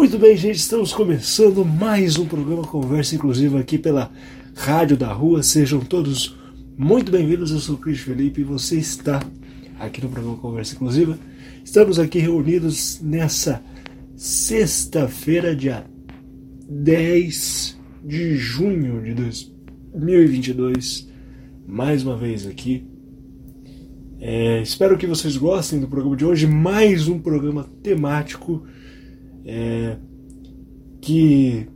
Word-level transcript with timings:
Muito 0.00 0.18
bem, 0.18 0.34
gente, 0.34 0.56
estamos 0.56 0.94
começando 0.94 1.62
mais 1.62 2.16
um 2.16 2.24
programa 2.24 2.62
Conversa 2.62 3.14
Inclusiva 3.14 3.60
aqui 3.60 3.76
pela 3.76 4.10
Rádio 4.56 4.96
da 4.96 5.12
Rua. 5.12 5.42
Sejam 5.42 5.80
todos 5.80 6.38
muito 6.74 7.12
bem-vindos. 7.12 7.50
Eu 7.50 7.58
sou 7.58 7.74
o 7.74 7.78
Cris 7.78 8.00
Felipe 8.00 8.40
e 8.40 8.44
você 8.44 8.76
está 8.76 9.22
aqui 9.78 10.00
no 10.00 10.08
programa 10.08 10.38
Conversa 10.38 10.74
Inclusiva. 10.74 11.18
Estamos 11.62 11.98
aqui 11.98 12.18
reunidos 12.18 12.98
nessa 13.02 13.62
sexta-feira, 14.16 15.54
dia 15.54 15.84
10 16.66 17.78
de 18.02 18.36
junho 18.36 19.02
de 19.02 19.12
2022. 19.12 21.10
Mais 21.68 22.02
uma 22.02 22.16
vez 22.16 22.46
aqui. 22.46 22.86
É, 24.18 24.62
espero 24.62 24.96
que 24.96 25.06
vocês 25.06 25.36
gostem 25.36 25.78
do 25.78 25.86
programa 25.86 26.16
de 26.16 26.24
hoje. 26.24 26.46
Mais 26.46 27.06
um 27.06 27.18
programa 27.18 27.64
temático 27.82 28.66
é, 29.44 29.96
que 31.00 31.66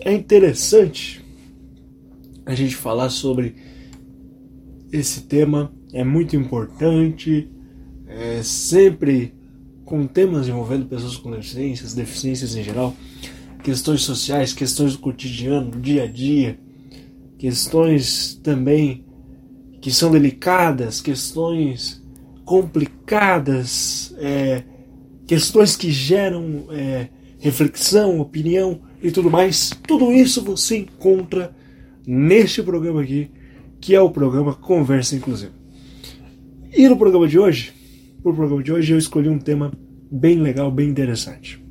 é 0.00 0.12
interessante 0.12 1.24
a 2.44 2.54
gente 2.54 2.74
falar 2.74 3.10
sobre 3.10 3.54
esse 4.92 5.22
tema, 5.22 5.72
é 5.92 6.04
muito 6.04 6.36
importante, 6.36 7.48
é 8.06 8.42
sempre 8.42 9.34
com 9.84 10.06
temas 10.06 10.48
envolvendo 10.48 10.86
pessoas 10.86 11.16
com 11.16 11.30
deficiências, 11.30 11.94
deficiências 11.94 12.54
em 12.56 12.62
geral, 12.62 12.94
questões 13.62 14.02
sociais, 14.02 14.52
questões 14.52 14.92
do 14.92 14.98
cotidiano, 14.98 15.70
do 15.70 15.80
dia 15.80 16.04
a 16.04 16.06
dia, 16.06 16.58
questões 17.38 18.38
também 18.42 19.04
que 19.80 19.90
são 19.90 20.10
delicadas, 20.10 21.00
questões 21.00 22.02
complicadas, 22.44 24.14
é, 24.18 24.64
questões 25.26 25.76
que 25.76 25.90
geram 25.90 26.66
é, 26.70 27.08
reflexão, 27.38 28.20
opinião 28.20 28.80
e 29.02 29.10
tudo 29.10 29.30
mais. 29.30 29.70
Tudo 29.86 30.12
isso 30.12 30.42
você 30.42 30.78
encontra 30.78 31.54
neste 32.06 32.62
programa 32.62 33.02
aqui, 33.02 33.30
que 33.80 33.94
é 33.94 34.00
o 34.00 34.10
programa 34.10 34.54
Conversa 34.54 35.16
Inclusiva. 35.16 35.52
E 36.74 36.88
no 36.88 36.96
programa 36.96 37.28
de 37.28 37.38
hoje, 37.38 37.72
pro 38.22 38.34
programa 38.34 38.62
de 38.62 38.72
hoje 38.72 38.92
eu 38.92 38.98
escolhi 38.98 39.28
um 39.28 39.38
tema 39.38 39.72
bem 40.10 40.38
legal, 40.38 40.70
bem 40.70 40.88
interessante. 40.88 41.62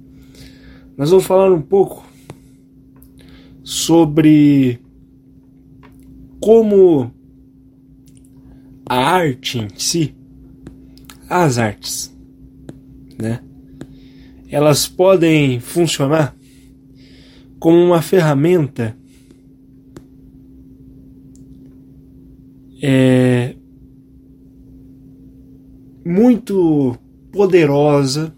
Nós 0.98 1.10
vamos 1.10 1.26
falar 1.26 1.52
um 1.52 1.62
pouco 1.62 2.06
sobre 3.64 4.80
como 6.40 7.12
a 8.88 8.98
arte 8.98 9.60
em 9.60 9.70
si, 9.78 10.14
as 11.30 11.58
artes, 11.58 12.11
né? 13.22 13.40
Elas 14.50 14.88
podem 14.88 15.60
funcionar 15.60 16.36
como 17.60 17.78
uma 17.78 18.02
ferramenta 18.02 18.98
é, 22.82 23.56
muito 26.04 26.98
poderosa 27.32 28.36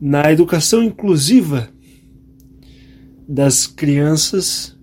na 0.00 0.30
educação 0.32 0.82
inclusiva 0.82 1.68
das 3.28 3.66
crianças, 3.66 4.78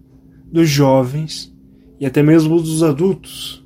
dos 0.52 0.70
jovens 0.70 1.56
e 2.00 2.06
até 2.06 2.22
mesmo 2.22 2.62
dos 2.62 2.84
adultos 2.84 3.66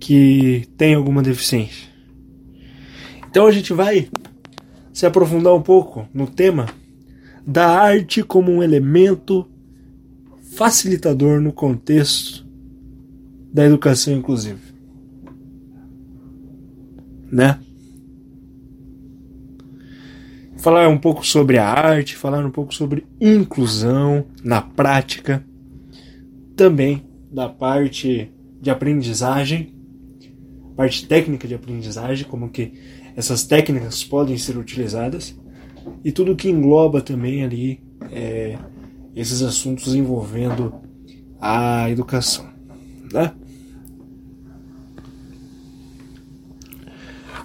que 0.00 0.66
têm 0.76 0.94
alguma 0.94 1.22
deficiência. 1.22 1.91
Então 3.32 3.46
a 3.46 3.50
gente 3.50 3.72
vai 3.72 4.10
se 4.92 5.06
aprofundar 5.06 5.54
um 5.54 5.62
pouco 5.62 6.06
no 6.12 6.26
tema 6.26 6.66
da 7.46 7.66
arte 7.66 8.22
como 8.22 8.52
um 8.52 8.62
elemento 8.62 9.48
facilitador 10.54 11.40
no 11.40 11.50
contexto 11.50 12.46
da 13.50 13.64
educação 13.64 14.12
inclusiva. 14.12 14.60
Né? 17.32 17.58
Falar 20.58 20.86
um 20.90 20.98
pouco 20.98 21.26
sobre 21.26 21.56
a 21.56 21.66
arte, 21.66 22.14
falar 22.14 22.44
um 22.44 22.50
pouco 22.50 22.74
sobre 22.74 23.06
inclusão 23.18 24.26
na 24.44 24.60
prática, 24.60 25.42
também 26.54 27.02
da 27.30 27.48
parte 27.48 28.30
de 28.60 28.68
aprendizagem, 28.68 29.74
parte 30.76 31.06
técnica 31.06 31.48
de 31.48 31.54
aprendizagem, 31.54 32.26
como 32.26 32.50
que 32.50 32.74
essas 33.16 33.44
técnicas 33.44 34.02
podem 34.04 34.36
ser 34.36 34.56
utilizadas 34.56 35.36
e 36.04 36.12
tudo 36.12 36.36
que 36.36 36.48
engloba 36.48 37.00
também 37.00 37.44
ali 37.44 37.82
é, 38.10 38.58
esses 39.14 39.42
assuntos 39.42 39.94
envolvendo 39.94 40.74
a 41.40 41.90
educação. 41.90 42.46
Né? 43.12 43.32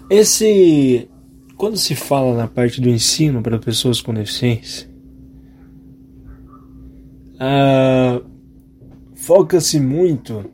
Esse, 0.10 1.10
quando 1.58 1.78
se 1.78 1.94
fala 1.96 2.36
na 2.36 2.48
parte 2.48 2.80
do 2.80 2.90
ensino 2.90 3.42
para 3.42 3.60
pessoas 3.60 4.00
com 4.00 4.14
deficiência, 4.14 4.90
ah, 7.40 8.22
foca-se 9.16 9.80
muito 9.80 10.46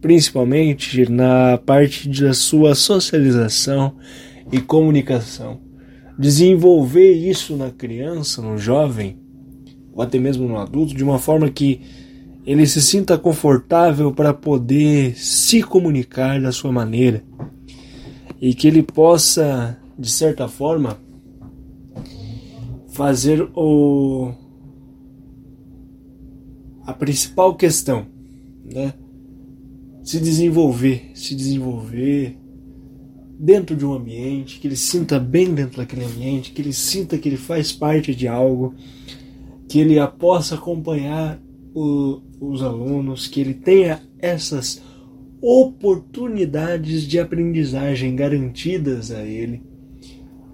principalmente 0.00 1.10
na 1.10 1.58
parte 1.58 2.08
da 2.08 2.32
sua 2.32 2.74
socialização 2.74 3.96
e 4.52 4.60
comunicação. 4.60 5.60
Desenvolver 6.18 7.12
isso 7.12 7.56
na 7.56 7.70
criança, 7.70 8.42
no 8.42 8.58
jovem, 8.58 9.18
ou 9.92 10.02
até 10.02 10.18
mesmo 10.18 10.48
no 10.48 10.58
adulto, 10.58 10.94
de 10.94 11.04
uma 11.04 11.18
forma 11.18 11.48
que 11.48 11.80
ele 12.46 12.66
se 12.66 12.80
sinta 12.80 13.18
confortável 13.18 14.12
para 14.12 14.32
poder 14.32 15.14
se 15.16 15.62
comunicar 15.62 16.40
da 16.40 16.50
sua 16.50 16.72
maneira 16.72 17.22
e 18.40 18.54
que 18.54 18.66
ele 18.66 18.82
possa, 18.82 19.78
de 19.98 20.10
certa 20.10 20.48
forma, 20.48 20.98
fazer 22.88 23.42
o 23.54 24.32
a 26.86 26.92
principal 26.94 27.54
questão, 27.54 28.06
né? 28.64 28.94
Se 30.08 30.18
desenvolver, 30.18 31.10
se 31.12 31.34
desenvolver 31.34 32.38
dentro 33.38 33.76
de 33.76 33.84
um 33.84 33.92
ambiente, 33.92 34.58
que 34.58 34.66
ele 34.66 34.74
sinta 34.74 35.20
bem 35.20 35.52
dentro 35.52 35.76
daquele 35.76 36.02
ambiente, 36.02 36.50
que 36.50 36.62
ele 36.62 36.72
sinta 36.72 37.18
que 37.18 37.28
ele 37.28 37.36
faz 37.36 37.72
parte 37.72 38.14
de 38.14 38.26
algo, 38.26 38.74
que 39.68 39.78
ele 39.78 39.96
possa 40.18 40.54
acompanhar 40.54 41.38
o, 41.74 42.22
os 42.40 42.62
alunos, 42.62 43.26
que 43.26 43.38
ele 43.38 43.52
tenha 43.52 44.00
essas 44.18 44.80
oportunidades 45.42 47.02
de 47.02 47.18
aprendizagem 47.18 48.16
garantidas 48.16 49.10
a 49.10 49.22
ele, 49.22 49.62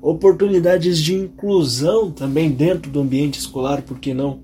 oportunidades 0.03 0.99
de 0.99 1.15
inclusão 1.15 2.11
também 2.11 2.51
dentro 2.51 2.91
do 2.91 3.01
ambiente 3.01 3.39
escolar, 3.39 3.83
porque 3.83 4.13
não? 4.13 4.41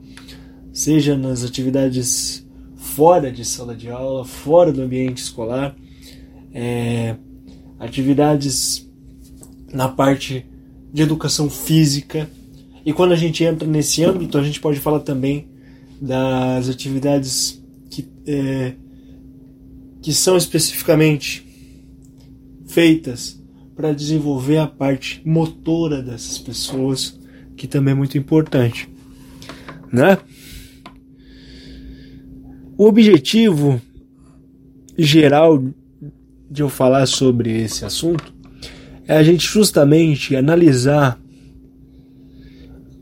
Seja 0.73 1.17
nas 1.17 1.43
atividades 1.43 2.49
fora 3.01 3.33
de 3.33 3.47
sala 3.47 3.75
de 3.75 3.89
aula, 3.89 4.27
fora 4.27 4.71
do 4.71 4.83
ambiente 4.83 5.23
escolar, 5.23 5.75
é, 6.53 7.17
atividades 7.79 8.87
na 9.73 9.89
parte 9.89 10.45
de 10.93 11.01
educação 11.01 11.49
física. 11.49 12.29
E 12.85 12.93
quando 12.93 13.13
a 13.13 13.17
gente 13.17 13.43
entra 13.43 13.67
nesse 13.67 14.05
âmbito, 14.05 14.37
a 14.37 14.43
gente 14.43 14.61
pode 14.61 14.79
falar 14.81 15.01
também 15.01 15.49
das 15.99 16.69
atividades 16.69 17.65
que, 17.89 18.07
é, 18.27 18.75
que 20.03 20.13
são 20.13 20.37
especificamente 20.37 21.43
feitas 22.67 23.43
para 23.75 23.95
desenvolver 23.95 24.59
a 24.59 24.67
parte 24.67 25.23
motora 25.25 26.03
dessas 26.03 26.37
pessoas, 26.37 27.19
que 27.57 27.67
também 27.67 27.93
é 27.93 27.97
muito 27.97 28.19
importante, 28.19 28.91
né? 29.91 30.19
O 32.81 32.87
objetivo 32.87 33.79
geral 34.97 35.63
de 36.51 36.63
eu 36.63 36.71
falar 36.71 37.05
sobre 37.05 37.61
esse 37.61 37.85
assunto 37.85 38.33
é 39.07 39.19
a 39.19 39.23
gente 39.23 39.47
justamente 39.47 40.35
analisar 40.35 41.21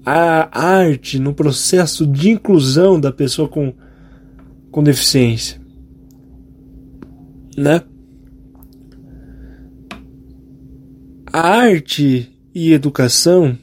a 0.04 0.60
arte 0.60 1.20
no 1.20 1.32
processo 1.32 2.04
de 2.04 2.30
inclusão 2.30 2.98
da 2.98 3.12
pessoa 3.12 3.48
com, 3.48 3.72
com 4.68 4.82
deficiência. 4.82 5.60
Né? 7.56 7.80
A 11.32 11.40
arte 11.40 12.36
e 12.52 12.72
educação, 12.72 13.56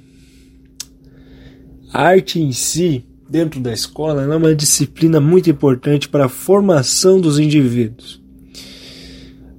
a 1.91 2.03
arte 2.03 2.39
em 2.39 2.53
si, 2.53 3.04
dentro 3.29 3.59
da 3.59 3.73
escola 3.73 4.23
é 4.23 4.35
uma 4.35 4.55
disciplina 4.55 5.19
muito 5.19 5.49
importante 5.49 6.07
para 6.07 6.25
a 6.25 6.29
formação 6.29 7.19
dos 7.19 7.39
indivíduos. 7.39 8.23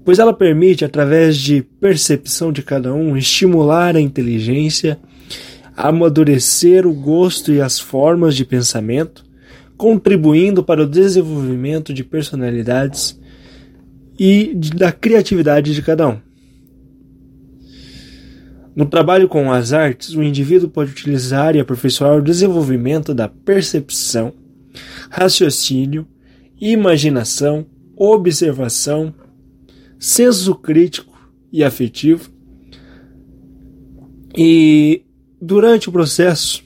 pois 0.05 0.21
ela 0.21 0.33
permite, 0.33 0.85
através 0.85 1.37
de 1.37 1.63
percepção 1.81 2.53
de 2.53 2.63
cada 2.63 2.95
um, 2.95 3.17
estimular 3.17 3.97
a 3.97 4.01
inteligência, 4.01 5.01
amadurecer 5.77 6.87
o 6.87 6.95
gosto 6.95 7.53
e 7.53 7.61
as 7.61 7.81
formas 7.81 8.37
de 8.37 8.45
pensamento, 8.45 9.25
contribuindo 9.77 10.63
para 10.63 10.85
o 10.85 10.87
desenvolvimento 10.87 11.93
de 11.93 12.05
personalidades 12.05 13.19
e 14.17 14.55
da 14.55 14.93
criatividade 14.93 15.75
de 15.75 15.83
cada 15.83 16.09
um. 16.09 16.26
No 18.77 18.85
trabalho 18.85 19.27
com 19.27 19.51
as 19.51 19.73
artes, 19.73 20.11
o 20.11 20.23
indivíduo 20.23 20.69
pode 20.69 20.91
utilizar 20.91 21.57
e 21.57 21.61
aperfeiçoar 21.61 22.19
o 22.19 22.23
desenvolvimento 22.23 23.15
da 23.15 23.27
percepção, 23.27 24.35
raciocínio, 25.09 26.07
imaginação, 26.61 27.65
observação, 27.97 29.15
senso 29.99 30.55
crítico 30.55 31.19
e 31.51 31.65
afetivo. 31.65 32.31
E 34.37 35.03
durante 35.41 35.89
o 35.89 35.93
processo, 35.93 36.63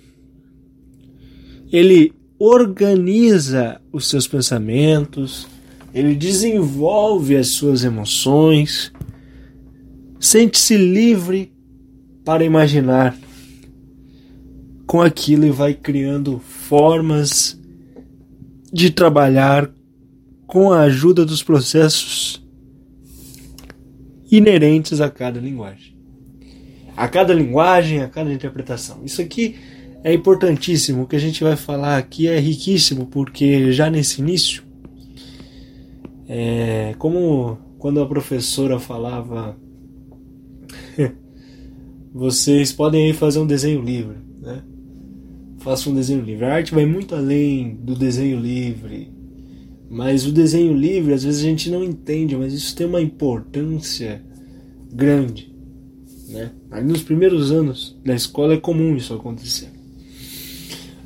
ele 1.70 2.12
organiza 2.40 3.80
os 3.92 4.08
seus 4.08 4.26
pensamentos, 4.26 5.46
ele 5.94 6.16
desenvolve 6.16 7.36
as 7.36 7.46
suas 7.48 7.84
emoções, 7.84 8.92
sente-se 10.18 10.76
livre 10.76 11.52
para 12.24 12.44
imaginar 12.44 13.16
com 14.86 15.00
aquilo 15.00 15.46
e 15.46 15.50
vai 15.50 15.74
criando 15.74 16.38
formas 16.40 17.58
de 18.72 18.90
trabalhar 18.90 19.70
com 20.46 20.72
a 20.72 20.80
ajuda 20.80 21.24
dos 21.24 21.42
processos 21.42 22.44
inerentes 24.30 25.00
a 25.00 25.10
cada 25.10 25.40
linguagem. 25.40 25.96
A 26.96 27.08
cada 27.08 27.32
linguagem, 27.32 28.02
a 28.02 28.08
cada 28.08 28.32
interpretação. 28.32 29.00
Isso 29.04 29.20
aqui 29.22 29.56
é 30.02 30.12
importantíssimo. 30.12 31.02
O 31.02 31.06
que 31.06 31.16
a 31.16 31.20
gente 31.20 31.42
vai 31.42 31.56
falar 31.56 31.96
aqui 31.96 32.28
é 32.28 32.38
riquíssimo, 32.38 33.06
porque 33.06 33.72
já 33.72 33.90
nesse 33.90 34.20
início, 34.20 34.62
é, 36.28 36.94
como 36.98 37.58
quando 37.78 38.00
a 38.00 38.06
professora 38.06 38.78
falava, 38.78 39.56
vocês 42.12 42.72
podem 42.72 43.06
aí 43.06 43.12
fazer 43.12 43.38
um 43.38 43.46
desenho 43.46 43.82
livre, 43.82 44.16
né? 44.40 44.62
Faça 45.58 45.90
um 45.90 45.94
desenho 45.94 46.22
livre. 46.22 46.44
A 46.44 46.54
arte 46.54 46.74
vai 46.74 46.86
muito 46.86 47.14
além 47.14 47.76
do 47.76 47.94
desenho 47.94 48.40
livre 48.40 49.20
mas 49.90 50.24
o 50.24 50.30
desenho 50.30 50.72
livre, 50.72 51.12
às 51.12 51.24
vezes 51.24 51.40
a 51.40 51.44
gente 51.44 51.68
não 51.68 51.82
entende, 51.82 52.36
mas 52.36 52.52
isso 52.52 52.76
tem 52.76 52.86
uma 52.86 53.00
importância 53.00 54.22
grande. 54.92 55.52
Né? 56.28 56.52
Ali 56.70 56.86
nos 56.86 57.02
primeiros 57.02 57.50
anos 57.50 57.98
da 58.04 58.14
escola 58.14 58.54
é 58.54 58.56
comum 58.56 58.94
isso 58.94 59.12
acontecer. 59.12 59.68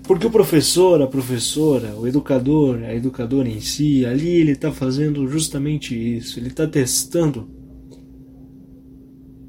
Porque 0.03 0.27
o 0.27 0.31
professor, 0.31 1.01
a 1.01 1.07
professora, 1.07 1.97
o 1.97 2.07
educador, 2.07 2.83
a 2.85 2.95
educadora 2.95 3.49
em 3.49 3.59
si, 3.59 4.05
ali 4.05 4.29
ele 4.29 4.53
está 4.53 4.71
fazendo 4.71 5.27
justamente 5.27 5.95
isso. 5.95 6.39
Ele 6.39 6.49
está 6.49 6.67
testando 6.67 7.49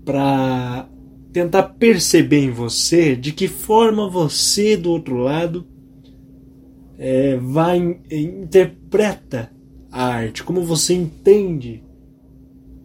para 0.05 0.87
tentar 1.35 1.63
perceber 1.63 2.45
em 2.45 2.49
você 2.49 3.13
de 3.13 3.33
que 3.33 3.49
forma 3.49 4.09
você 4.09 4.77
do 4.77 4.89
outro 4.89 5.17
lado 5.17 5.67
é, 6.97 7.35
vai 7.35 7.99
interpreta 8.09 9.51
a 9.91 10.05
arte, 10.05 10.45
como 10.45 10.63
você 10.63 10.93
entende 10.93 11.83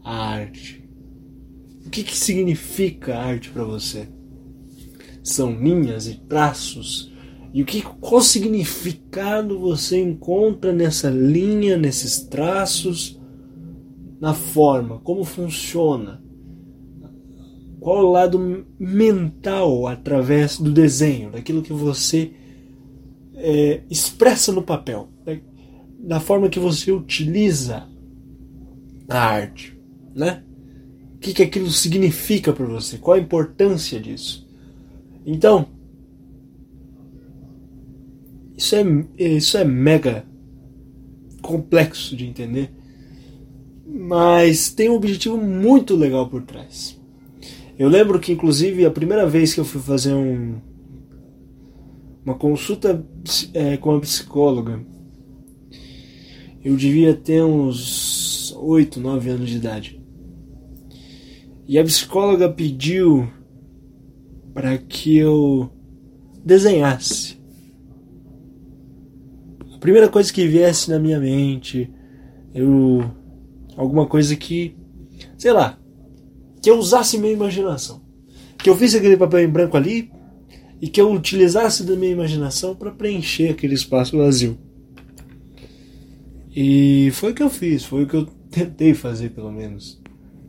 a 0.02 0.30
arte. 0.30 0.84
O 1.86 1.90
que, 1.90 2.02
que 2.02 2.16
significa 2.16 3.18
arte 3.18 3.50
para 3.50 3.62
você? 3.62 4.08
São 5.22 5.52
linhas 5.52 6.08
e 6.08 6.16
traços. 6.16 7.12
E 7.54 7.62
o 7.62 7.64
que 7.64 7.80
qual 7.82 8.20
significado 8.20 9.60
você 9.60 10.00
encontra 10.02 10.72
nessa 10.72 11.08
linha, 11.08 11.76
nesses 11.76 12.18
traços, 12.24 13.16
na 14.20 14.34
forma, 14.34 14.98
como 14.98 15.22
funciona? 15.22 16.20
Qual 17.80 18.04
o 18.04 18.12
lado 18.12 18.66
mental 18.78 19.86
através 19.86 20.58
do 20.58 20.70
desenho, 20.70 21.30
daquilo 21.30 21.62
que 21.62 21.72
você 21.72 22.32
é, 23.34 23.82
expressa 23.88 24.52
no 24.52 24.62
papel, 24.62 25.08
da 25.98 26.20
forma 26.20 26.48
que 26.48 26.58
você 26.58 26.92
utiliza 26.92 27.88
a 29.08 29.18
arte, 29.18 29.78
né? 30.14 30.44
O 31.16 31.18
que, 31.18 31.34
que 31.34 31.42
aquilo 31.42 31.70
significa 31.70 32.52
para 32.52 32.64
você? 32.66 32.96
Qual 32.96 33.16
a 33.16 33.20
importância 33.20 34.00
disso? 34.00 34.48
Então, 35.26 35.68
isso 38.56 38.76
é, 38.76 38.84
isso 39.18 39.58
é 39.58 39.64
mega 39.64 40.24
complexo 41.42 42.16
de 42.16 42.26
entender, 42.26 42.70
mas 43.86 44.70
tem 44.70 44.88
um 44.88 44.94
objetivo 44.94 45.36
muito 45.36 45.96
legal 45.96 46.28
por 46.28 46.42
trás. 46.42 46.99
Eu 47.80 47.88
lembro 47.88 48.20
que, 48.20 48.30
inclusive, 48.30 48.84
a 48.84 48.90
primeira 48.90 49.26
vez 49.26 49.54
que 49.54 49.60
eu 49.60 49.64
fui 49.64 49.80
fazer 49.80 50.12
um, 50.12 50.60
uma 52.22 52.34
consulta 52.34 53.02
é, 53.54 53.78
com 53.78 53.94
a 53.94 54.00
psicóloga. 54.00 54.84
Eu 56.62 56.76
devia 56.76 57.14
ter 57.14 57.42
uns 57.42 58.54
8, 58.54 59.00
9 59.00 59.30
anos 59.30 59.48
de 59.48 59.56
idade. 59.56 59.98
E 61.66 61.78
a 61.78 61.84
psicóloga 61.84 62.50
pediu 62.50 63.26
para 64.52 64.76
que 64.76 65.16
eu 65.16 65.70
desenhasse. 66.44 67.40
A 69.74 69.78
primeira 69.78 70.10
coisa 70.10 70.30
que 70.30 70.46
viesse 70.46 70.90
na 70.90 70.98
minha 70.98 71.18
mente, 71.18 71.90
eu 72.54 73.10
alguma 73.74 74.04
coisa 74.04 74.36
que, 74.36 74.76
sei 75.38 75.54
lá, 75.54 75.80
que 76.62 76.70
eu 76.70 76.78
usasse 76.78 77.18
minha 77.18 77.32
imaginação. 77.32 78.02
Que 78.58 78.68
eu 78.68 78.74
visse 78.74 78.96
aquele 78.96 79.16
papel 79.16 79.40
em 79.40 79.48
branco 79.48 79.76
ali, 79.76 80.10
e 80.80 80.88
que 80.88 81.00
eu 81.00 81.12
utilizasse 81.12 81.84
da 81.84 81.94
minha 81.94 82.12
imaginação 82.12 82.74
para 82.74 82.90
preencher 82.90 83.50
aquele 83.50 83.74
espaço 83.74 84.16
vazio. 84.16 84.58
E 86.54 87.10
foi 87.12 87.32
o 87.32 87.34
que 87.34 87.42
eu 87.42 87.50
fiz, 87.50 87.84
foi 87.84 88.04
o 88.04 88.06
que 88.06 88.16
eu 88.16 88.26
tentei 88.50 88.94
fazer 88.94 89.30
pelo 89.30 89.52
menos, 89.52 90.00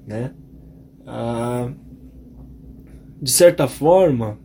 né? 0.08 0.34
Ah, 1.06 1.72
de 3.22 3.32
certa 3.32 3.68
forma, 3.68 4.40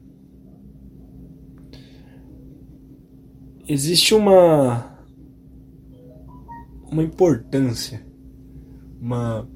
existe 3.66 4.14
uma 4.14 4.96
uma 6.90 7.02
importância, 7.02 8.04
uma 9.00 9.48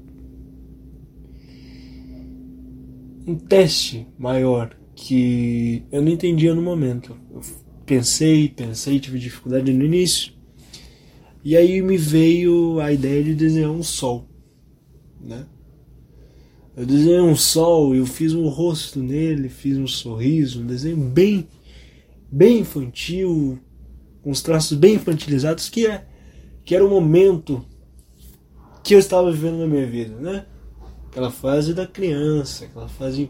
um 3.25 3.35
teste 3.35 4.07
maior 4.17 4.75
que 4.95 5.83
eu 5.91 6.01
não 6.01 6.11
entendia 6.11 6.53
no 6.53 6.61
momento. 6.61 7.17
Eu 7.31 7.41
pensei, 7.85 8.49
pensei, 8.49 8.99
tive 8.99 9.19
dificuldade 9.19 9.71
no 9.73 9.83
início. 9.83 10.33
E 11.43 11.57
aí 11.57 11.81
me 11.81 11.97
veio 11.97 12.79
a 12.79 12.91
ideia 12.91 13.23
de 13.23 13.33
desenhar 13.33 13.71
um 13.71 13.81
sol, 13.81 14.29
né? 15.19 15.45
Eu 16.75 16.85
desenhei 16.85 17.19
um 17.19 17.35
sol, 17.35 17.93
eu 17.95 18.05
fiz 18.05 18.33
um 18.33 18.47
rosto 18.47 18.99
nele, 19.01 19.49
fiz 19.49 19.77
um 19.77 19.87
sorriso, 19.87 20.61
um 20.61 20.65
desenho 20.65 20.97
bem, 20.97 21.47
bem 22.31 22.59
infantil, 22.59 23.59
com 24.21 24.29
os 24.29 24.41
traços 24.41 24.77
bem 24.77 24.95
infantilizados, 24.95 25.67
que 25.67 25.85
é 25.85 26.05
que 26.63 26.75
era 26.75 26.85
o 26.85 26.89
momento 26.89 27.65
que 28.83 28.93
eu 28.93 28.99
estava 28.99 29.31
vivendo 29.31 29.57
na 29.57 29.67
minha 29.67 29.85
vida, 29.85 30.15
né? 30.15 30.45
Aquela 31.11 31.29
fase 31.29 31.73
da 31.73 31.85
criança, 31.85 32.63
aquela 32.63 32.87
fase 32.87 33.29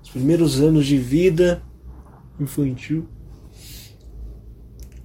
os 0.00 0.10
primeiros 0.10 0.60
anos 0.60 0.86
de 0.86 0.96
vida 0.96 1.60
infantil. 2.38 3.08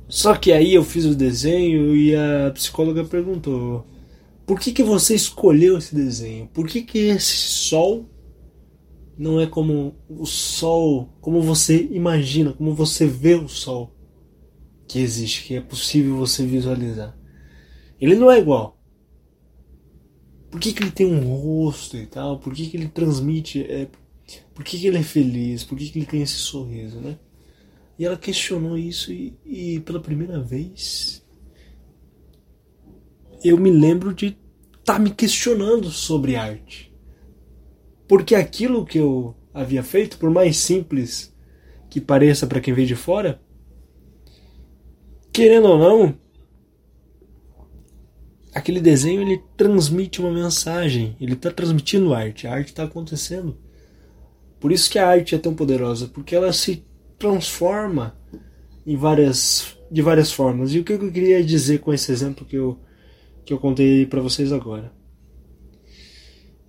Só 0.07 0.35
que 0.35 0.51
aí 0.51 0.75
eu 0.75 0.83
fiz 0.83 1.05
o 1.05 1.15
desenho 1.15 1.95
e 1.95 2.15
a 2.15 2.51
psicóloga 2.53 3.03
perguntou: 3.03 3.87
por 4.45 4.59
que, 4.59 4.71
que 4.71 4.83
você 4.83 5.15
escolheu 5.15 5.79
esse 5.79 5.95
desenho? 5.95 6.47
Por 6.53 6.67
que, 6.67 6.83
que 6.83 6.99
esse 6.99 7.33
sol 7.33 8.05
não 9.17 9.39
é 9.39 9.47
como 9.47 9.95
o 10.07 10.25
sol, 10.27 11.09
como 11.21 11.41
você 11.41 11.89
imagina, 11.91 12.53
como 12.53 12.75
você 12.75 13.07
vê 13.07 13.33
o 13.33 13.47
sol 13.47 13.95
que 14.87 14.99
existe, 14.99 15.43
que 15.45 15.55
é 15.55 15.61
possível 15.61 16.17
você 16.17 16.45
visualizar? 16.45 17.17
Ele 17.99 18.13
não 18.13 18.29
é 18.29 18.37
igual. 18.37 18.79
Por 20.51 20.59
que, 20.59 20.73
que 20.73 20.83
ele 20.83 20.91
tem 20.91 21.07
um 21.07 21.33
rosto 21.33 21.95
e 21.95 22.05
tal? 22.05 22.37
Por 22.37 22.53
que, 22.53 22.67
que 22.67 22.75
ele 22.75 22.89
transmite? 22.89 23.61
É, 23.63 23.87
por 24.53 24.65
que, 24.65 24.77
que 24.77 24.85
ele 24.85 24.97
é 24.97 25.03
feliz? 25.03 25.63
Por 25.63 25.77
que, 25.77 25.89
que 25.89 25.99
ele 25.99 26.05
tem 26.05 26.21
esse 26.21 26.33
sorriso, 26.33 26.99
né? 26.99 27.17
E 27.97 28.05
ela 28.05 28.17
questionou 28.17 28.77
isso 28.77 29.13
e, 29.13 29.33
e 29.45 29.79
pela 29.79 30.01
primeira 30.01 30.41
vez 30.41 31.23
eu 33.43 33.57
me 33.57 33.71
lembro 33.71 34.13
de 34.13 34.37
estar 34.79 34.93
tá 34.93 34.99
me 34.99 35.09
questionando 35.09 35.89
sobre 35.89 36.35
arte. 36.35 36.93
Porque 38.07 38.35
aquilo 38.35 38.85
que 38.85 38.97
eu 38.97 39.35
havia 39.53 39.83
feito, 39.83 40.17
por 40.17 40.29
mais 40.29 40.57
simples 40.57 41.33
que 41.89 42.01
pareça 42.01 42.45
para 42.45 42.61
quem 42.61 42.73
vê 42.73 42.85
de 42.85 42.95
fora, 42.95 43.41
querendo 45.31 45.67
ou 45.67 45.77
não, 45.77 46.17
aquele 48.53 48.79
desenho 48.79 49.21
ele 49.21 49.41
transmite 49.55 50.19
uma 50.19 50.31
mensagem, 50.31 51.15
ele 51.19 51.33
está 51.33 51.51
transmitindo 51.51 52.13
arte, 52.13 52.47
a 52.47 52.53
arte 52.53 52.67
está 52.67 52.83
acontecendo. 52.83 53.57
Por 54.59 54.71
isso 54.71 54.89
que 54.89 54.99
a 54.99 55.07
arte 55.07 55.33
é 55.33 55.37
tão 55.37 55.55
poderosa, 55.55 56.07
porque 56.07 56.35
ela 56.35 56.53
se 56.53 56.85
transforma 57.17 58.15
em 58.85 58.95
várias, 58.95 59.77
de 59.89 60.01
várias 60.01 60.31
formas. 60.31 60.73
E 60.73 60.79
o 60.79 60.83
que 60.83 60.93
eu 60.93 61.11
queria 61.11 61.43
dizer 61.43 61.79
com 61.79 61.93
esse 61.93 62.11
exemplo 62.11 62.45
que 62.45 62.55
eu, 62.55 62.77
que 63.45 63.53
eu 63.53 63.59
contei 63.59 64.05
para 64.05 64.21
vocês 64.21 64.51
agora? 64.51 64.91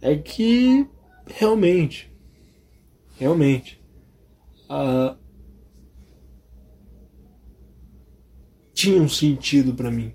É 0.00 0.16
que 0.16 0.86
realmente, 1.26 2.10
realmente, 3.18 3.80
uh, 4.70 5.16
tinha 8.72 9.00
um 9.00 9.08
sentido 9.08 9.74
para 9.74 9.90
mim. 9.90 10.12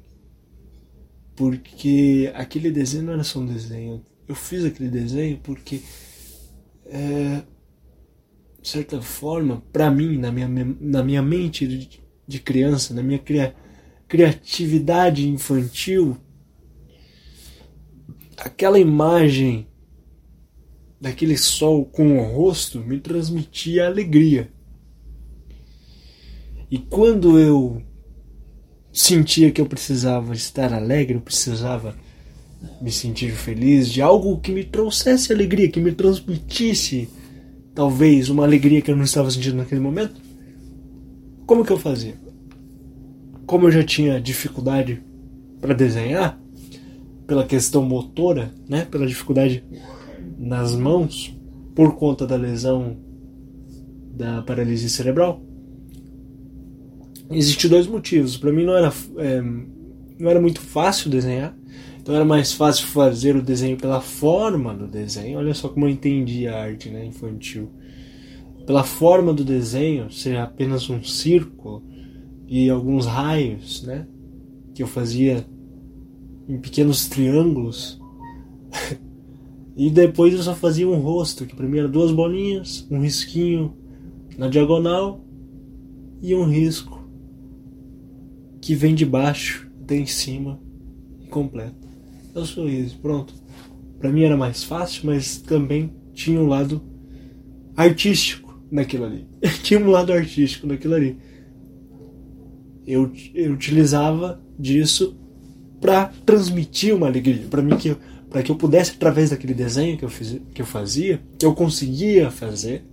Porque 1.37 2.31
aquele 2.33 2.71
desenho 2.71 3.03
não 3.03 3.13
era 3.13 3.23
só 3.23 3.39
um 3.39 3.45
desenho. 3.45 4.03
Eu 4.27 4.35
fiz 4.35 4.65
aquele 4.65 4.89
desenho 4.89 5.39
porque 5.43 5.81
é, 6.87 7.43
de 8.59 8.67
certa 8.67 9.01
forma, 9.01 9.63
para 9.71 9.91
mim, 9.91 10.17
na 10.17 10.31
minha, 10.31 10.49
na 10.81 11.03
minha 11.03 11.21
mente 11.21 11.67
de, 11.67 12.01
de 12.27 12.39
criança, 12.39 12.93
na 12.93 13.03
minha 13.03 13.19
cria, 13.19 13.55
criatividade 14.07 15.29
infantil, 15.29 16.17
aquela 18.35 18.79
imagem 18.79 19.67
daquele 20.99 21.37
sol 21.37 21.85
com 21.85 22.17
o 22.17 22.23
rosto 22.23 22.79
me 22.79 22.99
transmitia 22.99 23.85
alegria. 23.85 24.51
E 26.69 26.79
quando 26.79 27.39
eu 27.39 27.81
sentia 28.99 29.51
que 29.51 29.61
eu 29.61 29.65
precisava 29.67 30.33
estar 30.33 30.73
alegre, 30.73 31.15
eu 31.15 31.21
precisava 31.21 31.95
me 32.81 32.91
sentir 32.91 33.31
feliz 33.31 33.91
de 33.91 34.01
algo 34.01 34.39
que 34.39 34.51
me 34.51 34.63
trouxesse 34.63 35.31
alegria, 35.31 35.69
que 35.69 35.79
me 35.79 35.91
transmitisse 35.91 37.07
talvez 37.75 38.27
uma 38.27 38.43
alegria 38.43 38.81
que 38.81 38.89
eu 38.89 38.95
não 38.95 39.03
estava 39.03 39.29
sentindo 39.29 39.57
naquele 39.57 39.79
momento, 39.79 40.19
como 41.45 41.63
que 41.63 41.71
eu 41.71 41.77
fazia? 41.77 42.15
Como 43.45 43.67
eu 43.67 43.71
já 43.71 43.83
tinha 43.83 44.19
dificuldade 44.19 45.03
para 45.61 45.75
desenhar, 45.75 46.41
pela 47.27 47.45
questão 47.45 47.83
motora, 47.83 48.51
né, 48.67 48.83
pela 48.89 49.05
dificuldade 49.05 49.63
nas 50.39 50.75
mãos, 50.75 51.37
por 51.75 51.95
conta 51.97 52.25
da 52.25 52.35
lesão 52.35 52.97
da 54.11 54.41
paralisia 54.41 54.89
cerebral, 54.89 55.39
existem 57.31 57.69
dois 57.69 57.87
motivos. 57.87 58.37
Para 58.37 58.51
mim 58.51 58.65
não 58.65 58.75
era, 58.75 58.93
é, 59.17 59.41
não 59.41 60.29
era 60.29 60.39
muito 60.39 60.61
fácil 60.61 61.09
desenhar, 61.09 61.57
então 61.99 62.15
era 62.15 62.25
mais 62.25 62.53
fácil 62.53 62.87
fazer 62.87 63.35
o 63.35 63.41
desenho 63.41 63.77
pela 63.77 64.01
forma 64.01 64.73
do 64.73 64.87
desenho. 64.87 65.39
Olha 65.39 65.53
só 65.53 65.69
como 65.69 65.85
eu 65.85 65.89
entendi 65.89 66.47
a 66.47 66.61
arte 66.61 66.89
né, 66.89 67.05
infantil. 67.05 67.71
Pela 68.65 68.83
forma 68.83 69.33
do 69.33 69.43
desenho, 69.43 70.11
ser 70.11 70.37
apenas 70.37 70.89
um 70.89 71.03
círculo 71.03 71.83
e 72.47 72.69
alguns 72.69 73.05
raios, 73.05 73.83
né? 73.83 74.07
Que 74.73 74.83
eu 74.83 74.87
fazia 74.87 75.45
em 76.47 76.57
pequenos 76.57 77.07
triângulos. 77.07 77.99
e 79.75 79.89
depois 79.89 80.33
eu 80.33 80.43
só 80.43 80.53
fazia 80.53 80.87
um 80.87 80.99
rosto, 80.99 81.45
que 81.45 81.55
era 81.77 81.87
duas 81.87 82.11
bolinhas, 82.11 82.85
um 82.91 83.01
risquinho 83.01 83.75
na 84.37 84.47
diagonal 84.47 85.23
e 86.21 86.35
um 86.35 86.45
risco 86.45 86.96
que 88.67 88.75
vem 88.75 88.93
de 88.93 89.05
baixo 89.05 89.65
até 89.81 89.95
em 89.95 90.05
cima 90.05 90.59
e 91.21 91.27
completo 91.27 91.87
é 92.35 92.39
o 92.39 92.45
sorriso. 92.45 92.97
Pronto. 92.97 93.33
Para 93.97 94.11
mim 94.11 94.23
era 94.23 94.35
mais 94.35 94.61
fácil, 94.61 95.03
mas 95.05 95.37
também 95.37 95.93
tinha 96.13 96.37
um 96.37 96.47
lado 96.47 96.83
artístico 97.77 98.61
naquilo 98.69 99.05
ali. 99.05 99.25
tinha 99.63 99.79
um 99.79 99.89
lado 99.89 100.11
artístico 100.11 100.67
naquilo 100.67 100.95
ali. 100.95 101.17
Eu, 102.85 103.09
eu 103.33 103.53
utilizava 103.53 104.43
disso 104.59 105.17
para 105.79 106.07
transmitir 106.25 106.93
uma 106.93 107.07
alegria, 107.07 107.45
para 107.49 107.61
mim 107.61 107.77
que 107.77 107.95
para 108.29 108.43
que 108.43 108.51
eu 108.51 108.57
pudesse 108.57 108.91
através 108.91 109.29
daquele 109.29 109.53
desenho 109.53 109.97
que 109.97 110.03
eu 110.03 110.09
fiz, 110.09 110.41
que 110.53 110.61
eu 110.61 110.65
fazia, 110.65 111.21
que 111.39 111.45
eu 111.45 111.55
conseguia 111.55 112.29
fazer, 112.29 112.83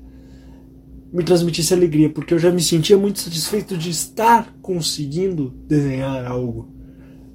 me 1.14 1.22
transmitisse 1.22 1.72
alegria, 1.72 2.10
porque 2.10 2.34
eu 2.34 2.40
já 2.40 2.50
me 2.50 2.60
sentia 2.60 2.98
muito 2.98 3.20
satisfeito 3.20 3.78
de 3.78 3.88
estar 3.88 4.52
conseguindo 4.60 5.54
desenhar 5.68 6.26
algo, 6.26 6.74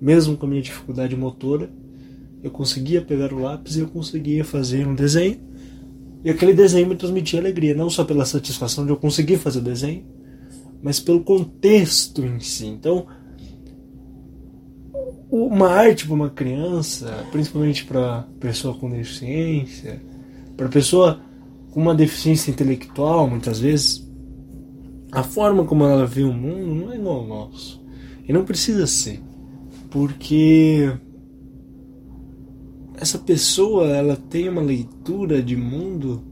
mesmo 0.02 0.36
com 0.36 0.46
a 0.46 0.50
minha 0.50 0.62
dificuldade 0.62 1.16
motora, 1.16 1.72
eu 2.44 2.52
conseguia 2.52 3.02
pegar 3.02 3.32
o 3.32 3.40
lápis 3.40 3.78
e 3.78 3.80
eu 3.80 3.88
conseguia 3.88 4.44
fazer 4.44 4.86
um 4.86 4.94
desenho. 4.94 5.40
E 6.26 6.30
aquele 6.30 6.54
desenho 6.54 6.88
me 6.88 6.96
transmitia 6.96 7.40
alegria, 7.40 7.74
não 7.74 7.90
só 7.90 8.04
pela 8.04 8.26
satisfação 8.26 8.86
de 8.86 8.92
eu 8.92 8.98
conseguir 8.98 9.38
fazer 9.38 9.60
o 9.60 9.64
desenho, 9.64 10.04
mas 10.84 11.00
pelo 11.00 11.22
contexto 11.22 12.22
em 12.22 12.38
si. 12.42 12.66
Então, 12.66 13.08
uma 15.32 15.70
arte 15.70 16.06
para 16.06 16.16
uma 16.16 16.30
criança, 16.30 17.26
principalmente 17.32 17.86
para 17.86 18.28
pessoa 18.42 18.74
com 18.74 18.90
deficiência, 18.90 20.02
para 20.58 20.68
pessoa 20.68 21.22
uma 21.80 21.96
deficiência 21.96 22.52
intelectual, 22.52 23.30
muitas 23.30 23.60
vezes, 23.60 24.06
a 25.12 25.24
forma 25.24 25.64
como 25.66 25.86
ela 25.86 26.06
vê 26.06 26.24
o 26.24 26.34
mundo 26.34 26.76
não 26.76 26.92
é 26.92 26.98
igual 26.98 27.22
ao 27.22 27.28
nosso. 27.28 27.82
E 28.28 28.34
não 28.34 28.44
precisa 28.44 28.86
ser. 28.86 29.22
Porque 29.90 30.92
essa 32.96 33.18
pessoa 33.18 33.88
ela 33.88 34.16
tem 34.16 34.50
uma 34.50 34.62
leitura 34.62 35.42
de 35.42 35.56
mundo 35.56 36.24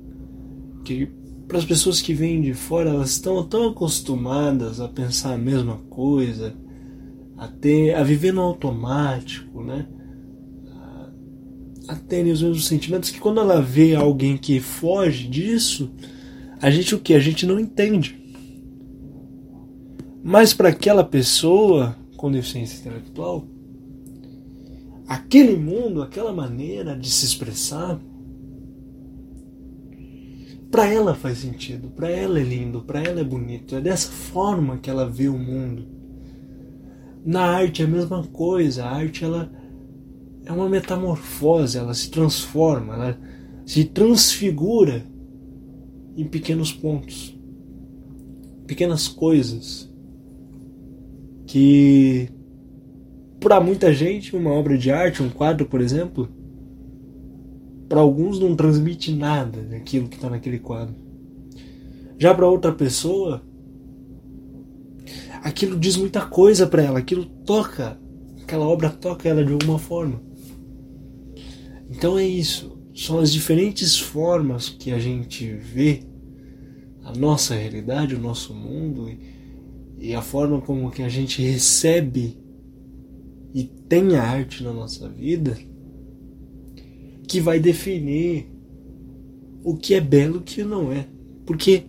que 0.83 1.09
para 1.47 1.57
as 1.57 1.65
pessoas 1.65 2.01
que 2.01 2.13
vêm 2.13 2.41
de 2.41 2.53
fora 2.53 2.89
elas 2.89 3.11
estão 3.11 3.41
tão 3.47 3.69
acostumadas 3.69 4.81
a 4.81 4.87
pensar 4.87 5.33
a 5.33 5.37
mesma 5.37 5.77
coisa, 5.89 6.53
a 7.37 7.47
ter, 7.47 7.95
a 7.95 8.03
viver 8.03 8.33
no 8.33 8.41
automático, 8.41 9.63
né? 9.63 9.87
A, 11.87 11.93
a 11.93 11.95
ter 11.95 12.25
os 12.25 12.41
mesmos 12.41 12.67
sentimentos 12.67 13.09
que 13.09 13.19
quando 13.19 13.39
ela 13.39 13.61
vê 13.61 13.95
alguém 13.95 14.37
que 14.37 14.59
foge 14.59 15.27
disso, 15.27 15.91
a 16.61 16.69
gente 16.69 16.95
o 16.95 16.99
que? 16.99 17.13
A 17.13 17.19
gente 17.19 17.45
não 17.45 17.59
entende. 17.59 18.17
Mas 20.23 20.53
para 20.53 20.69
aquela 20.69 21.03
pessoa 21.03 21.95
com 22.17 22.31
deficiência 22.31 22.79
intelectual, 22.79 23.45
aquele 25.07 25.55
mundo, 25.55 26.01
aquela 26.01 26.33
maneira 26.33 26.97
de 26.97 27.09
se 27.09 27.25
expressar, 27.25 27.99
para 30.69 30.85
ela 30.85 31.15
faz 31.15 31.37
sentido, 31.37 31.87
para 31.89 32.09
ela 32.09 32.39
é 32.39 32.43
lindo, 32.43 32.81
para 32.81 33.01
ela 33.01 33.21
é 33.21 33.23
bonito. 33.23 33.75
É 33.75 33.81
dessa 33.81 34.11
forma 34.11 34.77
que 34.77 34.89
ela 34.89 35.09
vê 35.09 35.29
o 35.29 35.37
mundo. 35.37 35.85
Na 37.25 37.41
arte 37.41 37.81
é 37.81 37.85
a 37.85 37.87
mesma 37.87 38.23
coisa. 38.23 38.83
A 38.83 38.91
arte 38.91 39.23
ela 39.23 39.49
é 40.47 40.51
uma 40.51 40.69
metamorfose, 40.69 41.77
ela 41.77 41.93
se 41.93 42.09
transforma, 42.09 42.93
ela 42.93 43.19
se 43.65 43.83
transfigura 43.83 45.05
em 46.15 46.23
pequenos 46.23 46.71
pontos, 46.71 47.37
pequenas 48.65 49.09
coisas 49.09 49.93
que 51.45 52.29
para 53.41 53.59
muita 53.59 53.93
gente, 53.93 54.35
uma 54.35 54.51
obra 54.51 54.77
de 54.77 54.89
arte, 54.89 55.21
um 55.21 55.29
quadro, 55.29 55.65
por 55.65 55.81
exemplo, 55.81 56.29
para 57.89 57.99
alguns 57.99 58.39
não 58.39 58.55
transmite 58.55 59.13
nada 59.13 59.61
daquilo 59.61 60.07
que 60.07 60.15
está 60.15 60.29
naquele 60.29 60.59
quadro. 60.59 60.95
Já 62.17 62.33
para 62.33 62.47
outra 62.47 62.71
pessoa, 62.71 63.43
aquilo 65.43 65.77
diz 65.77 65.97
muita 65.97 66.25
coisa 66.25 66.65
para 66.65 66.83
ela, 66.83 66.99
aquilo 66.99 67.25
toca, 67.25 67.99
aquela 68.41 68.65
obra 68.65 68.89
toca 68.89 69.27
ela 69.27 69.43
de 69.43 69.51
alguma 69.51 69.77
forma. 69.77 70.26
Então 71.89 72.17
é 72.17 72.25
isso, 72.25 72.77
são 72.93 73.19
as 73.19 73.31
diferentes 73.31 73.97
formas 73.97 74.69
que 74.69 74.91
a 74.91 74.99
gente 74.99 75.53
vê 75.53 76.03
a 77.03 77.13
nossa 77.13 77.55
realidade, 77.55 78.15
o 78.15 78.19
nosso 78.19 78.53
mundo 78.53 79.09
e, 79.99 80.13
a 80.13 80.21
forma 80.21 80.59
como 80.59 80.91
que 80.91 81.01
a 81.01 81.09
gente 81.09 81.41
recebe 81.41 82.37
e 83.53 83.63
tem 83.63 84.15
a 84.15 84.23
arte 84.23 84.63
na 84.63 84.73
nossa 84.73 85.07
vida 85.07 85.57
que 87.27 87.39
vai 87.39 87.59
definir 87.59 88.51
o 89.63 89.75
que 89.75 89.93
é 89.93 90.01
belo 90.01 90.35
e 90.35 90.37
o 90.39 90.41
que 90.41 90.63
não 90.63 90.91
é. 90.91 91.07
Porque 91.45 91.85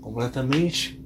completamente 0.00 1.00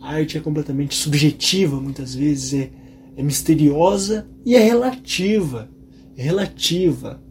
a 0.00 0.14
arte 0.14 0.38
é 0.38 0.40
completamente 0.40 0.94
subjetiva, 0.94 1.80
muitas 1.80 2.14
vezes 2.14 2.54
é, 2.54 2.70
é 3.16 3.22
misteriosa 3.22 4.28
e 4.44 4.54
é 4.54 4.60
relativa. 4.60 5.68
relativa. 6.14 7.27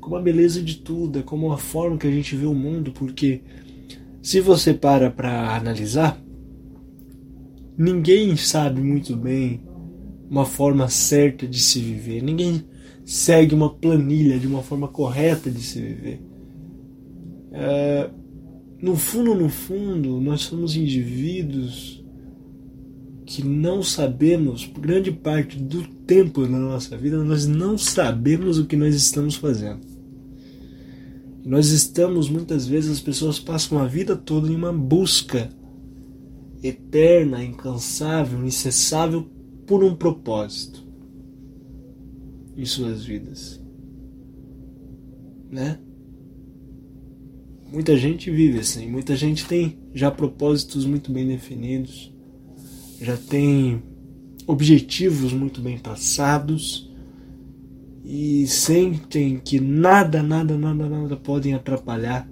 Como 0.00 0.16
a 0.16 0.20
beleza 0.20 0.62
de 0.62 0.76
tudo, 0.76 1.18
é 1.18 1.22
como 1.22 1.52
a 1.52 1.58
forma 1.58 1.98
que 1.98 2.06
a 2.06 2.10
gente 2.10 2.34
vê 2.34 2.46
o 2.46 2.54
mundo, 2.54 2.92
porque 2.92 3.42
se 4.22 4.40
você 4.40 4.74
para 4.74 5.10
para 5.10 5.54
analisar, 5.54 6.20
ninguém 7.76 8.36
sabe 8.36 8.80
muito 8.80 9.16
bem 9.16 9.62
uma 10.28 10.44
forma 10.44 10.88
certa 10.88 11.46
de 11.46 11.60
se 11.60 11.80
viver. 11.80 12.22
Ninguém 12.22 12.64
segue 13.04 13.54
uma 13.54 13.68
planilha 13.68 14.38
de 14.38 14.46
uma 14.46 14.62
forma 14.62 14.88
correta 14.88 15.50
de 15.50 15.60
se 15.60 15.80
viver. 15.80 16.20
É, 17.52 18.10
no 18.80 18.96
fundo, 18.96 19.34
no 19.34 19.48
fundo, 19.48 20.20
nós 20.20 20.42
somos 20.42 20.76
indivíduos 20.76 22.04
que 23.26 23.44
não 23.44 23.82
sabemos, 23.82 24.68
grande 24.80 25.12
parte 25.12 25.56
do 25.56 25.86
tempo 25.86 26.46
na 26.46 26.58
nossa 26.58 26.96
vida, 26.96 27.22
nós 27.22 27.46
não 27.46 27.78
sabemos 27.78 28.58
o 28.58 28.66
que 28.66 28.76
nós 28.76 28.94
estamos 28.94 29.36
fazendo. 29.36 29.89
Nós 31.44 31.70
estamos, 31.70 32.28
muitas 32.28 32.66
vezes, 32.66 32.90
as 32.90 33.00
pessoas 33.00 33.38
passam 33.38 33.78
a 33.78 33.86
vida 33.86 34.14
toda 34.14 34.50
em 34.50 34.54
uma 34.54 34.72
busca 34.72 35.48
eterna, 36.62 37.42
incansável, 37.42 38.44
incessável 38.44 39.22
por 39.66 39.82
um 39.82 39.94
propósito 39.94 40.86
em 42.56 42.64
suas 42.64 43.04
vidas. 43.04 43.60
Né? 45.50 45.78
Muita 47.72 47.96
gente 47.96 48.30
vive 48.30 48.58
assim, 48.58 48.90
muita 48.90 49.16
gente 49.16 49.46
tem 49.46 49.78
já 49.94 50.10
propósitos 50.10 50.84
muito 50.84 51.10
bem 51.10 51.26
definidos, 51.26 52.12
já 53.00 53.16
tem 53.16 53.82
objetivos 54.46 55.32
muito 55.32 55.60
bem 55.60 55.78
traçados 55.78 56.89
e 58.04 58.46
sentem 58.46 59.38
que 59.38 59.60
nada, 59.60 60.22
nada, 60.22 60.56
nada, 60.56 60.88
nada 60.88 61.16
podem 61.16 61.54
atrapalhar 61.54 62.28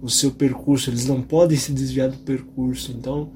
o 0.00 0.08
seu 0.08 0.30
percurso, 0.30 0.90
eles 0.90 1.06
não 1.06 1.22
podem 1.22 1.56
se 1.56 1.72
desviar 1.72 2.10
do 2.10 2.18
percurso, 2.18 2.92
então 2.92 3.32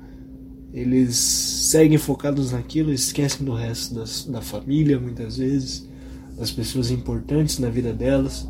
eles 0.73 1.17
seguem 1.17 1.97
focados 1.97 2.53
naquilo, 2.53 2.93
esquecem 2.93 3.45
do 3.45 3.55
resto 3.55 3.95
das, 3.95 4.25
da 4.27 4.43
família 4.43 5.01
muitas 5.01 5.39
vezes, 5.39 5.89
das 6.37 6.51
pessoas 6.51 6.91
importantes 6.91 7.59
na 7.59 7.71
vida 7.71 7.93
delas 7.93 8.47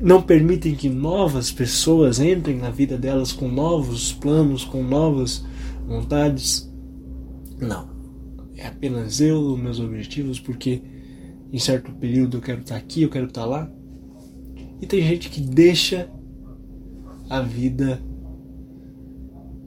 não 0.00 0.22
permitem 0.22 0.74
que 0.74 0.88
novas 0.88 1.50
pessoas 1.50 2.18
entrem 2.18 2.56
na 2.56 2.70
vida 2.70 2.96
delas 2.96 3.32
com 3.32 3.48
novos 3.48 4.12
planos, 4.12 4.64
com 4.64 4.82
novas 4.82 5.44
vontades. 5.86 6.70
Não. 7.60 7.92
É 8.56 8.66
apenas 8.66 9.20
eu, 9.20 9.56
meus 9.56 9.80
objetivos, 9.80 10.40
porque 10.40 10.80
em 11.54 11.58
certo 11.60 11.92
período 11.92 12.38
eu 12.38 12.40
quero 12.40 12.62
estar 12.62 12.74
aqui, 12.74 13.02
eu 13.02 13.08
quero 13.08 13.26
estar 13.26 13.44
lá. 13.44 13.70
E 14.82 14.86
tem 14.86 15.00
gente 15.02 15.30
que 15.30 15.40
deixa 15.40 16.10
a 17.30 17.40
vida 17.40 18.02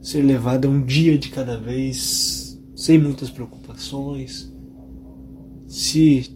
ser 0.02 0.20
levada 0.20 0.68
um 0.68 0.84
dia 0.84 1.16
de 1.16 1.30
cada 1.30 1.56
vez, 1.56 2.60
sem 2.76 2.98
muitas 2.98 3.30
preocupações. 3.30 4.52
Se 5.66 6.30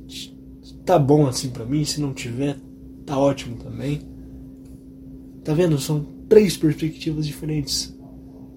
tá 0.86 0.98
bom 0.98 1.26
assim 1.26 1.50
para 1.50 1.66
mim, 1.66 1.84
se 1.84 2.00
não 2.00 2.14
tiver, 2.14 2.56
tá 3.04 3.18
ótimo 3.18 3.56
também. 3.56 4.00
Tá 5.44 5.52
vendo? 5.52 5.78
São 5.78 6.02
três 6.30 6.56
perspectivas 6.56 7.26
diferentes. 7.26 7.94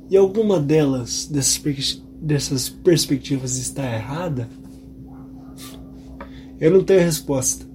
E 0.09 0.15
alguma 0.15 0.61
delas, 0.61 1.27
dessas, 1.27 2.01
dessas 2.21 2.69
perspectivas, 2.69 3.57
está 3.57 3.83
errada? 3.83 4.47
Eu 6.59 6.71
não 6.71 6.83
tenho 6.83 7.01
resposta. 7.01 7.65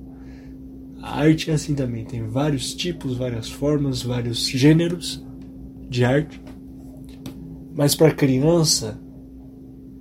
A 1.02 1.20
arte 1.20 1.50
é 1.50 1.54
assim 1.54 1.74
também. 1.74 2.04
Tem 2.04 2.22
vários 2.26 2.74
tipos, 2.74 3.16
várias 3.16 3.48
formas, 3.48 4.02
vários 4.02 4.48
gêneros 4.48 5.24
de 5.88 6.04
arte. 6.04 6.40
Mas 7.74 7.94
para 7.94 8.08
a 8.08 8.14
criança, 8.14 9.00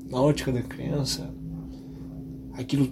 na 0.09 0.21
ótica 0.21 0.51
da 0.51 0.61
criança, 0.61 1.33
aquilo 2.53 2.89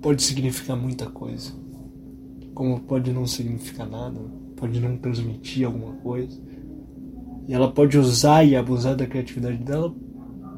pode 0.00 0.22
significar 0.22 0.76
muita 0.76 1.06
coisa 1.06 1.66
como 2.56 2.80
pode 2.80 3.12
não 3.12 3.26
significar 3.26 3.86
nada, 3.86 4.18
pode 4.56 4.80
não 4.80 4.96
transmitir 4.96 5.66
alguma 5.66 5.92
coisa. 5.96 6.40
E 7.46 7.52
ela 7.52 7.70
pode 7.70 7.98
usar 7.98 8.44
e 8.44 8.56
abusar 8.56 8.96
da 8.96 9.06
criatividade 9.06 9.58
dela 9.58 9.94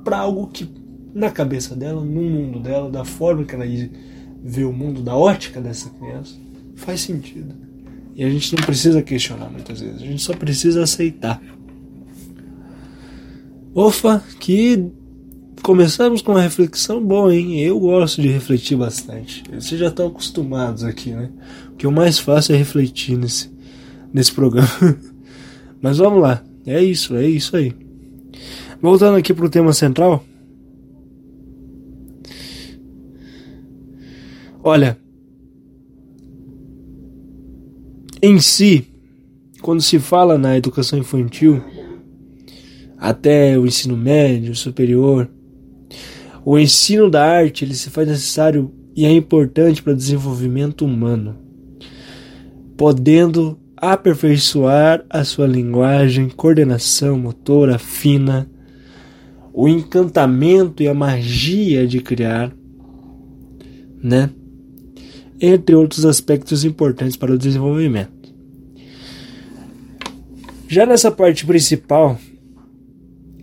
para 0.05 0.19
algo 0.19 0.47
que 0.47 0.65
na 1.15 1.31
cabeça 1.31 1.75
dela, 1.75 2.05
no 2.05 2.23
mundo 2.23 2.61
dela, 2.61 2.91
da 2.91 3.05
forma 3.05 3.45
que 3.45 3.55
ela 3.55 3.65
vê 4.43 4.65
o 4.65 4.73
mundo, 4.73 5.03
da 5.03 5.17
ótica 5.17 5.61
dessa 5.61 5.91
criança, 5.91 6.37
faz 6.77 7.01
sentido. 7.01 7.55
E 8.15 8.25
a 8.25 8.31
gente 8.31 8.57
não 8.57 8.65
precisa 8.65 9.03
questionar 9.03 9.49
muitas 9.49 9.81
vezes, 9.81 10.03
a 10.03 10.07
gente 10.07 10.23
só 10.23 10.35
precisa 10.35 10.83
aceitar. 10.83 11.41
Ufa, 13.75 14.23
que 14.41 14.91
começamos 15.63 16.23
com 16.23 16.33
uma 16.33 16.43
reflexão 16.43 17.05
boa, 17.05 17.35
hein? 17.35 17.61
Eu 17.61 17.79
gosto 17.79 18.21
de 18.21 18.29
refletir 18.29 18.77
bastante. 18.77 19.45
Vocês 19.53 19.81
já 19.81 19.89
estão 19.89 20.09
acostumados 20.09 20.83
aqui, 20.83 21.11
né? 21.11 21.31
O 21.73 21.77
que 21.77 21.87
o 21.87 21.93
mais 21.93 22.19
fácil 22.19 22.55
é 22.55 22.59
refletir 22.59 23.17
nesse, 23.17 23.51
nesse 24.13 24.33
programa. 24.33 24.69
Mas 25.81 25.99
vamos 25.99 26.21
lá. 26.21 26.43
É 26.67 26.83
isso, 26.83 27.15
é 27.15 27.27
isso 27.27 27.57
aí. 27.57 27.73
Voltando 28.81 29.17
aqui 29.17 29.33
pro 29.33 29.49
tema 29.49 29.73
central. 29.73 30.25
Olha, 34.63 34.99
em 38.21 38.41
si, 38.41 38.87
quando 39.63 39.81
se 39.81 39.99
fala 39.99 40.37
na 40.37 40.57
educação 40.57 40.99
infantil, 40.99 41.63
até 42.97 43.57
o 43.57 43.65
ensino 43.65 43.97
médio, 43.97 44.55
superior, 44.57 45.31
o 46.45 46.59
ensino 46.59 47.09
da 47.09 47.25
arte 47.25 47.65
ele 47.65 47.75
se 47.75 47.91
faz 47.91 48.09
necessário 48.09 48.73
e 48.97 49.05
é 49.05 49.13
importante 49.13 49.81
para 49.81 49.93
o 49.93 49.97
desenvolvimento 49.97 50.85
humano, 50.85 51.37
podendo 52.77 53.57
aperfeiçoar 53.77 55.05
a 55.09 55.23
sua 55.23 55.47
linguagem, 55.47 56.29
coordenação 56.29 57.17
motora 57.17 57.79
fina, 57.79 58.51
o 59.53 59.69
encantamento 59.69 60.83
e 60.83 60.89
a 60.89 60.95
magia 60.95 61.87
de 61.87 62.01
criar, 62.01 62.53
né? 64.03 64.31
Entre 65.41 65.75
outros 65.75 66.05
aspectos 66.05 66.65
importantes 66.65 67.17
para 67.17 67.33
o 67.33 67.39
desenvolvimento. 67.39 68.35
Já 70.67 70.85
nessa 70.85 71.11
parte 71.11 71.47
principal, 71.47 72.19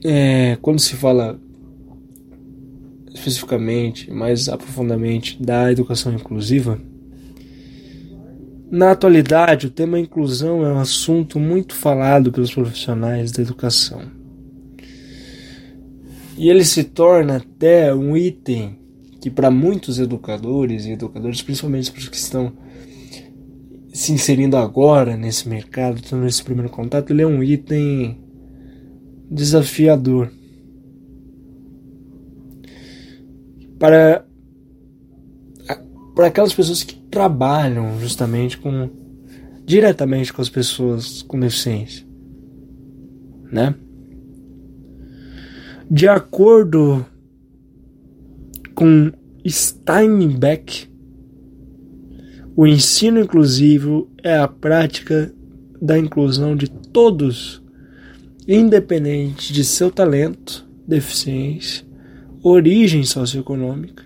é, 0.03 0.57
quando 0.61 0.79
se 0.79 0.95
fala 0.95 1.39
especificamente, 3.13 4.11
mais 4.11 4.47
aprofundadamente, 4.47 5.41
da 5.41 5.71
educação 5.71 6.13
inclusiva, 6.13 6.79
na 8.69 8.91
atualidade 8.91 9.67
o 9.67 9.71
tema 9.71 9.99
inclusão 9.99 10.65
é 10.65 10.71
um 10.71 10.79
assunto 10.79 11.39
muito 11.39 11.73
falado 11.73 12.31
pelos 12.31 12.53
profissionais 12.53 13.31
da 13.31 13.41
educação. 13.41 14.03
E 16.37 16.49
ele 16.49 16.65
se 16.65 16.83
torna 16.83 17.37
até 17.37 17.95
um 17.95 18.17
item 18.17 18.77
que 19.25 19.31
para 19.31 19.49
muitos 19.49 19.97
educadores 19.97 20.85
e 20.85 20.91
educadores, 20.91 21.41
principalmente 21.41 21.91
para 21.91 21.99
os 21.99 22.09
que 22.09 22.15
estão 22.15 22.53
se 23.91 24.11
inserindo 24.11 24.55
agora 24.55 25.17
nesse 25.17 25.49
mercado, 25.49 25.99
tendo 25.99 26.27
esse 26.27 26.43
primeiro 26.43 26.69
contato, 26.69 27.09
ele 27.09 27.23
é 27.23 27.25
um 27.25 27.41
item 27.41 28.23
desafiador 29.31 30.31
para 33.79 34.27
para 36.13 36.27
aquelas 36.27 36.53
pessoas 36.53 36.83
que 36.83 36.93
trabalham 37.09 37.99
justamente 37.99 38.59
com 38.59 38.91
diretamente 39.65 40.31
com 40.31 40.41
as 40.43 40.49
pessoas 40.49 41.23
com 41.23 41.39
deficiência, 41.39 42.05
né? 43.51 43.73
De 45.89 46.07
acordo 46.07 47.03
com 48.75 49.11
Steinbeck, 49.47 50.87
o 52.55 52.67
ensino 52.67 53.19
inclusivo 53.19 54.09
é 54.23 54.37
a 54.37 54.47
prática 54.47 55.33
da 55.81 55.97
inclusão 55.97 56.55
de 56.55 56.69
todos, 56.69 57.63
independente 58.47 59.51
de 59.51 59.63
seu 59.63 59.89
talento, 59.89 60.67
deficiência 60.87 61.85
origem 62.47 63.03
socioeconômica 63.03 64.05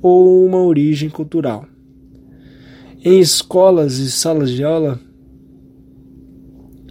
ou 0.00 0.46
uma 0.46 0.62
origem 0.62 1.10
cultural. 1.10 1.66
Em 3.04 3.20
escolas 3.20 3.98
e 3.98 4.10
salas 4.10 4.50
de 4.50 4.64
aula, 4.64 4.98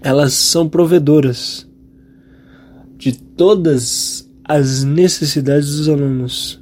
elas 0.04 0.34
são 0.34 0.70
provedoras 0.70 1.68
de 2.98 3.14
todas 3.14 4.25
as 4.48 4.84
necessidades 4.84 5.76
dos 5.76 5.90
alunos, 5.90 6.62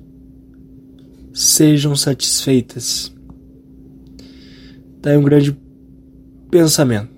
sejam 1.33 1.95
satisfeitas. 1.95 3.13
Daí 5.01 5.17
um 5.17 5.23
grande 5.23 5.55
pensamento. 6.49 7.11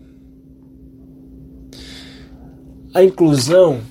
A 2.94 3.04
inclusão, 3.04 3.82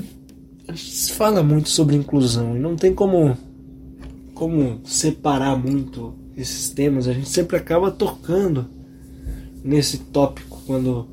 a 0.66 0.72
gente 0.72 1.12
fala 1.12 1.42
muito 1.42 1.68
sobre 1.68 1.94
inclusão 1.94 2.56
e 2.56 2.58
não 2.58 2.74
tem 2.74 2.92
como 2.92 3.36
como 4.34 4.80
separar 4.84 5.56
muito 5.56 6.12
esses 6.36 6.70
temas. 6.70 7.06
A 7.06 7.12
gente 7.12 7.28
sempre 7.28 7.56
acaba 7.56 7.90
tocando 7.92 8.66
nesse 9.62 9.98
tópico 9.98 10.60
quando 10.66 11.06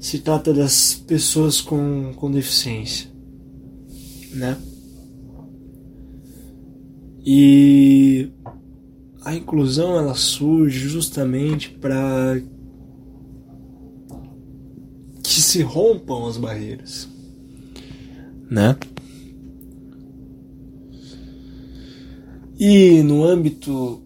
se 0.00 0.18
trata 0.18 0.52
das 0.52 0.94
pessoas 0.94 1.60
com, 1.60 2.12
com 2.16 2.30
deficiência, 2.30 3.08
né? 4.32 4.56
E 7.24 8.30
a 9.24 9.34
inclusão 9.34 9.96
ela 9.96 10.14
surge 10.14 10.88
justamente 10.88 11.70
para 11.70 12.40
que 15.22 15.40
se 15.40 15.62
rompam 15.62 16.26
as 16.26 16.36
barreiras, 16.36 17.08
né? 18.50 18.76
E 22.58 23.02
no 23.02 23.24
âmbito 23.24 24.02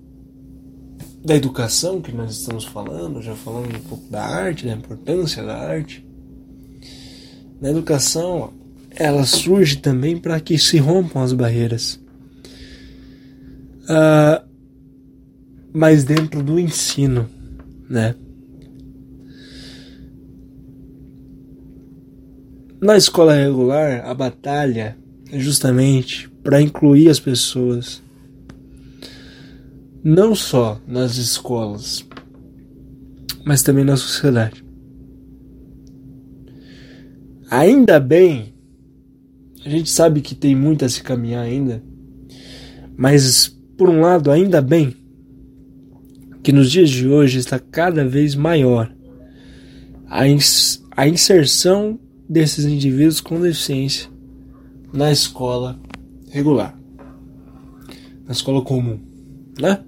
da 1.24 1.34
educação 1.34 2.00
que 2.00 2.12
nós 2.12 2.30
estamos 2.32 2.64
falando, 2.64 3.20
já 3.20 3.34
falando 3.34 3.74
um 3.76 3.80
pouco 3.80 4.08
da 4.10 4.22
arte, 4.22 4.66
da 4.66 4.72
importância 4.72 5.42
da 5.42 5.56
arte, 5.56 6.06
na 7.60 7.70
educação 7.70 8.52
ela 8.96 9.24
surge 9.24 9.76
também 9.76 10.16
para 10.18 10.40
que 10.40 10.58
se 10.58 10.78
rompam 10.78 11.22
as 11.22 11.32
barreiras 11.32 12.00
uh, 13.86 14.44
mas 15.72 16.04
dentro 16.04 16.42
do 16.42 16.58
ensino, 16.58 17.28
né? 17.88 18.14
Na 22.80 22.96
escola 22.96 23.34
regular, 23.34 24.04
a 24.04 24.14
batalha 24.14 24.96
é 25.32 25.38
justamente 25.38 26.28
para 26.42 26.60
incluir 26.60 27.08
as 27.08 27.18
pessoas, 27.18 28.02
não 30.04 30.34
só 30.34 30.80
nas 30.86 31.16
escolas, 31.16 32.06
mas 33.44 33.62
também 33.62 33.84
na 33.84 33.96
sociedade. 33.96 34.64
Ainda 37.50 37.98
bem, 37.98 38.54
a 39.66 39.68
gente 39.68 39.90
sabe 39.90 40.20
que 40.20 40.32
tem 40.32 40.54
muito 40.54 40.84
a 40.84 40.88
se 40.88 41.02
caminhar 41.02 41.42
ainda, 41.42 41.82
mas 42.96 43.48
por 43.76 43.88
um 43.88 44.00
lado, 44.00 44.30
ainda 44.30 44.62
bem 44.62 44.94
que 46.40 46.52
nos 46.52 46.70
dias 46.70 46.88
de 46.88 47.08
hoje 47.08 47.40
está 47.40 47.58
cada 47.58 48.06
vez 48.06 48.36
maior 48.36 48.94
a, 50.08 50.28
ins 50.28 50.80
a 50.96 51.08
inserção 51.08 51.98
desses 52.28 52.64
indivíduos 52.64 53.20
com 53.20 53.40
deficiência 53.40 54.08
na 54.92 55.10
escola 55.10 55.80
regular, 56.30 56.78
na 58.24 58.30
escola 58.30 58.62
comum, 58.62 59.00
né? 59.60 59.82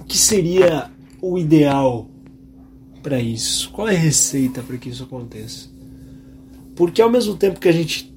O 0.00 0.04
que 0.04 0.18
seria 0.18 0.90
o 1.22 1.38
ideal 1.38 2.10
para 3.06 3.20
isso? 3.20 3.70
Qual 3.70 3.86
é 3.86 3.94
a 3.94 4.00
receita 4.00 4.60
para 4.62 4.76
que 4.76 4.88
isso 4.88 5.04
aconteça? 5.04 5.68
Porque 6.74 7.00
ao 7.00 7.08
mesmo 7.08 7.36
tempo 7.36 7.60
que 7.60 7.68
a 7.68 7.72
gente 7.72 8.12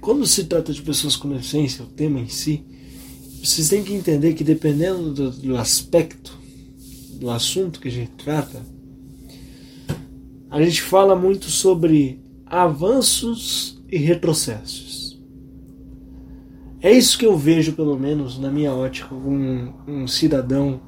quando 0.00 0.26
se 0.26 0.44
trata 0.44 0.72
de 0.72 0.80
pessoas 0.80 1.16
com 1.16 1.28
deficiência, 1.28 1.84
o 1.84 1.88
tema 1.88 2.18
em 2.18 2.28
si, 2.28 2.64
vocês 3.44 3.68
têm 3.68 3.84
que 3.84 3.92
entender 3.92 4.32
que 4.32 4.42
dependendo 4.42 5.12
do, 5.12 5.30
do 5.32 5.56
aspecto, 5.58 6.38
do 7.20 7.28
assunto 7.28 7.78
que 7.78 7.88
a 7.88 7.90
gente 7.90 8.12
trata, 8.12 8.62
a 10.48 10.62
gente 10.62 10.80
fala 10.80 11.14
muito 11.14 11.50
sobre 11.50 12.18
avanços 12.46 13.82
e 13.90 13.98
retrocessos. 13.98 15.20
É 16.80 16.90
isso 16.90 17.18
que 17.18 17.26
eu 17.26 17.36
vejo, 17.36 17.72
pelo 17.72 17.98
menos 17.98 18.38
na 18.38 18.50
minha 18.50 18.72
ótica, 18.72 19.14
um, 19.14 19.74
um 19.86 20.08
cidadão, 20.08 20.80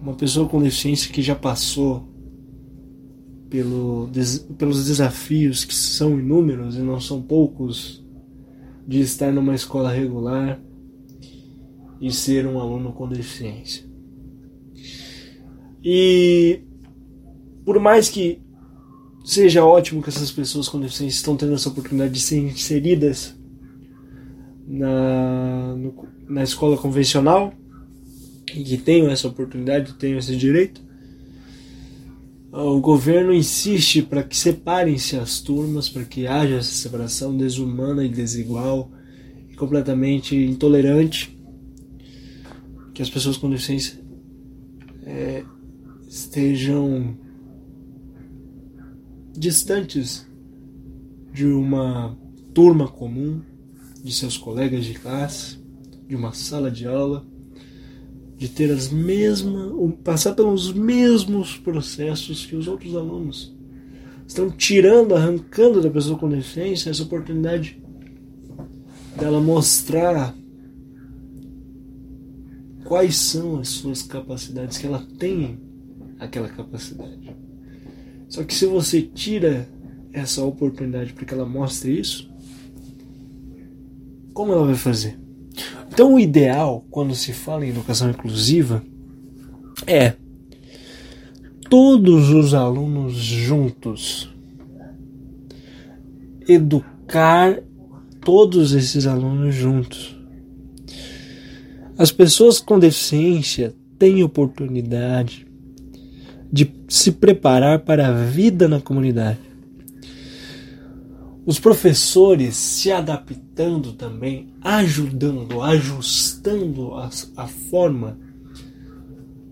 uma 0.00 0.14
pessoa 0.14 0.48
com 0.48 0.62
deficiência 0.62 1.12
que 1.12 1.20
já 1.20 1.34
passou 1.34 2.08
pelo, 3.50 4.06
des, 4.06 4.38
pelos 4.56 4.86
desafios 4.86 5.64
que 5.64 5.74
são 5.74 6.18
inúmeros 6.18 6.76
e 6.76 6.78
não 6.78 7.00
são 7.00 7.20
poucos 7.20 8.02
de 8.86 9.00
estar 9.00 9.32
numa 9.32 9.54
escola 9.54 9.92
regular 9.92 10.60
e 12.00 12.10
ser 12.10 12.46
um 12.46 12.58
aluno 12.58 12.92
com 12.92 13.08
deficiência. 13.08 13.84
E 15.84 16.60
por 17.64 17.78
mais 17.78 18.08
que 18.08 18.40
seja 19.24 19.64
ótimo 19.64 20.02
que 20.02 20.08
essas 20.08 20.30
pessoas 20.30 20.68
com 20.68 20.80
deficiência 20.80 21.16
estão 21.16 21.36
tendo 21.36 21.54
essa 21.54 21.68
oportunidade 21.68 22.14
de 22.14 22.20
ser 22.20 22.38
inseridas 22.38 23.36
na, 24.66 25.74
no, 25.76 25.94
na 26.28 26.42
escola 26.42 26.76
convencional 26.76 27.52
e 28.54 28.64
que 28.64 28.76
tenham 28.76 29.10
essa 29.10 29.28
oportunidade, 29.28 29.94
tenham 29.94 30.18
esse 30.18 30.36
direito, 30.36 30.82
o 32.52 32.80
governo 32.80 33.32
insiste 33.32 34.02
para 34.02 34.24
que 34.24 34.36
separem-se 34.36 35.16
as 35.16 35.40
turmas, 35.40 35.88
para 35.88 36.04
que 36.04 36.26
haja 36.26 36.56
essa 36.56 36.72
separação 36.72 37.36
desumana 37.36 38.04
e 38.04 38.08
desigual 38.08 38.90
e 39.48 39.54
completamente 39.54 40.34
intolerante, 40.34 41.38
que 42.92 43.02
as 43.02 43.08
pessoas 43.08 43.36
com 43.36 43.48
deficiência 43.48 44.00
é, 45.04 45.44
estejam 46.08 47.16
distantes 49.32 50.26
de 51.32 51.46
uma 51.46 52.18
turma 52.52 52.88
comum, 52.88 53.40
de 54.02 54.12
seus 54.12 54.36
colegas 54.36 54.84
de 54.84 54.94
classe, 54.94 55.58
de 56.08 56.16
uma 56.16 56.32
sala 56.32 56.68
de 56.68 56.86
aula 56.86 57.29
de 58.40 58.48
ter 58.48 58.72
as 58.72 58.88
mesmas, 58.88 59.70
passar 60.02 60.34
pelos 60.34 60.72
mesmos 60.72 61.58
processos 61.58 62.46
que 62.46 62.56
os 62.56 62.66
outros 62.66 62.96
alunos. 62.96 63.54
Estão 64.26 64.50
tirando, 64.50 65.14
arrancando 65.14 65.82
da 65.82 65.90
pessoa 65.90 66.18
com 66.18 66.26
deficiência 66.26 66.88
essa 66.88 67.02
oportunidade 67.02 67.78
dela 69.18 69.42
mostrar 69.42 70.34
quais 72.86 73.16
são 73.16 73.58
as 73.58 73.68
suas 73.68 74.00
capacidades, 74.00 74.78
que 74.78 74.86
ela 74.86 75.06
tem 75.18 75.58
aquela 76.18 76.48
capacidade. 76.48 77.36
Só 78.26 78.42
que 78.42 78.54
se 78.54 78.64
você 78.64 79.02
tira 79.02 79.68
essa 80.14 80.42
oportunidade 80.42 81.12
para 81.12 81.26
que 81.26 81.34
ela 81.34 81.44
mostre 81.44 82.00
isso, 82.00 82.32
como 84.32 84.50
ela 84.50 84.64
vai 84.64 84.76
fazer? 84.76 85.19
Então, 86.00 86.14
o 86.14 86.18
ideal, 86.18 86.82
quando 86.90 87.14
se 87.14 87.30
fala 87.30 87.66
em 87.66 87.68
educação 87.68 88.08
inclusiva, 88.08 88.82
é 89.86 90.14
todos 91.68 92.30
os 92.30 92.54
alunos 92.54 93.12
juntos. 93.12 94.34
Educar 96.48 97.62
todos 98.24 98.72
esses 98.72 99.06
alunos 99.06 99.54
juntos. 99.54 100.18
As 101.98 102.10
pessoas 102.10 102.60
com 102.60 102.78
deficiência 102.78 103.74
têm 103.98 104.22
oportunidade 104.22 105.46
de 106.50 106.72
se 106.88 107.12
preparar 107.12 107.80
para 107.80 108.08
a 108.08 108.12
vida 108.24 108.66
na 108.66 108.80
comunidade 108.80 109.50
os 111.50 111.58
professores 111.58 112.54
se 112.54 112.92
adaptando 113.60 113.92
também, 113.92 114.48
ajudando, 114.62 115.60
ajustando 115.60 116.94
a, 116.94 117.10
a 117.36 117.46
forma 117.46 118.18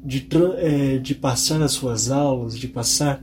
de, 0.03 0.27
é, 0.57 0.99
de 0.99 1.15
passar 1.15 1.61
as 1.61 1.73
suas 1.73 2.11
aulas, 2.11 2.59
de 2.59 2.67
passar 2.67 3.23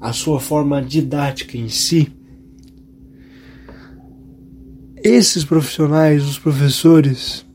a 0.00 0.12
sua 0.12 0.40
forma 0.40 0.82
didática 0.82 1.56
em 1.56 1.68
si. 1.68 2.12
Esses 4.96 5.44
profissionais, 5.44 6.24
os 6.24 6.38
professores, 6.38 7.46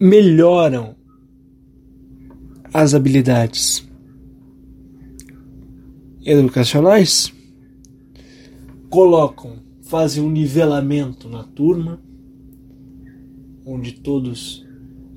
melhoram 0.00 0.96
as 2.72 2.94
habilidades 2.94 3.86
educacionais 6.24 7.32
colocam, 8.90 9.59
fazem 9.90 10.22
um 10.22 10.30
nivelamento 10.30 11.28
na 11.28 11.42
turma, 11.42 12.00
onde 13.66 13.90
todos 13.90 14.64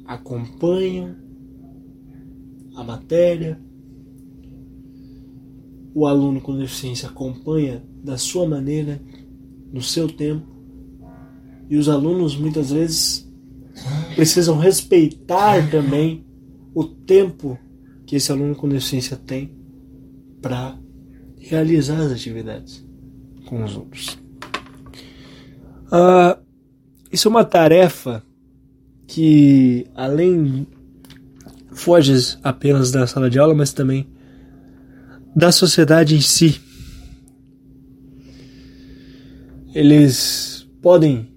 acompanham 0.04 1.16
a 2.76 2.84
matéria, 2.84 3.62
o 5.94 6.08
aluno 6.08 6.42
com 6.42 6.58
deficiência 6.58 7.08
acompanha 7.08 7.84
da 8.04 8.18
sua 8.18 8.48
maneira, 8.48 9.00
no 9.72 9.80
seu 9.80 10.08
tempo. 10.08 10.52
E 11.70 11.78
os 11.78 11.88
alunos 11.88 12.36
muitas 12.36 12.72
vezes 12.72 13.32
precisam 14.16 14.58
respeitar 14.58 15.70
também 15.70 16.26
o 16.74 16.84
tempo 16.84 17.60
que 18.08 18.16
esse 18.16 18.32
aluno 18.32 18.56
com 18.56 18.68
deficiência 18.68 19.16
tem 19.18 19.56
para 20.42 20.80
realizar 21.38 22.02
as 22.02 22.12
atividades 22.12 22.84
com 23.46 23.64
os 23.64 23.78
outros. 23.78 24.23
Ah, 25.96 26.40
isso 27.12 27.28
é 27.28 27.30
uma 27.30 27.46
tarefa 27.46 28.24
que, 29.06 29.86
além 29.94 30.66
foge 31.72 32.36
apenas 32.42 32.92
da 32.92 33.06
sala 33.06 33.30
de 33.30 33.38
aula, 33.38 33.54
mas 33.54 33.74
também 33.74 34.08
da 35.36 35.52
sociedade 35.52 36.16
em 36.16 36.22
si. 36.22 36.60
Eles 39.76 40.68
podem, 40.82 41.32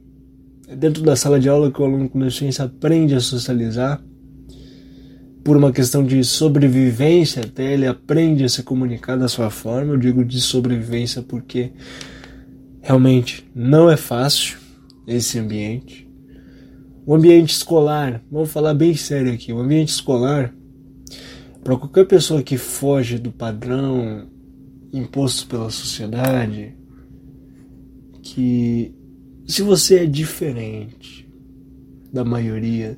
dentro 0.75 1.03
da 1.03 1.17
sala 1.17 1.39
de 1.39 1.51
aula 1.51 1.71
que 1.71 1.83
o 1.83 1.85
aluno 1.85 2.09
com 2.09 2.19
deficiência 2.19 2.65
aprende 2.65 3.15
a 3.15 3.21
socializar, 3.21 4.03
por 5.45 5.55
uma 5.55 5.71
questão 5.71 6.03
de 6.03 6.25
sobrevivência 6.25 7.43
até, 7.43 7.75
ele 7.75 7.87
aprende 7.87 8.43
a 8.43 8.49
se 8.49 8.63
comunicar 8.63 9.17
da 9.17 9.29
sua 9.29 9.51
forma. 9.51 9.93
Eu 9.93 9.99
digo 9.99 10.25
de 10.25 10.41
sobrevivência 10.41 11.21
porque 11.21 11.73
realmente 12.87 13.45
não 13.53 13.91
é 13.91 13.97
fácil 13.97 14.59
esse 15.09 15.41
ambiente. 15.41 16.09
O 17.05 17.17
ambiente 17.17 17.51
escolar, 17.51 18.23
vamos 18.31 18.53
falar 18.53 18.75
bem 18.75 18.95
sério 18.95 19.33
aqui, 19.33 19.53
o 19.53 19.59
ambiente 19.59 19.89
escolar, 19.89 20.55
para 21.65 21.77
qualquer 21.77 22.07
pessoa 22.07 22.45
que 22.45 22.57
foge 22.57 23.19
do 23.19 23.33
padrão 23.33 24.29
imposto 24.93 25.49
pela 25.49 25.69
sociedade, 25.69 26.77
que 28.23 28.95
se 29.49 29.63
você 29.63 30.05
é 30.05 30.07
diferente 30.07 31.29
da 32.13 32.25
maioria, 32.25 32.97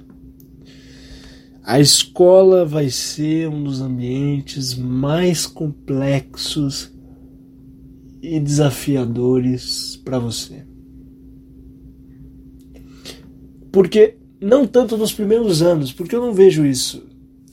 a 1.64 1.81
escola 1.81 2.66
vai 2.66 2.90
ser 2.90 3.48
um 3.48 3.64
dos 3.64 3.81
ambientes 3.81 4.74
mais 4.74 5.46
complexos 5.46 6.92
e 8.22 8.40
desafiadores 8.40 9.96
para 10.04 10.18
você. 10.18 10.64
Porque, 13.70 14.16
não 14.40 14.66
tanto 14.66 14.96
nos 14.96 15.12
primeiros 15.12 15.62
anos, 15.62 15.92
porque 15.92 16.14
eu 16.14 16.20
não 16.20 16.33
vejo 16.33 16.64
isso. 16.64 17.02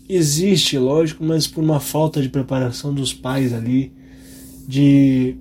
Existe, 0.07 0.77
lógico, 0.77 1.23
mas 1.23 1.47
por 1.47 1.63
uma 1.63 1.79
falta 1.79 2.21
de 2.21 2.29
preparação 2.29 2.93
dos 2.93 3.13
pais 3.13 3.53
ali, 3.53 3.91
de. 4.67 5.35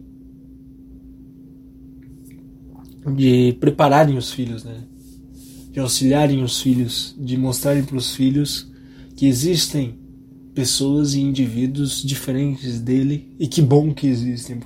de 3.15 3.57
prepararem 3.61 4.17
os 4.17 4.33
filhos, 4.33 4.65
né? 4.65 4.85
De 5.71 5.81
auxiliarem 5.81 6.43
os 6.43 6.61
filhos, 6.61 7.15
de 7.19 7.37
mostrarem 7.37 7.85
para 7.85 7.97
os 7.97 8.15
filhos 8.15 8.71
que 9.17 9.27
existem 9.27 9.99
pessoas 10.55 11.15
e 11.15 11.21
indivíduos 11.21 12.03
diferentes 12.03 12.81
dele 12.81 13.35
e 13.39 13.47
que 13.47 13.61
bom 13.61 13.93
que 13.93 14.07
existem. 14.07 14.61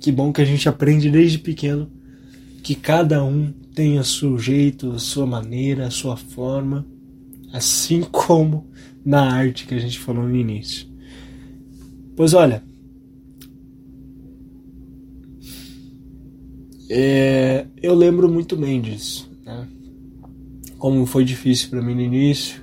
Que 0.00 0.10
bom 0.10 0.32
que 0.32 0.42
a 0.42 0.44
gente 0.44 0.68
aprende 0.68 1.10
desde 1.10 1.38
pequeno 1.38 1.90
que 2.62 2.74
cada 2.74 3.24
um 3.24 3.52
tem 3.74 3.98
o 3.98 4.04
seu 4.04 4.38
jeito, 4.38 4.92
a 4.92 4.98
sua 4.98 5.26
maneira, 5.26 5.86
a 5.86 5.90
sua 5.90 6.16
forma, 6.16 6.86
assim 7.52 8.02
como 8.10 8.66
na 9.04 9.22
arte 9.22 9.66
que 9.66 9.74
a 9.74 9.78
gente 9.78 9.98
falou 9.98 10.24
no 10.24 10.36
início. 10.36 10.86
Pois 12.14 12.34
olha, 12.34 12.62
é, 16.88 17.66
eu 17.82 17.94
lembro 17.94 18.28
muito 18.28 18.56
bem 18.56 18.80
disso, 18.80 19.30
né? 19.44 19.66
como 20.78 21.06
foi 21.06 21.24
difícil 21.24 21.70
para 21.70 21.80
mim 21.80 21.94
no 21.94 22.02
início 22.02 22.62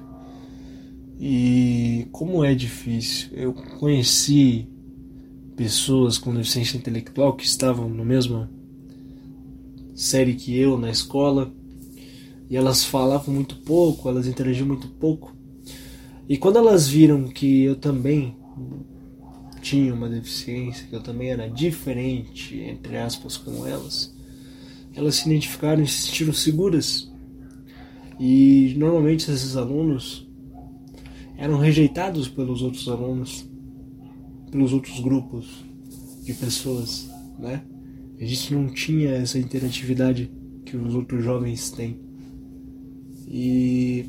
e 1.20 2.08
como 2.12 2.44
é 2.44 2.54
difícil. 2.54 3.30
Eu 3.34 3.54
conheci 3.54 4.68
pessoas 5.60 6.18
com 6.18 6.34
deficiência 6.34 6.78
intelectual 6.78 7.34
que 7.34 7.44
estavam 7.44 7.90
no 7.90 8.06
mesmo 8.06 8.48
série 9.94 10.34
que 10.34 10.58
eu 10.58 10.78
na 10.78 10.90
escola 10.90 11.52
e 12.50 12.56
elas 12.56 12.86
falavam 12.86 13.36
muito 13.36 13.58
pouco, 13.58 14.08
elas 14.08 14.26
interagiam 14.26 14.66
muito 14.66 14.88
pouco. 14.88 15.36
E 16.30 16.38
quando 16.38 16.60
elas 16.60 16.88
viram 16.88 17.26
que 17.26 17.64
eu 17.64 17.76
também 17.76 18.38
tinha 19.62 19.94
uma 19.94 20.08
deficiência, 20.08 20.88
que 20.88 20.96
eu 20.96 21.04
também 21.04 21.30
era 21.30 21.50
diferente, 21.50 22.58
entre 22.58 22.96
aspas, 22.96 23.36
como 23.36 23.68
elas, 23.68 24.16
elas 24.96 25.16
se 25.16 25.28
identificaram 25.28 25.84
e 25.84 25.88
se 25.88 26.04
sentiram 26.04 26.32
seguras. 26.32 27.12
E 28.18 28.76
normalmente 28.78 29.30
esses 29.30 29.58
alunos 29.58 30.26
eram 31.38 31.58
rejeitados 31.58 32.30
pelos 32.30 32.62
outros 32.62 32.88
alunos, 32.88 33.49
pelos 34.50 34.74
outros 34.74 35.00
grupos 35.00 35.64
de 36.24 36.34
pessoas, 36.34 37.10
né? 37.38 37.64
A 38.20 38.26
gente 38.26 38.54
não 38.54 38.68
tinha 38.68 39.12
essa 39.12 39.40
interatividade 39.40 40.30
que 40.66 40.76
os 40.76 40.94
outros 40.94 41.24
jovens 41.24 41.72
têm. 41.72 41.98
E 43.28 44.06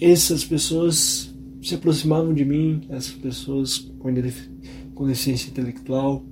essas 0.00 0.44
pessoas 0.44 1.34
se 1.62 1.74
aproximavam 1.74 2.34
de 2.34 2.44
mim, 2.44 2.82
essas 2.90 3.12
pessoas 3.12 3.90
com 3.98 5.06
deficiência 5.06 5.48
intelectual, 5.48 6.24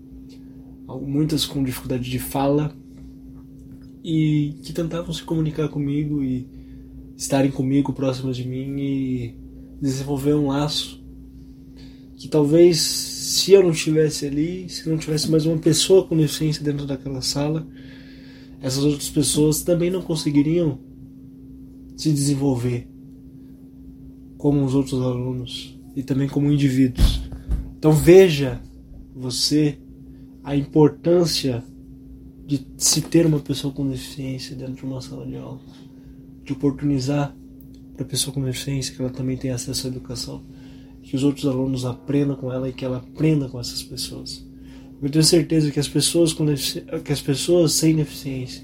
muitas 1.00 1.46
com 1.46 1.64
dificuldade 1.64 2.10
de 2.10 2.18
fala, 2.18 2.76
e 4.04 4.54
que 4.62 4.72
tentavam 4.72 5.12
se 5.12 5.22
comunicar 5.22 5.68
comigo 5.68 6.22
e 6.22 6.46
estarem 7.16 7.50
comigo 7.50 7.92
próximas 7.92 8.36
de 8.36 8.46
mim 8.46 8.76
e 8.78 9.36
desenvolver 9.80 10.34
um 10.34 10.48
laço 10.48 11.01
que 12.22 12.28
talvez 12.28 12.78
se 12.78 13.50
eu 13.50 13.64
não 13.64 13.72
estivesse 13.72 14.26
ali, 14.26 14.68
se 14.68 14.88
não 14.88 14.96
tivesse 14.96 15.28
mais 15.28 15.44
uma 15.44 15.58
pessoa 15.58 16.06
com 16.06 16.16
deficiência 16.16 16.62
dentro 16.62 16.86
daquela 16.86 17.20
sala, 17.20 17.66
essas 18.60 18.84
outras 18.84 19.10
pessoas 19.10 19.64
também 19.64 19.90
não 19.90 20.00
conseguiriam 20.00 20.78
se 21.96 22.12
desenvolver 22.12 22.88
como 24.38 24.64
os 24.64 24.72
outros 24.72 25.02
alunos 25.02 25.76
e 25.96 26.04
também 26.04 26.28
como 26.28 26.52
indivíduos. 26.52 27.22
Então 27.76 27.90
veja 27.90 28.62
você 29.16 29.80
a 30.44 30.54
importância 30.54 31.64
de 32.46 32.64
se 32.76 33.00
ter 33.00 33.26
uma 33.26 33.40
pessoa 33.40 33.74
com 33.74 33.88
deficiência 33.88 34.54
dentro 34.54 34.74
de 34.74 34.84
uma 34.84 35.00
sala 35.00 35.26
de 35.26 35.34
aula, 35.34 35.60
de 36.44 36.52
oportunizar 36.52 37.36
para 37.96 38.06
a 38.06 38.08
pessoa 38.08 38.32
com 38.32 38.44
deficiência 38.44 38.94
que 38.94 39.02
ela 39.02 39.10
também 39.10 39.36
tenha 39.36 39.56
acesso 39.56 39.88
à 39.88 39.90
educação 39.90 40.44
que 41.02 41.16
os 41.16 41.24
outros 41.24 41.46
alunos 41.46 41.84
aprendam 41.84 42.36
com 42.36 42.52
ela 42.52 42.68
e 42.68 42.72
que 42.72 42.84
ela 42.84 42.98
aprenda 42.98 43.48
com 43.48 43.58
essas 43.58 43.82
pessoas. 43.82 44.46
Eu 45.02 45.10
tenho 45.10 45.24
certeza 45.24 45.70
que 45.70 45.80
as 45.80 45.88
pessoas 45.88 46.32
com 46.32 46.46
que 47.04 47.12
as 47.12 47.20
pessoas 47.20 47.72
sem 47.72 47.96
deficiência 47.96 48.62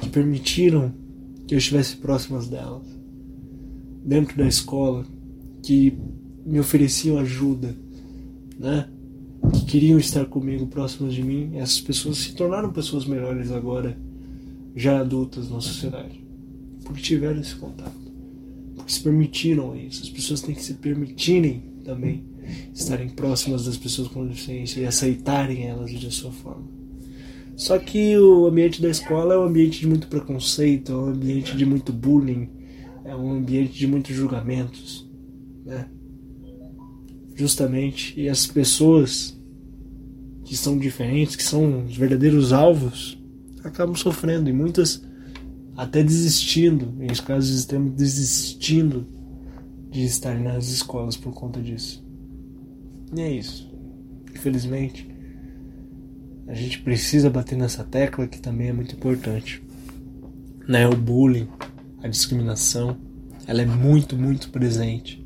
que 0.00 0.08
permitiram 0.08 0.92
que 1.46 1.54
eu 1.54 1.58
estivesse 1.58 1.96
próximas 1.96 2.48
delas, 2.48 2.82
dentro 4.04 4.36
da 4.36 4.46
escola, 4.46 5.06
que 5.62 5.96
me 6.44 6.58
ofereciam 6.58 7.18
ajuda, 7.18 7.76
né? 8.58 8.88
Que 9.52 9.64
queriam 9.64 9.98
estar 9.98 10.24
comigo 10.26 10.66
próximas 10.66 11.14
de 11.14 11.22
mim, 11.22 11.52
essas 11.54 11.80
pessoas 11.80 12.18
se 12.18 12.34
tornaram 12.34 12.72
pessoas 12.72 13.04
melhores 13.04 13.52
agora, 13.52 13.96
já 14.74 14.98
adultas 14.98 15.48
na 15.48 15.60
sociedade, 15.60 16.24
porque 16.84 17.00
tiveram 17.00 17.40
esse 17.40 17.54
contato 17.54 18.01
se 18.90 19.00
permitiram 19.00 19.76
isso. 19.76 20.02
As 20.02 20.08
pessoas 20.08 20.40
têm 20.40 20.54
que 20.54 20.62
se 20.62 20.74
permitirem 20.74 21.62
também 21.84 22.24
estarem 22.74 23.08
próximas 23.08 23.64
das 23.64 23.76
pessoas 23.76 24.08
com 24.08 24.26
deficiência 24.26 24.80
e 24.80 24.86
aceitarem 24.86 25.66
elas 25.66 25.90
de 25.90 26.10
sua 26.10 26.32
forma. 26.32 26.66
Só 27.56 27.78
que 27.78 28.16
o 28.18 28.46
ambiente 28.46 28.80
da 28.80 28.88
escola 28.88 29.34
é 29.34 29.38
um 29.38 29.44
ambiente 29.44 29.80
de 29.80 29.86
muito 29.86 30.08
preconceito, 30.08 30.92
é 30.92 30.96
um 30.96 31.06
ambiente 31.06 31.56
de 31.56 31.66
muito 31.66 31.92
bullying, 31.92 32.48
é 33.04 33.14
um 33.14 33.30
ambiente 33.30 33.78
de 33.78 33.86
muitos 33.86 34.14
julgamentos, 34.14 35.08
né? 35.64 35.88
Justamente, 37.34 38.18
e 38.18 38.28
as 38.28 38.46
pessoas 38.46 39.38
que 40.44 40.56
são 40.56 40.78
diferentes, 40.78 41.36
que 41.36 41.42
são 41.42 41.84
os 41.84 41.96
verdadeiros 41.96 42.52
alvos, 42.52 43.18
acabam 43.62 43.94
sofrendo 43.94 44.48
e 44.48 44.52
muitas 44.52 45.02
até 45.76 46.02
desistindo, 46.02 46.94
em 47.00 47.08
casos 47.22 47.58
extremos, 47.58 47.92
desistindo 47.92 49.06
de 49.90 50.04
estar 50.04 50.38
nas 50.38 50.68
escolas 50.68 51.16
por 51.16 51.32
conta 51.32 51.60
disso. 51.60 52.04
E 53.14 53.20
é 53.20 53.30
isso. 53.30 53.70
Infelizmente, 54.34 55.08
a 56.46 56.54
gente 56.54 56.80
precisa 56.80 57.30
bater 57.30 57.56
nessa 57.56 57.84
tecla 57.84 58.26
que 58.26 58.40
também 58.40 58.68
é 58.68 58.72
muito 58.72 58.94
importante. 58.94 59.62
Né? 60.66 60.88
O 60.88 60.96
bullying, 60.96 61.48
a 62.02 62.08
discriminação, 62.08 62.96
ela 63.46 63.62
é 63.62 63.66
muito, 63.66 64.16
muito 64.16 64.50
presente 64.50 65.22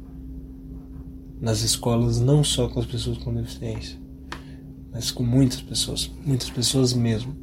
nas 1.41 1.63
escolas, 1.63 2.21
não 2.21 2.43
só 2.43 2.69
com 2.69 2.81
as 2.81 2.87
pessoas 2.87 3.19
com 3.19 3.35
deficiência, 3.35 3.99
mas 4.93 5.11
com 5.11 5.23
muitas 5.23 5.61
pessoas, 5.61 6.11
muitas 6.25 6.51
pessoas 6.51 6.93
mesmo. 6.93 7.37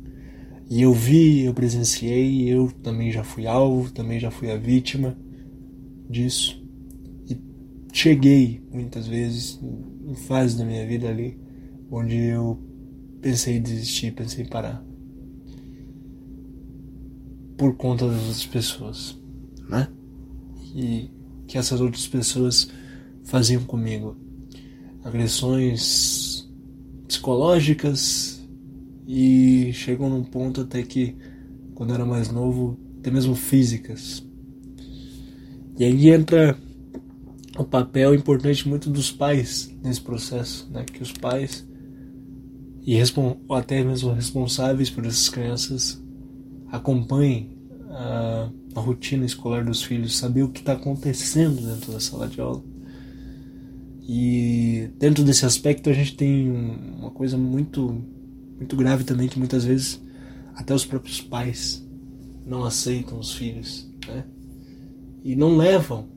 E 0.70 0.82
eu 0.82 0.94
vi, 0.94 1.42
eu 1.42 1.54
presenciei, 1.54 2.50
eu 2.50 2.72
também 2.82 3.12
já 3.12 3.24
fui 3.24 3.46
alvo, 3.46 3.92
também 3.92 4.20
já 4.20 4.32
fui 4.32 4.50
a 4.50 4.58
vítima 4.58 5.18
disso. 6.10 6.64
E 7.30 7.38
cheguei 7.92 8.62
muitas 8.72 9.08
vezes 9.08 9.60
em 10.08 10.16
fases 10.16 10.58
da 10.58 10.66
minha 10.66 10.86
vida 10.88 11.10
ali 11.10 11.38
onde 11.92 12.18
eu 12.18 12.60
pensei 13.22 13.58
em 13.58 13.62
desistir, 13.62 14.12
pensei 14.12 14.44
em 14.44 14.48
parar. 14.48 14.84
Por 17.56 17.76
conta 17.76 18.08
das 18.08 18.20
outras 18.20 18.46
pessoas, 18.48 19.18
né? 19.70 19.88
E 20.76 21.10
que 21.48 21.58
essas 21.58 21.80
outras 21.80 22.08
pessoas 22.08 22.70
faziam 23.24 23.64
comigo. 23.64 24.18
Agressões 25.04 26.50
psicológicas 27.08 28.43
e 29.08 29.72
chegou 29.74 30.10
num 30.10 30.24
ponto 30.24 30.62
até 30.62 30.82
que, 30.84 31.16
quando 31.76 31.94
era 31.94 32.06
mais 32.06 32.32
novo, 32.32 32.78
até 33.00 33.12
mesmo 33.12 33.36
físicas. 33.36 34.26
E 35.78 35.84
aí 35.84 36.10
entra 36.10 36.58
o 37.58 37.64
papel 37.64 38.16
importante 38.16 38.68
muito 38.68 38.90
dos 38.90 39.12
pais 39.12 39.76
nesse 39.84 40.02
processo, 40.02 40.70
né? 40.72 40.86
Que 40.86 41.02
os 41.02 41.12
pais 41.12 41.68
e 42.86 42.98
ou 43.16 43.56
até 43.56 43.82
mesmo 43.84 44.12
responsáveis 44.12 44.90
por 44.90 45.06
essas 45.06 45.30
crianças 45.30 46.04
acompanhem 46.70 47.58
a, 47.90 48.50
a 48.76 48.80
rotina 48.80 49.26
escolar 49.26 49.64
dos 49.64 49.82
filhos, 49.84 50.18
saber 50.18 50.44
o 50.44 50.50
que 50.50 50.60
está 50.60 50.74
acontecendo 50.74 51.62
dentro 51.62 51.94
da 51.94 52.00
sala 52.00 52.28
de 52.28 52.42
aula. 52.42 52.62
E 54.06 54.90
dentro 55.00 55.24
desse 55.24 55.46
aspecto 55.46 55.90
a 55.90 55.94
gente 55.94 56.16
tem 56.16 56.52
uma 56.52 57.12
coisa 57.12 57.38
muito 57.38 58.04
muito 58.64 58.78
grave 58.78 59.04
também 59.04 59.28
que 59.28 59.38
muitas 59.38 59.66
vezes 59.66 60.02
até 60.56 60.74
os 60.74 60.86
próprios 60.86 61.20
pais 61.20 61.86
não 62.46 62.64
aceitam 62.64 63.20
os 63.20 63.34
filhos, 63.34 63.90
né? 64.08 64.24
E 65.22 65.36
não 65.36 65.58
levam, 65.58 66.08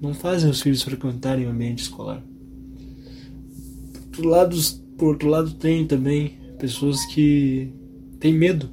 não 0.00 0.12
fazem 0.12 0.50
os 0.50 0.60
filhos 0.60 0.82
frequentarem 0.82 1.46
o 1.46 1.50
ambiente 1.50 1.82
escolar. 1.82 2.22
Por 4.12 4.26
outro 4.26 4.28
lado, 4.28 4.56
por 4.96 5.08
outro 5.08 5.28
lado 5.28 5.54
tem 5.54 5.86
também 5.86 6.38
pessoas 6.58 7.04
que 7.06 7.72
têm 8.20 8.34
medo, 8.34 8.68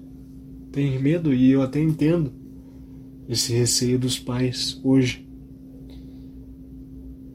têm 0.72 1.00
medo 1.00 1.34
e 1.34 1.52
eu 1.52 1.62
até 1.62 1.80
entendo 1.82 2.34
esse 3.30 3.54
receio 3.54 3.98
dos 3.98 4.20
pais 4.20 4.80
hoje. 4.84 5.26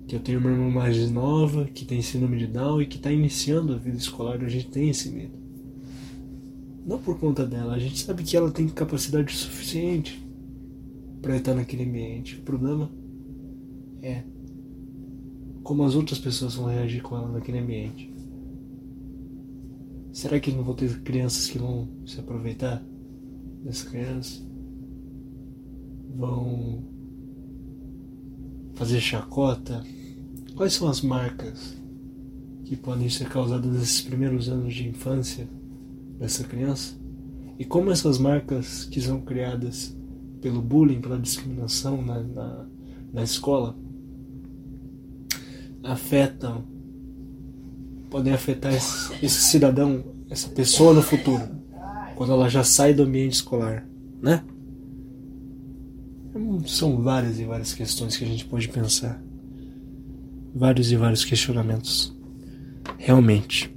Que 0.06 0.16
eu 0.16 0.20
tenho 0.20 0.40
uma 0.40 0.50
irmã 0.50 0.70
mais 0.70 1.10
nova 1.10 1.66
que 1.66 1.84
tem 1.84 2.02
síndrome 2.02 2.36
de 2.36 2.48
Down 2.48 2.82
e 2.82 2.86
que 2.86 2.96
está 2.96 3.10
iniciando 3.10 3.72
a 3.72 3.78
vida 3.78 3.96
escolar, 3.96 4.42
a 4.42 4.48
gente 4.48 4.68
tem 4.68 4.90
esse 4.90 5.08
medo. 5.08 5.49
Não 6.84 6.98
por 6.98 7.18
conta 7.18 7.46
dela, 7.46 7.74
a 7.74 7.78
gente 7.78 7.98
sabe 8.02 8.22
que 8.22 8.36
ela 8.36 8.50
tem 8.50 8.68
capacidade 8.68 9.34
suficiente 9.34 10.26
para 11.20 11.36
estar 11.36 11.54
naquele 11.54 11.84
ambiente. 11.84 12.36
O 12.36 12.42
problema 12.42 12.90
é 14.02 14.22
como 15.62 15.84
as 15.84 15.94
outras 15.94 16.18
pessoas 16.18 16.54
vão 16.54 16.66
reagir 16.66 17.02
com 17.02 17.16
ela 17.16 17.30
naquele 17.30 17.58
ambiente. 17.58 18.12
Será 20.12 20.40
que 20.40 20.50
não 20.50 20.64
vão 20.64 20.74
ter 20.74 21.00
crianças 21.02 21.48
que 21.48 21.58
vão 21.58 21.88
se 22.06 22.18
aproveitar 22.18 22.82
dessa 23.62 23.88
criança? 23.88 24.42
Vão 26.16 26.82
fazer 28.74 29.00
chacota? 29.00 29.84
Quais 30.56 30.72
são 30.72 30.88
as 30.88 31.02
marcas 31.02 31.76
que 32.64 32.74
podem 32.74 33.08
ser 33.08 33.28
causadas 33.28 33.70
nesses 33.70 34.00
primeiros 34.00 34.48
anos 34.48 34.74
de 34.74 34.88
infância 34.88 35.48
dessa 36.20 36.44
criança? 36.44 36.94
E 37.58 37.64
como 37.64 37.90
essas 37.90 38.18
marcas 38.18 38.84
que 38.84 39.00
são 39.00 39.20
criadas 39.22 39.96
pelo 40.40 40.62
bullying, 40.62 41.00
pela 41.00 41.18
discriminação 41.18 42.00
na, 42.02 42.22
na, 42.22 42.66
na 43.12 43.22
escola, 43.22 43.76
afetam, 45.82 46.64
podem 48.10 48.32
afetar 48.32 48.74
esse, 48.74 49.12
esse 49.24 49.40
cidadão, 49.42 50.04
essa 50.28 50.48
pessoa 50.50 50.94
no 50.94 51.02
futuro, 51.02 51.42
quando 52.16 52.32
ela 52.32 52.48
já 52.48 52.62
sai 52.62 52.94
do 52.94 53.02
ambiente 53.02 53.34
escolar, 53.34 53.86
né? 54.22 54.44
São 56.66 57.02
várias 57.02 57.40
e 57.40 57.44
várias 57.44 57.72
questões 57.74 58.16
que 58.16 58.24
a 58.24 58.26
gente 58.26 58.44
pode 58.44 58.68
pensar. 58.68 59.20
Vários 60.54 60.92
e 60.92 60.96
vários 60.96 61.24
questionamentos. 61.24 62.16
Realmente. 62.98 63.74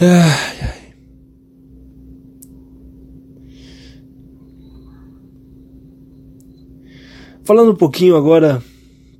Ai, 0.00 0.06
ai. 0.62 0.78
Falando 7.42 7.72
um 7.72 7.76
pouquinho 7.76 8.14
agora 8.14 8.62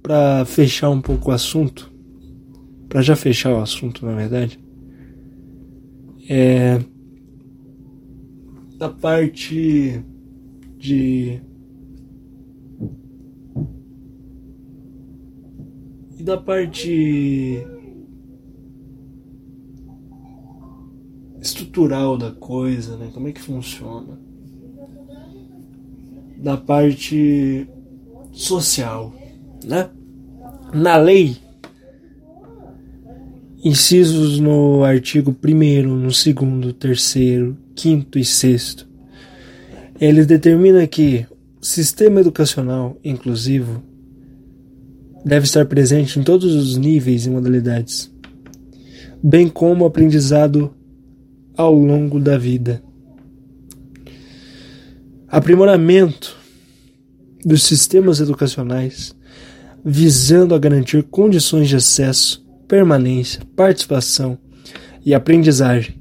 para 0.01 0.45
fechar 0.45 0.91
um 0.91 1.01
pouco 1.01 1.31
o 1.31 1.35
assunto, 1.35 1.91
para 2.89 3.03
já 3.03 3.17
fechar 3.17 3.53
o 3.55 3.61
assunto, 3.61 4.07
na 4.07 4.15
verdade, 4.15 4.61
é 6.31 6.79
da 8.79 8.89
parte 8.89 10.01
de 10.79 11.41
e 16.17 16.23
da 16.23 16.37
parte 16.37 17.67
estrutural 21.49 22.17
da 22.17 22.31
coisa, 22.31 22.97
né? 22.97 23.11
Como 23.13 23.29
é 23.29 23.33
que 23.33 23.41
funciona? 23.41 24.19
Da 26.37 26.57
parte 26.57 27.67
social, 28.33 29.13
né? 29.65 29.91
Na 30.73 30.97
lei, 30.97 31.37
incisos 33.65 34.39
no 34.39 34.85
artigo 34.85 35.35
1 35.45 35.87
no 35.87 36.09
2 36.09 36.73
terceiro, 36.79 37.57
5 37.75 38.19
e 38.19 38.25
6 38.25 38.89
ele 40.01 40.25
determina 40.25 40.87
que 40.87 41.27
sistema 41.61 42.21
educacional 42.21 42.97
inclusivo 43.05 43.83
deve 45.25 45.45
estar 45.45 45.67
presente 45.67 46.21
em 46.21 46.23
todos 46.23 46.55
os 46.55 46.77
níveis 46.77 47.27
e 47.27 47.31
modalidades, 47.31 48.13
bem 49.21 49.49
como 49.49 49.85
o 49.85 49.87
aprendizado 49.89 50.73
ao 51.59 51.75
longo 51.75 52.21
da 52.21 52.39
vida. 52.39 52.81
Aprimoramento 55.27 56.37
dos 57.45 57.65
sistemas 57.65 58.21
educacionais, 58.21 59.13
visando 59.85 60.55
a 60.55 60.59
garantir 60.59 61.03
condições 61.03 61.69
de 61.69 61.75
acesso, 61.75 62.47
permanência, 62.69 63.43
participação 63.57 64.39
e 65.05 65.13
aprendizagem 65.13 65.97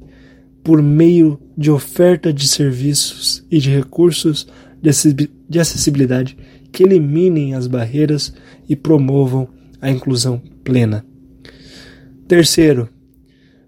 por 0.64 0.82
meio 0.82 1.40
de 1.58 1.72
oferta 1.72 2.32
de 2.32 2.48
serviços 2.48 3.44
e 3.50 3.58
de 3.58 3.72
recursos 3.72 4.48
de 5.50 5.60
acessibilidade 5.60 6.38
que 6.72 6.84
eliminem 6.84 7.56
as 7.56 7.66
barreiras 7.66 8.32
e 8.70 8.76
promovam 8.76 9.48
a 9.82 9.90
inclusão 9.90 10.40
plena. 10.64 11.04
Terceiro, 12.28 12.90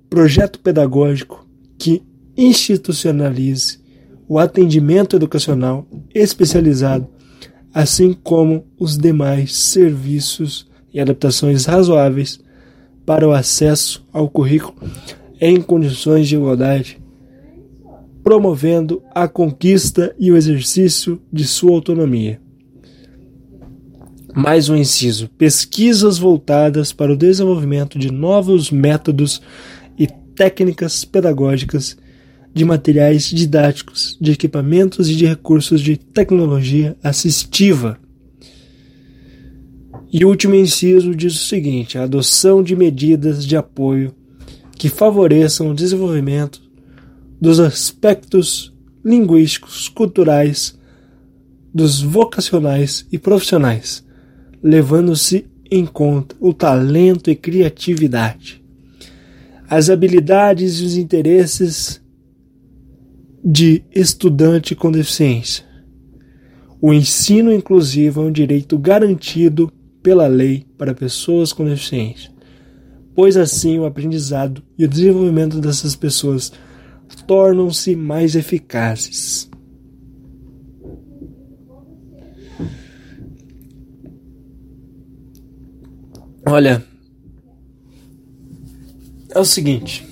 projeto 0.08 0.60
pedagógico 0.60 1.39
que 1.80 2.04
institucionalize 2.38 3.80
o 4.28 4.38
atendimento 4.38 5.16
educacional 5.16 5.88
especializado 6.14 7.08
assim 7.74 8.14
como 8.14 8.66
os 8.78 8.98
demais 8.98 9.56
serviços 9.56 10.68
e 10.94 11.00
adaptações 11.00 11.66
razoáveis 11.66 12.40
para 13.06 13.28
o 13.28 13.32
acesso 13.32 14.06
ao 14.12 14.30
currículo 14.30 14.76
em 15.40 15.62
condições 15.62 16.28
de 16.28 16.36
igualdade, 16.36 17.00
promovendo 18.24 19.02
a 19.16 19.28
conquista 19.28 20.14
e 20.20 20.32
o 20.32 20.38
exercício 20.38 21.22
de 21.32 21.46
sua 21.46 21.72
autonomia. 21.72 22.42
Mais 24.36 24.70
um 24.70 24.76
inciso: 24.76 25.30
pesquisas 25.38 26.18
voltadas 26.18 26.92
para 26.92 27.14
o 27.14 27.18
desenvolvimento 27.18 27.98
de 27.98 28.12
novos 28.12 28.70
métodos 28.70 29.42
técnicas 30.40 31.04
pedagógicas 31.04 31.98
de 32.54 32.64
materiais 32.64 33.24
didáticos, 33.24 34.18
de 34.22 34.32
equipamentos 34.32 35.10
e 35.10 35.16
de 35.16 35.26
recursos 35.26 35.82
de 35.82 35.98
tecnologia 35.98 36.96
assistiva. 37.04 38.00
E 40.10 40.24
o 40.24 40.30
último 40.30 40.56
inciso 40.56 41.14
diz 41.14 41.34
o 41.34 41.46
seguinte: 41.46 41.98
a 41.98 42.04
adoção 42.04 42.64
de 42.64 42.74
medidas 42.74 43.46
de 43.46 43.58
apoio 43.58 44.16
que 44.78 44.88
favoreçam 44.88 45.70
o 45.70 45.76
desenvolvimento 45.76 46.62
dos 47.42 47.60
aspectos 47.60 48.74
linguísticos, 49.04 49.90
culturais, 49.90 50.80
dos 51.74 52.02
vocacionais 52.02 53.06
e 53.12 53.18
profissionais, 53.18 54.06
levando-se 54.64 55.46
em 55.70 55.86
conta 55.86 56.34
o 56.40 56.54
talento 56.54 57.30
e 57.30 57.36
criatividade 57.36 58.60
as 59.70 59.90
habilidades 59.90 60.80
e 60.80 60.84
os 60.84 60.98
interesses 60.98 62.02
de 63.46 63.84
estudante 63.94 64.76
com 64.76 64.92
deficiência. 64.92 65.64
O 66.82 66.92
ensino 66.92 67.54
inclusivo 67.54 68.22
é 68.22 68.24
um 68.24 68.32
direito 68.32 68.80
garantido 68.80 69.72
pela 70.02 70.26
lei 70.26 70.66
para 70.76 70.96
pessoas 70.96 71.54
com 71.54 71.66
deficiência, 71.66 72.32
pois 73.14 73.38
assim 73.38 73.78
o 73.78 73.86
aprendizado 73.86 74.64
e 74.76 74.86
o 74.86 74.88
desenvolvimento 74.88 75.60
dessas 75.60 75.96
pessoas 75.96 76.52
tornam-se 77.28 77.96
mais 77.96 78.36
eficazes. 78.36 79.50
Olha, 86.46 86.84
é 89.30 89.40
o 89.40 89.46
seguinte: 89.46 90.08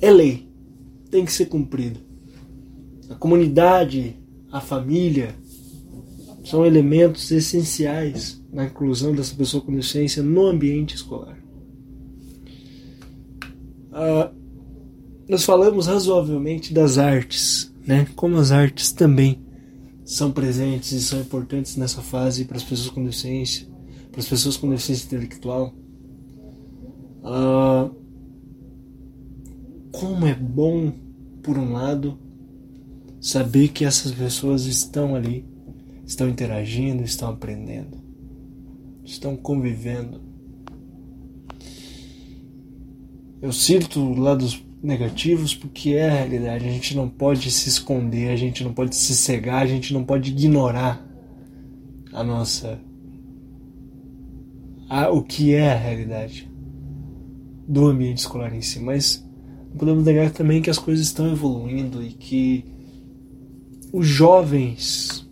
é 0.00 0.10
lei, 0.10 0.48
tem 1.10 1.24
que 1.24 1.32
ser 1.32 1.46
cumprido. 1.46 2.00
A 3.08 3.14
comunidade, 3.14 4.16
a 4.50 4.60
família, 4.60 5.34
são 6.44 6.64
elementos 6.64 7.30
essenciais 7.30 8.42
na 8.52 8.64
inclusão 8.64 9.14
dessa 9.14 9.34
pessoa 9.34 9.62
com 9.62 9.72
deficiência 9.72 10.22
no 10.22 10.46
ambiente 10.46 10.94
escolar. 10.94 11.38
Ah, 13.92 14.30
nós 15.28 15.44
falamos 15.44 15.86
razoavelmente 15.86 16.72
das 16.72 16.98
artes, 16.98 17.72
né? 17.86 18.06
Como 18.16 18.36
as 18.36 18.50
artes 18.50 18.92
também 18.92 19.40
são 20.04 20.32
presentes 20.32 20.90
e 20.92 21.00
são 21.00 21.20
importantes 21.20 21.76
nessa 21.76 22.02
fase 22.02 22.44
para 22.44 22.56
as 22.56 22.64
pessoas 22.64 22.90
com 22.90 23.04
deficiência, 23.04 23.68
para 24.10 24.20
as 24.20 24.28
pessoas 24.28 24.56
com 24.56 24.68
deficiência 24.68 25.06
intelectual. 25.06 25.74
Ah, 27.22 27.90
como 29.92 30.26
é 30.26 30.34
bom, 30.34 30.92
por 31.42 31.58
um 31.58 31.72
lado, 31.72 32.18
saber 33.20 33.68
que 33.68 33.84
essas 33.84 34.12
pessoas 34.12 34.64
estão 34.64 35.14
ali, 35.14 35.44
estão 36.06 36.28
interagindo, 36.28 37.02
estão 37.02 37.28
aprendendo, 37.28 37.98
estão 39.04 39.36
convivendo. 39.36 40.20
Eu 43.42 43.52
cito 43.52 44.12
lados 44.14 44.64
negativos 44.82 45.54
porque 45.54 45.90
é 45.90 46.08
a 46.08 46.14
realidade. 46.14 46.66
A 46.66 46.70
gente 46.70 46.94
não 46.94 47.08
pode 47.08 47.50
se 47.50 47.68
esconder, 47.68 48.30
a 48.30 48.36
gente 48.36 48.62
não 48.64 48.72
pode 48.72 48.96
se 48.96 49.14
cegar, 49.14 49.62
a 49.62 49.66
gente 49.66 49.92
não 49.92 50.04
pode 50.04 50.30
ignorar 50.30 51.06
a 52.12 52.22
nossa. 52.22 52.78
A, 54.88 55.10
o 55.10 55.22
que 55.22 55.54
é 55.54 55.72
a 55.72 55.76
realidade 55.76 56.49
do 57.70 57.86
ambiente 57.86 58.18
escolar 58.18 58.52
em 58.52 58.60
si. 58.60 58.80
Mas 58.80 59.24
não 59.70 59.76
podemos 59.76 60.04
negar 60.04 60.32
também 60.32 60.60
que 60.60 60.68
as 60.68 60.78
coisas 60.78 61.06
estão 61.06 61.30
evoluindo 61.30 62.02
e 62.02 62.10
que 62.10 62.64
os 63.92 64.06
jovens 64.06 65.28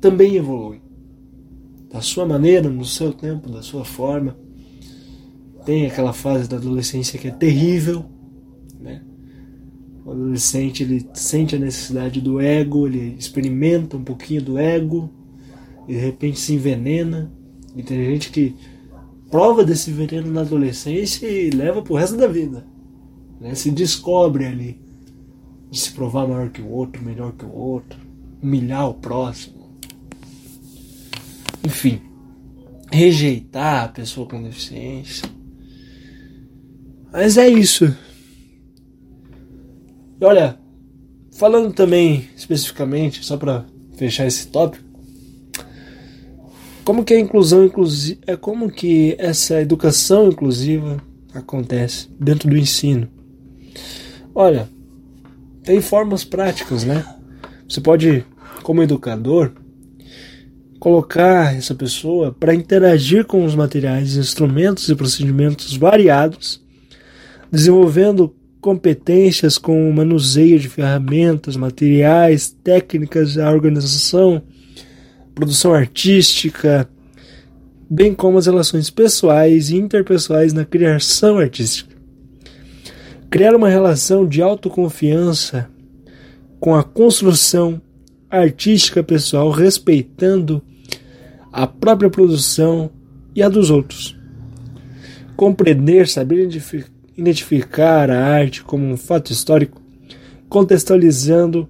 também 0.00 0.34
evoluem. 0.34 0.82
Da 1.88 2.00
sua 2.00 2.26
maneira, 2.26 2.68
no 2.68 2.84
seu 2.84 3.12
tempo, 3.12 3.48
da 3.48 3.62
sua 3.62 3.84
forma. 3.84 4.36
Tem 5.64 5.86
aquela 5.86 6.12
fase 6.12 6.48
da 6.48 6.56
adolescência 6.56 7.20
que 7.20 7.28
é 7.28 7.30
terrível, 7.30 8.04
né? 8.80 9.04
O 10.04 10.10
adolescente 10.10 10.82
ele 10.82 11.06
sente 11.14 11.54
a 11.54 11.58
necessidade 11.58 12.20
do 12.20 12.40
ego, 12.40 12.88
ele 12.88 13.14
experimenta 13.16 13.96
um 13.96 14.02
pouquinho 14.02 14.42
do 14.42 14.58
ego 14.58 15.08
e 15.86 15.92
de 15.92 16.00
repente 16.00 16.40
se 16.40 16.54
envenena. 16.54 17.32
E 17.76 17.82
tem 17.84 18.04
gente 18.06 18.32
que 18.32 18.56
prova 19.32 19.64
desse 19.64 19.90
veneno 19.90 20.30
na 20.30 20.42
adolescência 20.42 21.26
e 21.26 21.48
leva 21.48 21.80
pro 21.80 21.94
resto 21.94 22.18
da 22.18 22.26
vida. 22.26 22.66
Né? 23.40 23.54
Se 23.54 23.70
descobre 23.70 24.44
ali 24.44 24.78
de 25.70 25.80
se 25.80 25.90
provar 25.92 26.28
maior 26.28 26.50
que 26.50 26.60
o 26.60 26.68
outro, 26.68 27.02
melhor 27.02 27.32
que 27.32 27.46
o 27.46 27.50
outro, 27.50 27.98
humilhar 28.42 28.90
o 28.90 28.94
próximo. 28.94 29.78
Enfim, 31.64 32.02
rejeitar 32.92 33.84
a 33.84 33.88
pessoa 33.88 34.28
com 34.28 34.42
deficiência. 34.42 35.26
Mas 37.10 37.38
é 37.38 37.48
isso. 37.48 37.86
E 40.20 40.24
olha, 40.24 40.60
falando 41.32 41.72
também 41.72 42.28
especificamente, 42.36 43.24
só 43.24 43.38
para 43.38 43.64
fechar 43.96 44.26
esse 44.26 44.48
tópico, 44.48 44.81
como 46.84 47.04
que 47.04 47.14
a 47.14 47.20
inclusão 47.20 47.70
é 48.26 48.36
como 48.36 48.70
que 48.70 49.14
essa 49.18 49.60
educação 49.60 50.28
inclusiva 50.28 50.96
acontece 51.34 52.08
dentro 52.18 52.48
do 52.48 52.56
ensino? 52.56 53.08
Olha, 54.34 54.68
tem 55.62 55.80
formas 55.80 56.24
práticas, 56.24 56.84
né? 56.84 57.04
Você 57.68 57.80
pode, 57.80 58.24
como 58.62 58.82
educador, 58.82 59.52
colocar 60.80 61.54
essa 61.56 61.74
pessoa 61.74 62.32
para 62.32 62.54
interagir 62.54 63.24
com 63.24 63.44
os 63.44 63.54
materiais, 63.54 64.16
instrumentos 64.16 64.88
e 64.88 64.96
procedimentos 64.96 65.76
variados, 65.76 66.60
desenvolvendo 67.50 68.34
competências 68.60 69.58
com 69.58 69.88
o 69.88 69.94
manuseio 69.94 70.58
de 70.58 70.68
ferramentas, 70.68 71.56
materiais, 71.56 72.50
técnicas, 72.62 73.38
a 73.38 73.50
organização, 73.50 74.42
produção 75.34 75.72
artística, 75.72 76.88
bem 77.88 78.14
como 78.14 78.38
as 78.38 78.46
relações 78.46 78.90
pessoais 78.90 79.70
e 79.70 79.76
interpessoais 79.76 80.52
na 80.52 80.64
criação 80.64 81.38
artística. 81.38 81.94
Criar 83.30 83.54
uma 83.54 83.68
relação 83.68 84.26
de 84.26 84.42
autoconfiança 84.42 85.68
com 86.60 86.74
a 86.74 86.82
construção 86.82 87.80
artística 88.30 89.02
pessoal, 89.02 89.50
respeitando 89.50 90.62
a 91.52 91.66
própria 91.66 92.08
produção 92.08 92.90
e 93.34 93.42
a 93.42 93.48
dos 93.48 93.68
outros. 93.68 94.18
Compreender, 95.36 96.08
saber 96.08 96.48
identificar 97.16 98.10
a 98.10 98.24
arte 98.24 98.62
como 98.62 98.86
um 98.86 98.96
fato 98.96 99.32
histórico, 99.32 99.82
contextualizando 100.48 101.68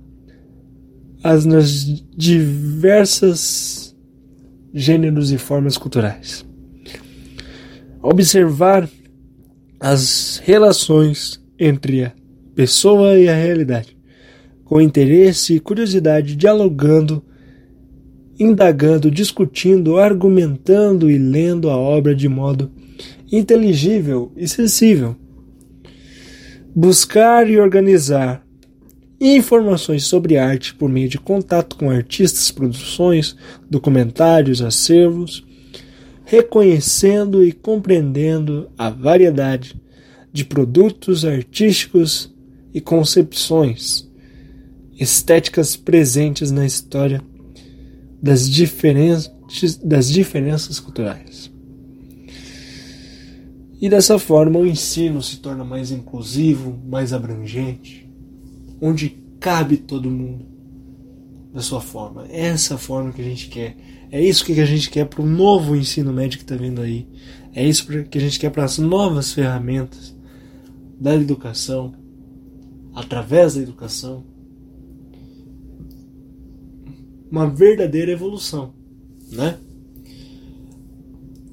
as 1.23 1.45
nas 1.45 1.85
diversas 2.17 3.95
gêneros 4.75 5.31
e 5.31 5.39
formas 5.39 5.77
culturais. 5.77 6.45
Observar 8.03 8.89
as 9.79 10.41
relações 10.45 11.41
entre 11.59 12.05
a 12.05 12.13
pessoa 12.55 13.19
e 13.19 13.29
a 13.29 13.35
realidade, 13.35 13.97
com 14.65 14.81
interesse 14.81 15.55
e 15.55 15.61
curiosidade, 15.61 16.35
dialogando, 16.35 17.23
indagando, 18.39 19.11
discutindo, 19.11 19.99
argumentando 19.99 21.11
e 21.11 21.19
lendo 21.19 21.71
a 21.71 21.77
obra 21.77 22.15
de 22.15 22.29
modo 22.29 22.71
inteligível 23.31 24.33
e 24.37 24.49
sensível. 24.49 25.17
Buscar 26.75 27.49
e 27.49 27.59
organizar 27.59 28.45
informações 29.29 30.05
sobre 30.05 30.37
arte 30.37 30.75
por 30.75 30.89
meio 30.89 31.09
de 31.09 31.19
contato 31.19 31.77
com 31.77 31.91
artistas, 31.91 32.51
produções, 32.51 33.37
documentários, 33.71 34.61
acervos, 34.61 35.45
reconhecendo 36.25 37.45
e 37.45 37.53
compreendendo 37.53 38.71
a 38.77 38.91
variedade 38.91 39.81
de 40.33 40.45
produtos 40.45 41.25
artísticos 41.25 42.33
e 42.73 42.81
concepções 42.81 44.11
estéticas 44.99 45.77
presentes 45.77 46.51
na 46.51 46.65
história 46.65 47.23
das 48.23 48.49
diferentes 48.49 49.31
das 49.85 50.09
diferenças 50.09 50.81
culturais. 50.81 51.53
E 53.81 53.89
dessa 53.89 54.19
forma 54.19 54.61
o 54.61 54.67
ensino 54.67 55.21
se 55.23 55.39
torna 55.39 55.65
mais 55.65 55.91
inclusivo, 55.91 56.81
mais 56.89 57.13
abrangente, 57.13 58.02
onde 58.83 59.11
cabe 59.39 59.77
todo 59.77 60.11
mundo 60.11 60.45
da 61.53 61.61
sua 61.61 61.81
forma. 61.81 62.27
É 62.29 62.47
essa 62.47 62.77
forma 62.77 63.13
que 63.13 63.21
a 63.21 63.25
gente 63.25 63.49
quer. 63.49 63.77
É 64.11 64.21
isso 64.21 64.45
que 64.45 64.61
a 64.61 64.67
gente 64.67 64.91
quer 64.91 65.07
para 65.07 65.23
o 65.23 65.27
novo 65.27 65.77
ensino 65.77 66.13
médio 66.13 66.39
que 66.39 66.45
está 66.45 66.57
vindo 66.57 66.81
aí. 66.81 67.07
É 67.55 67.65
isso 67.65 67.87
que 67.87 68.19
a 68.19 68.21
gente 68.21 68.41
quer 68.41 68.51
para 68.51 68.65
as 68.65 68.79
novas 68.79 69.33
ferramentas 69.33 70.17
da 70.99 71.15
educação, 71.15 71.95
através 72.95 73.55
da 73.55 73.63
educação. 73.63 74.25
Uma 77.31 77.49
verdadeira 77.49 78.11
evolução, 78.11 78.75
né? 79.31 79.59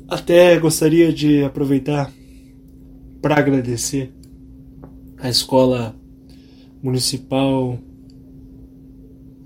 Até 0.08 0.58
gostaria 0.58 1.14
de 1.14 1.44
aproveitar 1.44 2.12
para 3.22 3.38
agradecer 3.38 4.12
a 5.18 5.30
escola 5.30 5.99
municipal 6.82 7.78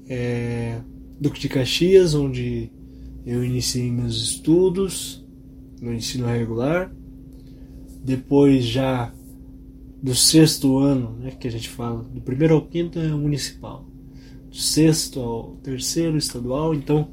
é, 0.08 0.80
Duque 1.20 1.40
de 1.40 1.50
Caxias, 1.50 2.14
onde 2.14 2.70
eu 3.26 3.44
iniciei 3.44 3.92
meus 3.92 4.22
estudos 4.22 5.26
no 5.82 5.94
ensino 5.94 6.28
regular, 6.28 6.94
depois 8.04 8.66
já 8.66 9.14
do 10.02 10.14
sexto 10.14 10.78
ano, 10.78 11.18
né, 11.20 11.32
que 11.32 11.48
a 11.48 11.52
gente 11.52 11.70
fala, 11.70 12.04
do 12.04 12.20
primeiro 12.20 12.56
ao 12.56 12.66
quinto 12.66 13.00
é 13.00 13.08
municipal, 13.08 13.86
do 14.50 14.56
sexto 14.56 15.20
ao 15.22 15.56
terceiro 15.64 16.18
estadual, 16.18 16.76
então 16.76 17.08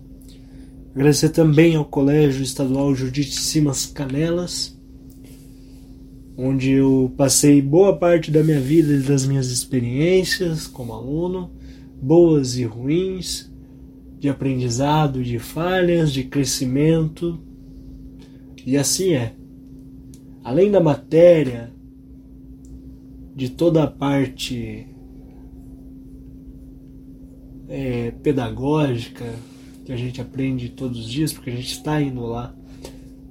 agradecer 0.93 1.29
também 1.29 1.77
ao 1.77 1.85
Colégio 1.85 2.43
Estadual 2.43 2.93
Judite 2.95 3.41
Simas 3.41 3.87
Canelas, 3.87 4.77
onde 6.37 6.71
eu 6.71 7.13
passei 7.17 7.61
boa 7.61 7.97
parte 7.97 8.31
da 8.31 8.43
minha 8.43 8.61
vida 8.61 8.95
e 8.95 9.01
das 9.01 9.27
minhas 9.27 9.51
experiências 9.51 10.67
como 10.67 10.93
aluno, 10.93 11.51
boas 12.01 12.57
e 12.57 12.65
ruins, 12.65 13.51
de 14.19 14.29
aprendizado, 14.29 15.23
de 15.23 15.39
falhas, 15.39 16.13
de 16.13 16.25
crescimento. 16.25 17.39
E 18.65 18.77
assim 18.77 19.15
é. 19.15 19.35
Além 20.43 20.71
da 20.71 20.81
matéria, 20.81 21.73
de 23.35 23.51
toda 23.51 23.83
a 23.83 23.87
parte 23.87 24.87
é, 27.69 28.11
pedagógica 28.23 29.25
que 29.85 29.93
a 29.93 29.97
gente 29.97 30.21
aprende 30.21 30.69
todos 30.69 31.01
os 31.01 31.11
dias, 31.11 31.33
porque 31.33 31.51
a 31.51 31.57
gente 31.57 31.73
está 31.73 32.01
indo 32.01 32.27
lá 32.27 32.55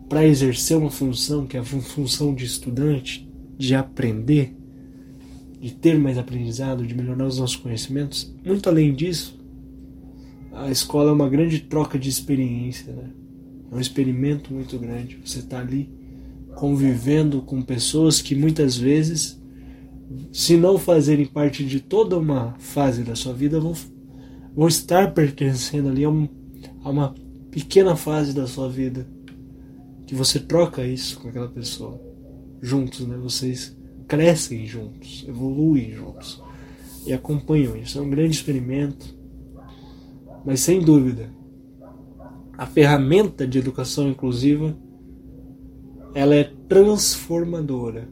para 0.09 0.25
exercer 0.25 0.75
uma 0.75 0.89
função 0.89 1.45
que 1.45 1.55
é 1.55 1.59
a 1.59 1.63
função 1.63 2.33
de 2.33 2.43
estudante, 2.43 3.29
de 3.55 3.75
aprender, 3.75 4.55
de 5.61 5.71
ter 5.71 5.99
mais 5.99 6.17
aprendizado, 6.17 6.85
de 6.85 6.95
melhorar 6.95 7.27
os 7.27 7.37
nossos 7.37 7.55
conhecimentos. 7.55 8.33
Muito 8.43 8.67
além 8.67 8.91
disso, 8.93 9.39
a 10.51 10.71
escola 10.71 11.11
é 11.11 11.13
uma 11.13 11.29
grande 11.29 11.59
troca 11.59 11.99
de 11.99 12.09
experiência, 12.09 12.91
né? 12.91 13.11
É 13.71 13.75
um 13.75 13.79
experimento 13.79 14.51
muito 14.51 14.79
grande. 14.79 15.19
Você 15.23 15.39
está 15.39 15.59
ali 15.59 15.87
convivendo 16.55 17.43
com 17.43 17.61
pessoas 17.61 18.19
que 18.19 18.33
muitas 18.33 18.75
vezes, 18.75 19.39
se 20.33 20.57
não 20.57 20.79
fazerem 20.79 21.27
parte 21.27 21.63
de 21.63 21.79
toda 21.79 22.17
uma 22.17 22.55
fase 22.57 23.03
da 23.03 23.15
sua 23.15 23.33
vida, 23.33 23.59
vão, 23.59 23.73
vão 24.55 24.67
estar 24.67 25.13
pertencendo 25.13 25.89
ali 25.89 26.03
a, 26.03 26.09
um, 26.09 26.27
a 26.83 26.89
uma 26.89 27.13
pequena 27.51 27.95
fase 27.95 28.33
da 28.33 28.47
sua 28.47 28.67
vida 28.67 29.05
que 30.09 30.15
você 30.15 30.39
troca 30.39 30.83
isso 30.83 31.19
com 31.19 31.29
aquela 31.29 31.47
pessoa 31.47 32.01
juntos, 32.59 33.05
né? 33.05 33.15
Vocês 33.15 33.77
crescem 34.07 34.65
juntos, 34.65 35.23
evoluem 35.27 35.91
juntos 35.91 36.41
e 37.05 37.13
acompanham 37.13 37.77
isso. 37.77 37.99
É 37.99 38.01
um 38.01 38.09
grande 38.09 38.33
experimento, 38.35 39.15
mas 40.43 40.61
sem 40.61 40.81
dúvida, 40.81 41.29
a 42.57 42.65
ferramenta 42.65 43.45
de 43.45 43.59
educação 43.59 44.09
inclusiva 44.09 44.75
ela 46.15 46.33
é 46.33 46.51
transformadora. 46.67 48.09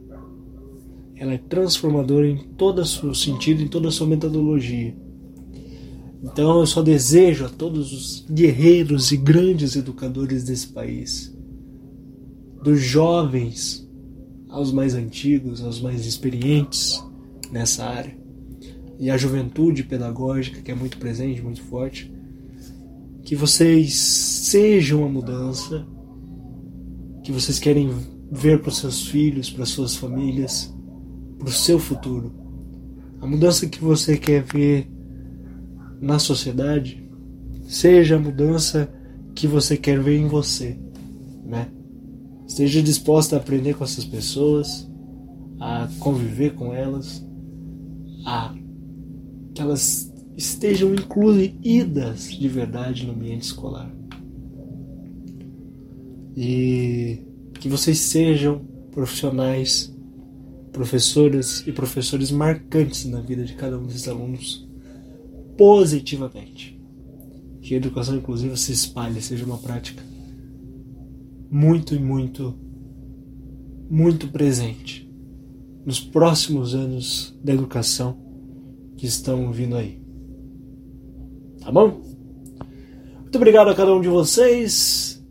Ela 1.16 1.34
é 1.34 1.40
transformadora 1.40 2.28
em 2.28 2.38
todo 2.38 2.78
o 2.78 2.86
seu 2.86 3.16
sentido, 3.16 3.64
em 3.64 3.68
toda 3.68 3.88
a 3.88 3.92
sua 3.92 4.06
metodologia. 4.06 4.96
Então 6.22 6.60
eu 6.60 6.68
só 6.68 6.84
desejo 6.84 7.46
a 7.46 7.50
todos 7.50 7.92
os 7.92 8.24
guerreiros 8.30 9.12
e 9.12 9.18
grandes 9.18 9.76
educadores 9.76 10.44
desse 10.44 10.68
país 10.68 11.36
dos 12.68 12.82
jovens 12.82 13.90
aos 14.50 14.74
mais 14.74 14.94
antigos, 14.94 15.64
aos 15.64 15.80
mais 15.80 16.06
experientes 16.06 17.02
nessa 17.50 17.86
área, 17.86 18.18
e 19.00 19.10
a 19.10 19.16
juventude 19.16 19.84
pedagógica 19.84 20.62
que 20.62 20.70
é 20.70 20.76
muito 20.76 20.98
presente, 20.98 21.42
muito 21.42 21.62
forte, 21.62 22.12
que 23.24 23.38
vocês 23.38 23.96
sejam 23.96 25.06
a 25.06 25.08
mudança 25.08 25.88
que 27.24 27.32
vocês 27.32 27.58
querem 27.58 27.90
ver 28.30 28.60
para 28.60 28.68
os 28.68 28.80
seus 28.80 29.08
filhos, 29.08 29.50
para 29.50 29.66
suas 29.66 29.96
famílias, 29.96 30.76
para 31.40 31.48
o 31.48 31.52
seu 31.52 31.80
futuro. 31.80 32.34
A 33.22 33.26
mudança 33.26 33.66
que 33.66 33.80
você 33.80 34.18
quer 34.18 34.44
ver 34.44 34.92
na 36.02 36.20
sociedade 36.20 37.02
seja 37.66 38.18
a 38.18 38.20
mudança 38.20 38.94
que 39.34 39.48
você 39.48 39.78
quer 39.78 40.02
ver 40.02 40.18
em 40.18 40.28
você, 40.28 40.78
né? 41.46 41.70
Esteja 42.48 42.82
disposta 42.82 43.36
a 43.36 43.40
aprender 43.40 43.74
com 43.76 43.84
essas 43.84 44.06
pessoas, 44.06 44.90
a 45.60 45.90
conviver 46.00 46.56
com 46.56 46.74
elas, 46.74 47.24
a 48.26 48.56
que 49.54 49.62
elas 49.62 50.14
estejam 50.38 50.94
incluídas 50.94 52.32
de 52.32 52.48
verdade 52.48 53.06
no 53.06 53.12
ambiente 53.12 53.44
escolar. 53.44 53.94
E 56.38 57.20
que 57.60 57.68
vocês 57.68 58.00
sejam 58.00 58.62
profissionais, 58.92 59.94
professoras 60.72 61.64
e 61.68 61.72
professores 61.72 62.32
marcantes 62.32 63.04
na 63.06 63.20
vida 63.20 63.44
de 63.44 63.56
cada 63.56 63.78
um 63.78 63.86
desses 63.86 64.08
alunos 64.08 64.66
positivamente. 65.58 66.80
Que 67.62 67.74
a 67.74 67.78
educação 67.78 68.16
inclusiva 68.16 68.56
se 68.56 68.72
espalhe, 68.72 69.22
seja 69.22 69.44
uma 69.44 69.58
prática 69.58 70.02
muito 71.50 71.96
e 71.96 72.00
muito, 72.00 72.54
muito 73.90 74.28
presente 74.28 75.08
nos 75.86 76.00
próximos 76.00 76.76
anos 76.76 77.38
da 77.44 77.54
educação 77.54 78.18
que 78.98 79.06
estão 79.06 79.52
vindo 79.52 79.76
aí. 79.76 80.02
Tá 81.62 81.72
bom? 81.72 82.02
Muito 83.22 83.36
obrigado 83.36 83.70
a 83.70 83.76
cada 83.76 83.94
um 83.94 84.02
de 84.02 84.10
vocês. 84.10 85.24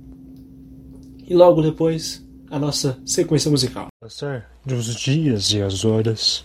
e 1.26 1.34
logo 1.34 1.62
depois 1.62 2.26
a 2.50 2.58
nossa 2.58 2.98
sequência 3.04 3.50
musical. 3.50 3.88
Passar 4.00 4.50
dos 4.64 4.94
dias 4.94 5.52
e 5.52 5.60
as 5.60 5.84
horas, 5.84 6.44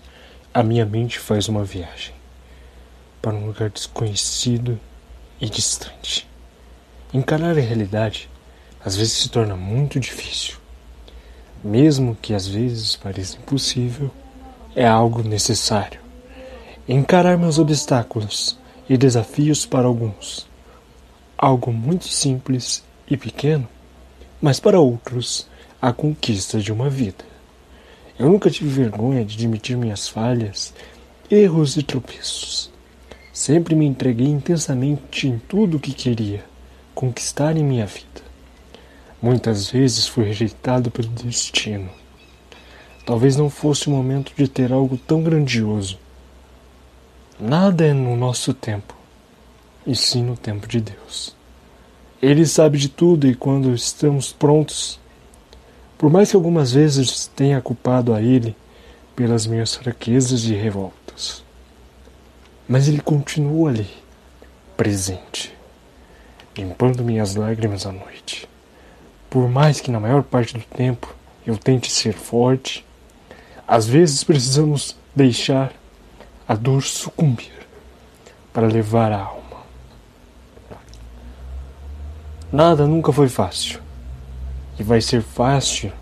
a 0.54 0.64
minha 0.64 0.86
mente 0.86 1.20
faz 1.20 1.48
uma 1.48 1.64
viagem 1.64 2.14
para 3.22 3.36
um 3.36 3.46
lugar 3.48 3.70
desconhecido 3.70 4.80
e 5.44 5.50
distante. 5.50 6.26
Encarar 7.14 7.58
a 7.58 7.62
realidade 7.62 8.30
às 8.84 8.96
vezes 8.96 9.12
se 9.12 9.28
torna 9.28 9.58
muito 9.58 10.00
difícil. 10.00 10.56
Mesmo 11.62 12.18
que 12.22 12.34
às 12.34 12.48
vezes 12.48 12.96
pareça 12.96 13.36
impossível, 13.36 14.10
é 14.74 14.88
algo 14.88 15.22
necessário. 15.22 16.00
Encarar 16.88 17.38
meus 17.38 17.60
obstáculos 17.60 18.58
e 18.88 18.96
desafios 18.96 19.66
para 19.66 19.86
alguns. 19.86 20.48
Algo 21.38 21.74
muito 21.74 22.08
simples 22.08 22.82
e 23.06 23.18
pequeno, 23.18 23.68
mas 24.42 24.62
para 24.62 24.80
outros 24.80 25.46
a 25.82 25.92
conquista 25.92 26.58
de 26.58 26.72
uma 26.72 26.90
vida. 26.90 27.26
Eu 28.18 28.30
nunca 28.30 28.50
tive 28.50 28.70
vergonha 28.70 29.26
de 29.26 29.36
admitir 29.36 29.76
minhas 29.76 30.08
falhas, 30.08 30.74
erros 31.30 31.76
e 31.76 31.84
tropeços. 31.84 32.73
Sempre 33.34 33.74
me 33.74 33.88
entreguei 33.88 34.28
intensamente 34.28 35.28
em 35.28 35.40
tudo 35.40 35.78
o 35.78 35.80
que 35.80 35.92
queria 35.92 36.46
conquistar 36.94 37.58
em 37.58 37.64
minha 37.64 37.88
vida. 37.88 38.22
Muitas 39.20 39.72
vezes 39.72 40.08
fui 40.08 40.26
rejeitado 40.26 40.92
pelo 40.92 41.08
destino. 41.08 41.90
Talvez 43.04 43.36
não 43.36 43.50
fosse 43.50 43.88
o 43.88 43.92
momento 43.92 44.32
de 44.38 44.48
ter 44.48 44.72
algo 44.72 44.98
tão 44.98 45.24
grandioso. 45.24 45.98
Nada 47.40 47.84
é 47.84 47.92
no 47.92 48.16
nosso 48.16 48.54
tempo, 48.54 48.96
e 49.86 49.96
sim 49.96 50.24
no 50.24 50.38
tempo 50.38 50.68
de 50.68 50.80
Deus. 50.80 51.36
Ele 52.22 52.46
sabe 52.46 52.78
de 52.78 52.88
tudo 52.88 53.28
e 53.28 53.34
quando 53.34 53.74
estamos 53.74 54.32
prontos, 54.32 55.00
por 55.98 56.12
mais 56.12 56.30
que 56.30 56.36
algumas 56.36 56.72
vezes 56.72 57.26
tenha 57.36 57.60
culpado 57.60 58.14
a 58.14 58.22
Ele 58.22 58.56
pelas 59.16 59.48
minhas 59.48 59.76
fraquezas 59.76 60.44
e 60.44 60.54
revoltas, 60.54 61.03
mas 62.74 62.88
Ele 62.88 63.00
continua 63.00 63.70
ali, 63.70 63.88
presente, 64.76 65.56
limpando 66.58 67.04
minhas 67.04 67.36
lágrimas 67.36 67.86
à 67.86 67.92
noite. 67.92 68.50
Por 69.30 69.48
mais 69.48 69.80
que 69.80 69.92
na 69.92 70.00
maior 70.00 70.24
parte 70.24 70.56
do 70.56 70.64
tempo 70.64 71.14
eu 71.46 71.56
tente 71.56 71.92
ser 71.92 72.14
forte, 72.14 72.84
às 73.68 73.86
vezes 73.86 74.24
precisamos 74.24 74.98
deixar 75.16 75.72
a 76.48 76.56
dor 76.56 76.82
sucumbir 76.82 77.54
para 78.52 78.66
levar 78.66 79.12
a 79.12 79.20
alma. 79.20 79.62
Nada 82.52 82.88
nunca 82.88 83.14
foi 83.14 83.30
fácil. 83.30 83.80
E 84.80 84.82
vai 84.82 85.00
ser 85.00 85.22
fácil 85.22 85.94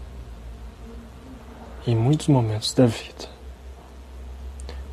em 1.85 1.97
muitos 1.97 2.29
momentos 2.29 2.73
da 2.73 2.85
vida. 2.85 3.27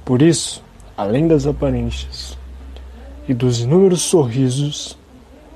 Por 0.05 0.21
isso, 0.21 0.67
além 0.99 1.29
das 1.29 1.47
aparências 1.47 2.37
e 3.29 3.33
dos 3.33 3.61
inúmeros 3.61 4.03
sorrisos, 4.03 4.99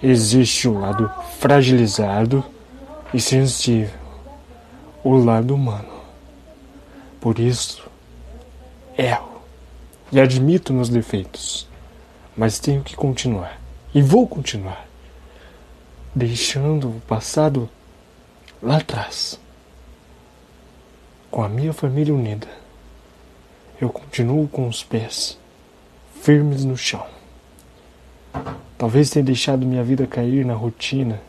existe 0.00 0.68
o 0.68 0.78
lado 0.78 1.10
fragilizado 1.40 2.44
e 3.12 3.20
sensível, 3.20 3.98
o 5.02 5.16
lado 5.16 5.52
humano. 5.52 5.90
Por 7.20 7.40
isso, 7.40 7.82
erro 8.96 9.42
e 10.12 10.20
admito 10.20 10.72
meus 10.72 10.88
defeitos, 10.88 11.66
mas 12.36 12.60
tenho 12.60 12.84
que 12.84 12.94
continuar 12.94 13.60
e 13.92 14.00
vou 14.00 14.28
continuar 14.28 14.86
deixando 16.14 16.88
o 16.88 17.00
passado 17.00 17.68
lá 18.62 18.76
atrás. 18.76 19.40
Com 21.32 21.42
a 21.42 21.48
minha 21.48 21.72
família 21.72 22.14
unida, 22.14 22.61
eu 23.82 23.90
continuo 23.90 24.46
com 24.46 24.68
os 24.68 24.84
pés 24.84 25.36
firmes 26.22 26.64
no 26.64 26.76
chão. 26.76 27.04
Talvez 28.78 29.10
tenha 29.10 29.24
deixado 29.24 29.66
minha 29.66 29.82
vida 29.82 30.06
cair 30.06 30.46
na 30.46 30.54
rotina, 30.54 31.20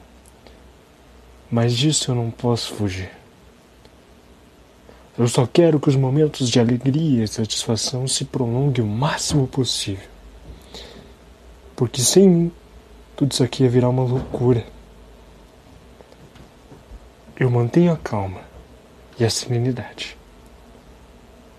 mas 1.49 1.75
disso 1.75 2.11
eu 2.11 2.15
não 2.15 2.29
posso 2.29 2.75
fugir. 2.75 3.09
Eu 5.17 5.27
só 5.27 5.47
quero 5.47 5.79
que 5.79 5.89
os 5.89 5.95
momentos 5.95 6.47
de 6.47 6.59
alegria 6.59 7.23
e 7.23 7.27
satisfação 7.27 8.07
se 8.07 8.23
prolonguem 8.23 8.85
o 8.85 8.87
máximo 8.87 9.47
possível. 9.47 10.07
Porque 11.75 12.01
sem 12.01 12.29
mim, 12.29 12.51
tudo 13.15 13.31
isso 13.31 13.43
aqui 13.43 13.63
ia 13.63 13.69
virar 13.69 13.89
uma 13.89 14.03
loucura. 14.03 14.63
Eu 17.35 17.49
mantenho 17.49 17.91
a 17.91 17.97
calma 17.97 18.41
e 19.19 19.25
a 19.25 19.29
serenidade. 19.31 20.15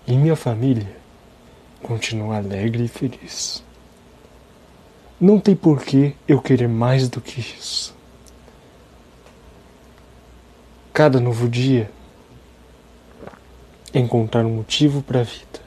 E 0.07 0.15
minha 0.15 0.35
família 0.35 0.95
continua 1.81 2.37
alegre 2.37 2.85
e 2.85 2.87
feliz. 2.87 3.63
Não 5.19 5.39
tem 5.39 5.55
por 5.55 5.83
que 5.83 6.15
eu 6.27 6.41
querer 6.41 6.67
mais 6.67 7.07
do 7.09 7.21
que 7.21 7.39
isso. 7.39 7.95
Cada 10.93 11.19
novo 11.19 11.49
dia 11.49 11.89
encontrar 13.93 14.45
um 14.45 14.55
motivo 14.55 15.01
para 15.01 15.21
a 15.21 15.23
vida, 15.23 15.61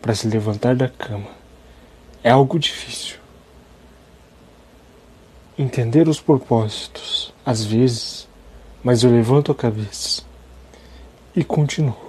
para 0.00 0.14
se 0.14 0.28
levantar 0.28 0.76
da 0.76 0.88
cama, 0.88 1.30
é 2.22 2.30
algo 2.30 2.58
difícil. 2.58 3.16
Entender 5.58 6.06
os 6.06 6.20
propósitos, 6.20 7.32
às 7.44 7.64
vezes, 7.64 8.28
mas 8.84 9.02
eu 9.02 9.10
levanto 9.10 9.50
a 9.50 9.54
cabeça 9.54 10.22
e 11.34 11.42
continuo, 11.42 12.05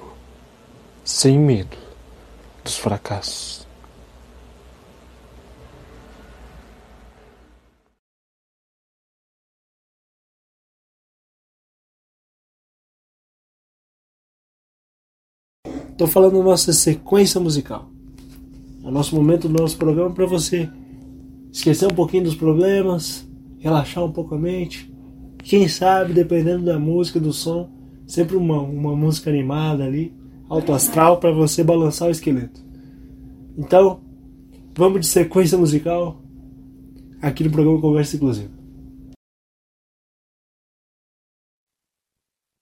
sem 1.08 1.40
medo 1.40 1.78
dos 2.66 2.78
fracassos. 2.78 3.66
Estou 15.92 16.08
falando 16.08 16.44
nossa 16.44 16.74
sequência 16.74 17.40
musical. 17.40 17.90
É 18.84 18.88
o 18.88 18.92
nosso 18.92 19.16
momento 19.16 19.48
do 19.48 19.60
nosso 19.62 19.78
programa 19.78 20.14
para 20.14 20.26
você 20.26 20.70
esquecer 21.54 21.86
um 21.86 21.96
pouquinho 21.96 22.26
dos 22.26 22.36
problemas, 22.36 23.26
relaxar 23.60 24.04
um 24.04 24.12
pouco 24.12 24.36
a 24.36 24.38
mente 24.38 24.94
quem 25.42 25.70
sabe, 25.70 26.12
dependendo 26.12 26.66
da 26.66 26.78
música, 26.78 27.22
do 27.22 27.32
som, 27.32 27.70
sempre 28.06 28.36
uma, 28.36 28.62
uma 28.62 28.94
música 28.94 29.30
animada 29.30 29.86
ali, 29.86 30.14
alto 30.50 30.74
astral, 30.74 31.18
para 31.18 31.32
você 31.32 31.64
balançar 31.64 32.08
o 32.08 32.12
esqueleto. 32.12 32.62
Então, 33.58 34.02
vamos 34.76 35.02
de 35.02 35.08
sequência 35.08 35.58
musical 35.58 36.22
aqui 37.22 37.44
no 37.44 37.52
programa 37.52 37.82
Conversa 37.82 38.16
Inclusiva. 38.16 38.58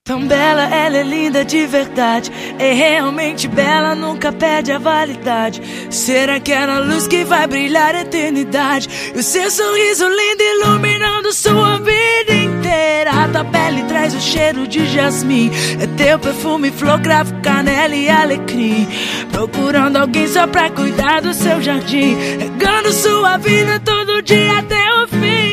Tão 0.07 0.27
bela, 0.27 0.63
ela 0.65 0.97
é 0.97 1.03
linda 1.03 1.43
de 1.43 1.65
verdade. 1.65 2.31
É 2.59 2.73
realmente 2.73 3.47
bela, 3.47 3.95
nunca 3.95 4.31
perde 4.31 4.71
a 4.71 4.77
validade. 4.77 5.59
Será 5.89 6.39
que 6.39 6.51
era 6.51 6.75
a 6.75 6.79
luz 6.79 7.07
que 7.07 7.25
vai 7.25 7.47
brilhar 7.47 7.95
a 7.95 8.01
eternidade? 8.01 8.87
E 9.15 9.17
o 9.17 9.23
seu 9.23 9.49
sorriso 9.49 10.07
lindo 10.07 10.43
iluminando 10.43 11.33
sua 11.33 11.79
vida 11.79 12.33
inteira. 12.65 13.29
tua 13.31 13.45
pele 13.45 13.83
traz 13.83 14.15
o 14.15 14.19
cheiro 14.19 14.67
de 14.67 14.85
jasmim. 14.87 15.51
É 15.79 15.87
teu 15.87 16.17
perfume, 16.17 16.71
flor, 16.71 16.99
cravo, 16.99 17.33
canela 17.41 17.95
e 17.95 18.09
alecrim. 18.09 18.87
Procurando 19.31 19.97
alguém 19.97 20.27
só 20.27 20.47
pra 20.47 20.69
cuidar 20.69 21.21
do 21.21 21.33
seu 21.33 21.61
jardim. 21.61 22.15
Regando 22.39 22.91
sua 22.91 23.37
vida 23.37 23.79
todo 23.79 24.21
dia 24.21 24.59
até 24.59 25.03
o 25.03 25.07
fim. 25.07 25.45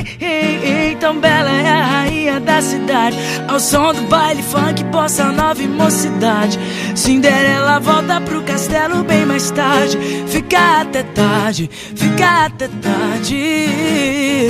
Tão 1.00 1.18
bela 1.18 1.50
é 1.50 1.68
a 1.68 1.84
rainha 1.84 2.38
da 2.38 2.62
cidade. 2.62 3.16
Ao 3.48 3.58
som 3.58 3.92
do 3.92 4.02
baile 4.02 4.40
funk, 4.40 4.84
bossa 4.84 5.24
nova 5.32 5.60
e 5.60 5.66
mocidade. 5.66 6.58
Cinderela 6.94 7.80
volta 7.80 8.20
pro 8.20 8.40
castelo 8.42 9.02
bem 9.02 9.26
mais 9.26 9.50
tarde. 9.50 9.98
Fica 10.28 10.82
até 10.82 11.02
tarde, 11.02 11.68
fica 11.96 12.44
até 12.46 12.68
tarde. 12.68 14.46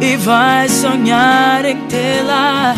E 0.00 0.16
vai 0.16 0.68
sonhar 0.68 1.64
em 1.64 1.76
tê-la. 1.88 2.74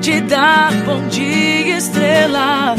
Te 0.00 0.20
dar 0.20 0.72
bom 0.84 1.08
dia, 1.08 1.78
estrela. 1.78 2.74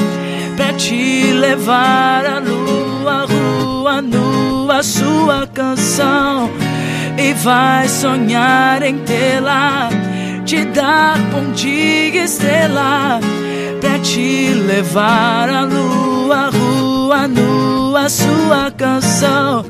Pra 0.56 0.74
te 0.74 1.32
levar 1.34 2.26
à 2.26 2.40
lua, 2.40 3.26
rua 3.26 4.02
nua, 4.02 4.84
sua 4.84 5.48
canção 5.48 6.50
e 7.20 7.34
vai 7.34 7.88
sonhar 7.88 8.82
em 8.82 8.98
tê-la, 9.00 9.90
te 10.46 10.64
dar 10.66 11.18
bom 11.32 11.52
dia, 11.52 12.24
estrela, 12.24 13.20
pra 13.82 14.00
te 14.00 14.54
levar 14.54 15.50
à 15.50 15.64
lua, 15.64 16.50
rua 16.50 17.28
nua, 17.28 18.08
sua 18.10 18.72
canção. 18.72 19.66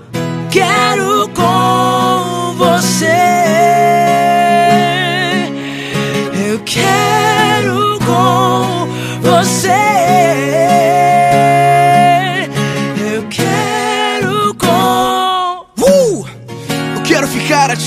Quero 0.52 1.28
com 1.30 2.39
você. 2.60 3.30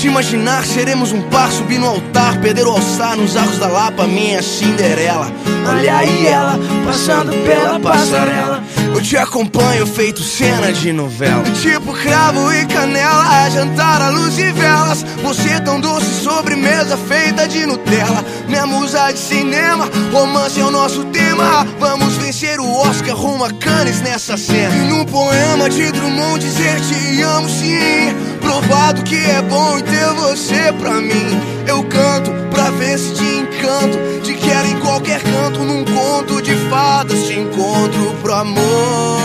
te 0.03 0.07
imaginar, 0.07 0.65
seremos 0.65 1.13
um 1.13 1.21
par 1.29 1.49
subir 1.49 1.79
no 1.79 1.87
altar, 1.87 2.37
perder 2.41 2.67
o 2.67 2.71
alçar 2.71 3.15
nos 3.15 3.37
arcos 3.37 3.57
da 3.57 3.67
Lapa, 3.67 4.05
minha 4.05 4.41
Cinderela. 4.41 5.31
Olha 5.65 5.95
aí 5.95 6.27
ela, 6.27 6.59
passando 6.85 7.31
pela 7.45 7.79
passarela. 7.79 8.61
Eu 8.93 9.01
te 9.01 9.17
acompanho 9.17 9.87
feito 9.87 10.21
cena 10.21 10.71
de 10.71 10.93
novela. 10.93 11.43
Tipo 11.61 11.93
cravo 11.93 12.53
e 12.53 12.65
canela, 12.67 13.49
jantar 13.49 14.01
à 14.03 14.09
luz 14.09 14.37
e 14.37 14.51
velas. 14.51 15.03
Você 15.23 15.59
tão 15.61 15.79
doce, 15.79 16.23
sobremesa 16.23 16.95
feita 16.95 17.47
de 17.47 17.65
Nutella. 17.65 18.23
Minha 18.47 18.67
musa 18.67 19.11
de 19.11 19.17
cinema, 19.17 19.89
romance 20.11 20.59
é 20.59 20.63
o 20.63 20.69
nosso 20.69 21.05
tema. 21.05 21.65
Vamos 21.79 22.13
vencer 22.17 22.59
o 22.59 22.71
Oscar 22.71 23.15
rumo 23.15 23.43
a 23.43 23.51
Cannes 23.51 23.99
nessa 24.01 24.37
cena. 24.37 24.75
E 24.75 24.87
no 24.87 25.05
poema 25.07 25.69
de 25.69 25.91
Drummond 25.91 26.39
dizer 26.39 26.79
te 26.81 27.21
amo 27.23 27.49
sim. 27.49 28.13
Provado 28.41 29.01
que 29.01 29.15
é 29.15 29.41
bom 29.41 29.79
ter 29.81 30.13
você 30.13 30.71
pra 30.79 30.93
mim. 31.01 31.41
Eu 31.65 31.83
canto 31.85 32.31
pra 32.51 32.69
ver 32.69 32.99
se 32.99 33.13
te 33.15 33.23
encanto. 33.23 33.97
Te 34.21 34.33
quero 34.35 34.67
em 34.67 34.79
qualquer 34.79 35.21
canto, 35.23 35.59
num 35.59 35.83
conto 35.83 36.41
de 36.41 36.42
fadas. 36.73 37.21
Te 37.27 37.33
encontro 37.39 38.13
pro 38.21 38.33
amor. 38.33 39.19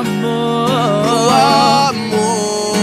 Amor, 0.00 0.70
Pro 1.04 1.30
amor. 1.90 2.76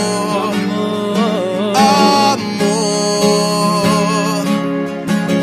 Amor. 2.45 2.85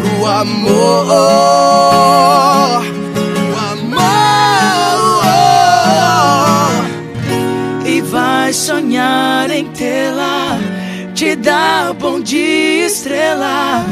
Pro 0.00 0.26
amor. 0.26 1.58
Dar 11.38 11.94
bom 11.94 12.20
dia 12.20 12.86
estrela, 12.86 13.84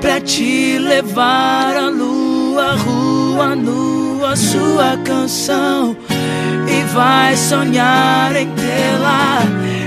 pra 0.00 0.20
te 0.20 0.78
levar 0.78 1.76
à 1.76 1.88
lua, 1.88 2.76
rua 2.76 3.54
nua, 3.54 4.36
sua 4.36 4.96
canção. 5.04 5.96
E 6.68 6.84
vai 6.94 7.36
sonhar 7.36 8.34
em 8.36 8.48
tê-la, 8.52 9.42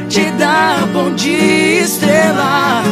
te 0.09 0.29
dar 0.31 0.85
bom 0.87 1.13
dia 1.15 1.81
estrela, 1.81 2.83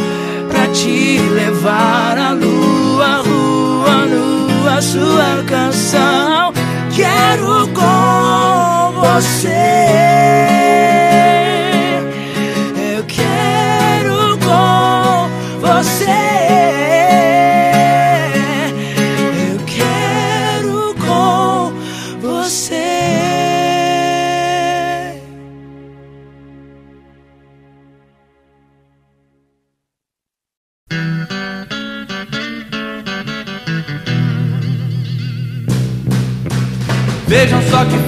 pra 0.48 0.66
te 0.68 1.18
levar 1.18 2.18
à 2.18 2.30
lua, 2.32 3.22
rua 3.22 4.06
nua, 4.06 4.82
sua 4.82 5.44
canção. 5.46 6.52
Quero 6.94 7.68
com 7.68 9.00
você. 9.00 10.65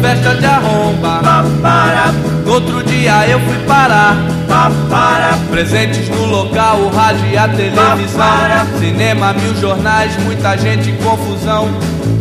Festa 0.00 0.34
de 0.34 0.46
arromba. 0.46 1.20
No 2.44 2.52
outro 2.52 2.82
dia 2.84 3.28
eu 3.28 3.40
fui 3.40 3.58
parar. 3.66 4.16
Presentes 5.50 6.08
no 6.08 6.26
local, 6.26 6.78
o 6.78 6.88
rádio 6.88 7.26
e 7.26 7.36
a 7.36 7.48
televisão. 7.48 8.26
Cinema, 8.78 9.32
mil 9.34 9.54
jornais, 9.56 10.16
muita 10.24 10.56
gente 10.56 10.90
em 10.90 10.96
confusão. 10.96 11.68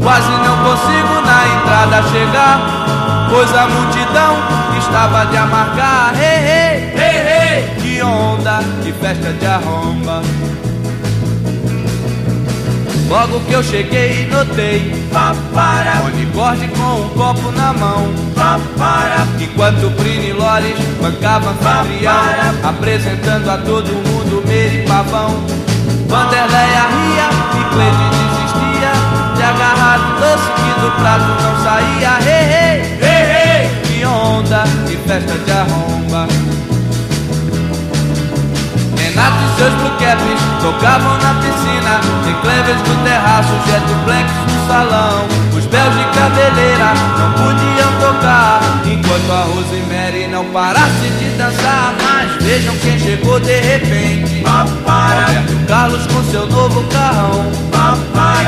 Quase 0.02 0.30
não 0.30 0.58
consigo 0.64 1.22
na 1.26 1.48
entrada 1.56 2.04
chegar. 2.10 3.28
Pois 3.30 3.54
a 3.56 3.68
multidão 3.68 4.38
estava 4.80 5.26
de 5.26 5.38
amargar. 5.38 6.14
Hey, 6.16 6.40
hey, 6.48 6.94
hey, 6.96 7.18
hey. 7.28 7.82
Que 7.82 8.02
onda, 8.02 8.60
que 8.84 8.92
festa 8.94 9.34
de 9.34 9.46
arromba. 9.46 10.22
Logo 13.10 13.40
que 13.42 13.54
eu 13.54 13.64
cheguei, 13.64 14.28
notei 14.28 14.94
Unicórnio 16.14 16.70
com 16.70 17.02
um 17.02 17.10
copo 17.10 17.52
na 17.52 17.74
mão. 17.74 18.14
Enquanto 19.40 19.90
Brini 19.92 20.34
Lores 20.34 20.78
bancava 21.02 21.52
anfitrião 21.52 22.14
Apresentando 22.64 23.50
a 23.50 23.58
todo 23.58 23.88
mundo 23.88 24.44
Meire 24.48 24.86
Pavão. 24.88 25.44
Vanderleia 26.08 26.84
ria 26.88 27.30
e 27.54 27.74
Cleide 27.74 28.08
desistia 28.14 28.92
De 29.36 29.44
agarrar 29.44 30.00
o 30.00 30.20
doce 30.20 30.52
que 30.52 30.82
do 30.82 30.92
prato 31.00 31.32
não 31.42 31.64
saía. 31.64 32.20
Hey, 32.22 32.44
hey, 32.52 32.98
hey, 33.02 33.24
hey. 33.32 33.82
Que 33.84 34.06
onda, 34.06 34.64
que 34.86 34.98
festa 34.98 35.38
de 35.38 35.52
arromba 35.52 36.47
Renato 39.18 39.44
e 39.44 39.58
seus 39.58 39.74
blue 39.74 39.90
caps 39.98 40.40
tocavam 40.62 41.18
na 41.18 41.34
piscina. 41.42 42.00
Tem 42.24 42.36
clevers 42.42 42.80
no 42.88 43.04
terraço, 43.04 43.50
jetplex 43.66 44.30
no 44.32 44.68
salão. 44.68 45.26
Os 45.58 45.66
belos 45.66 45.98
de 45.98 46.06
cabeleira 46.20 46.94
não 47.18 47.32
podiam 47.34 47.92
tocar. 48.00 48.62
Enquanto 48.86 49.32
a 49.32 49.42
Rosemary 49.46 50.28
não 50.28 50.46
parasse 50.46 51.10
de 51.18 51.30
dançar. 51.36 51.96
Mas 52.00 52.44
vejam 52.44 52.76
quem 52.78 53.00
chegou 53.00 53.40
de 53.40 53.60
repente. 53.60 54.44
Roberto 54.46 55.68
Carlos 55.68 56.06
com 56.06 56.24
seu 56.32 56.46
novo 56.46 56.84
carrão. 56.90 57.52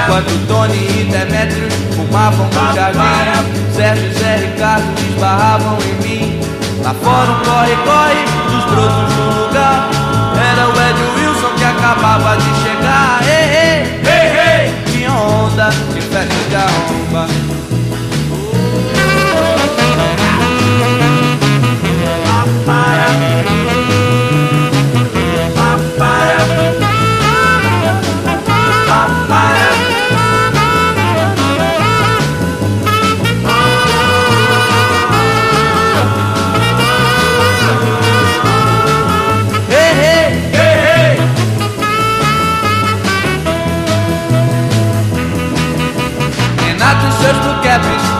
Enquanto 0.04 0.48
Tony 0.48 1.02
e 1.02 1.10
Demetrius 1.12 1.74
fumavam 1.96 2.46
no 2.46 2.76
jardim. 2.76 3.74
Sérgio 3.76 4.06
e 4.06 4.14
Zé 4.14 4.36
Ricardo 4.36 4.86
esbarravam 5.10 5.78
em 5.82 6.08
mim. 6.08 6.40
Lá 6.84 6.94
fora 6.94 7.32
um 7.32 7.40
corre-corre 7.40 8.26
dos 8.52 8.66
brotos 8.66 9.14
do 9.16 9.48
lugar 9.48 10.09
Era 10.42 10.68
o 10.68 10.72
Ed 10.72 10.98
Wilson 11.16 11.56
que 11.56 11.66
acabava 11.66 12.36
de 12.38 12.52
chegar. 12.64 13.22
Ei, 13.24 13.46
ei, 13.58 14.00
ei, 14.06 14.28
ei. 14.50 14.84
Que 14.86 15.08
onda, 15.08 15.70
que 15.94 16.02
festa 16.02 16.50
de 16.50 16.56
arromba 16.56 17.49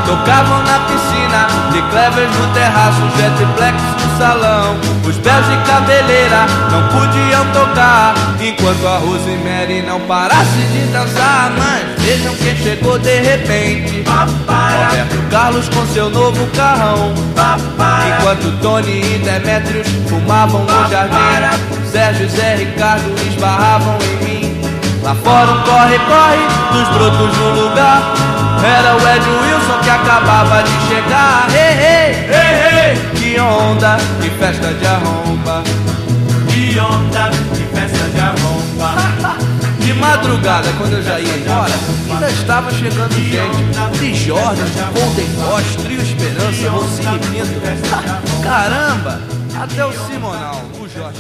tocavam 0.10 0.64
na 0.64 0.80
piscina 0.88 1.48
De 1.72 1.82
clevers 1.84 2.36
no 2.36 2.48
terraço, 2.54 3.02
jetplex 3.16 3.78
no 3.78 4.18
salão. 4.18 4.76
Os 5.06 5.18
belos 5.18 5.46
de 5.48 5.58
cabeleira 5.70 6.46
não 6.72 6.88
podiam 6.88 7.46
tocar 7.54 8.14
Enquanto 8.42 8.88
a 8.88 8.98
Rosemary 8.98 9.84
não 9.84 10.00
parasse 10.02 10.62
de 10.72 10.88
dançar. 10.92 11.52
Mas 11.58 12.04
vejam 12.04 12.34
quem 12.36 12.56
chegou 12.58 12.98
de 12.98 13.20
repente. 13.20 14.04
Roberto 14.08 15.30
Carlos 15.30 15.70
com 15.70 15.86
seu 15.88 16.10
novo 16.10 16.48
carrão. 16.56 17.14
Enquanto 18.18 18.62
Tony 18.62 19.16
e 19.16 19.20
Demetrius 19.20 19.88
fumavam 20.08 20.64
no 20.64 20.90
jardim 20.90 21.20
Sérgio 21.92 22.26
e 22.26 22.30
Zé 22.30 22.56
Ricardo 22.56 23.14
esbarravam 23.28 23.98
em 24.02 24.26
mim. 24.26 24.62
Lá 25.04 25.16
fora 25.16 25.52
um 25.52 25.62
corre-corre 25.64 26.48
dos 26.74 26.88
brotos 26.90 27.38
no 27.38 27.62
lugar 27.62 28.39
Era 28.64 28.96
o 28.96 29.08
Ed 29.08 29.26
Wilson 29.26 29.80
que 29.82 29.90
acabava 29.90 30.62
de 30.64 30.72
chegar. 30.88 31.48
Hey, 31.50 31.78
hey, 31.80 32.30
hey, 32.30 32.96
hey. 32.96 33.10
Que 33.16 33.40
onda, 33.40 33.98
que 34.22 34.30
festa 34.32 34.74
de 34.74 34.86
arromba. 34.86 35.64
Que 36.50 36.80
onda, 36.80 37.30
que 37.56 37.64
festa 37.76 38.10
de 38.10 38.20
arromba. 38.20 39.40
De 39.80 39.94
madrugada, 39.96 40.72
quando 40.78 40.94
eu 40.94 41.02
já 41.02 41.20
ia 41.20 41.36
embora 41.36 41.74
Ainda 42.12 42.30
estava 42.30 42.72
chegando 42.72 43.12
gente. 43.14 43.98
De 43.98 44.14
Jordan, 44.14 44.66
Golden 44.94 45.28
Boss, 45.30 45.76
Trio 45.84 46.02
Esperança, 46.02 46.70
Rocinho 46.70 47.20
Pinto. 47.20 48.44
Caramba, 48.44 49.20
até 49.60 49.84
o 49.86 49.92
Simonal, 49.92 50.62
o 50.80 50.88
Jorge 50.88 51.20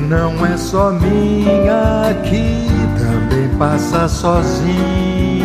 não 0.00 0.44
é 0.46 0.56
só 0.56 0.90
minha, 0.90 2.14
que 2.24 2.66
também 2.98 3.48
passa 3.58 4.08
sozinha. 4.08 5.39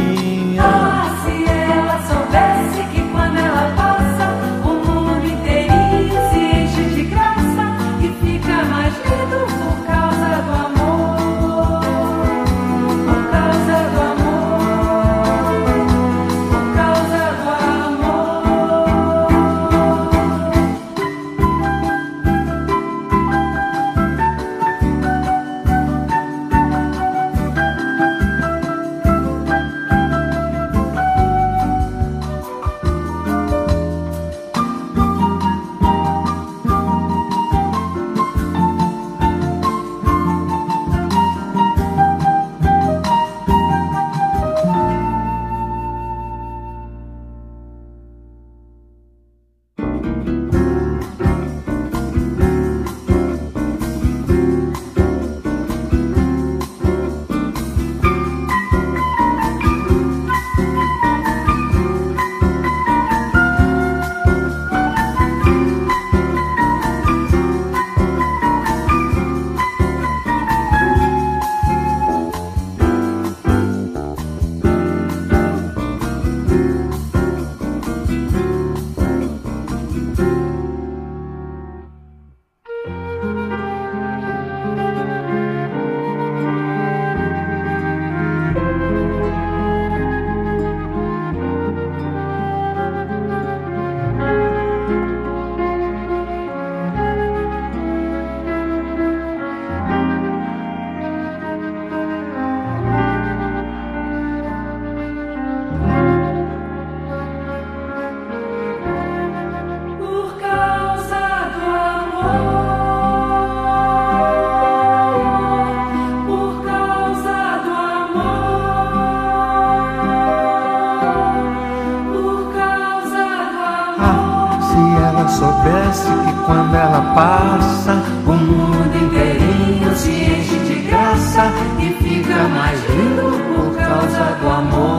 Ela 126.96 127.14
passa, 127.14 127.93
o 128.26 128.32
mundo 128.32 128.96
inteirinho 128.96 129.96
se 129.96 130.12
enche 130.12 130.58
de 130.60 130.76
graça 130.88 131.52
e 131.80 131.89
fica 132.02 132.48
mais 132.48 132.80
lindo 132.89 133.38
por 133.54 133.76
causa 133.76 134.38
do 134.39 134.50
amor. 134.50 134.95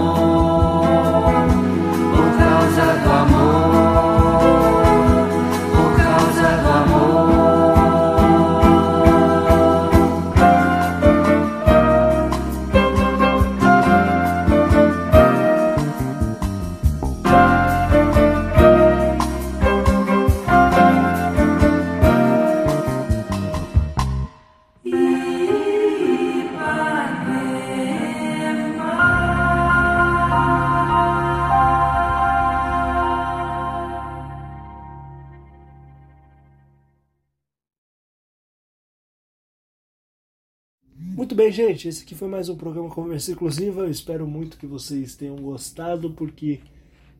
Gente. 41.76 41.88
Esse 41.88 42.04
aqui 42.04 42.14
foi 42.14 42.26
mais 42.26 42.48
um 42.48 42.56
programa 42.56 42.88
Conversa 42.88 43.30
Exclusiva. 43.30 43.82
Eu 43.82 43.90
espero 43.90 44.26
muito 44.26 44.56
que 44.56 44.66
vocês 44.66 45.14
tenham 45.14 45.36
gostado, 45.36 46.10
porque 46.10 46.60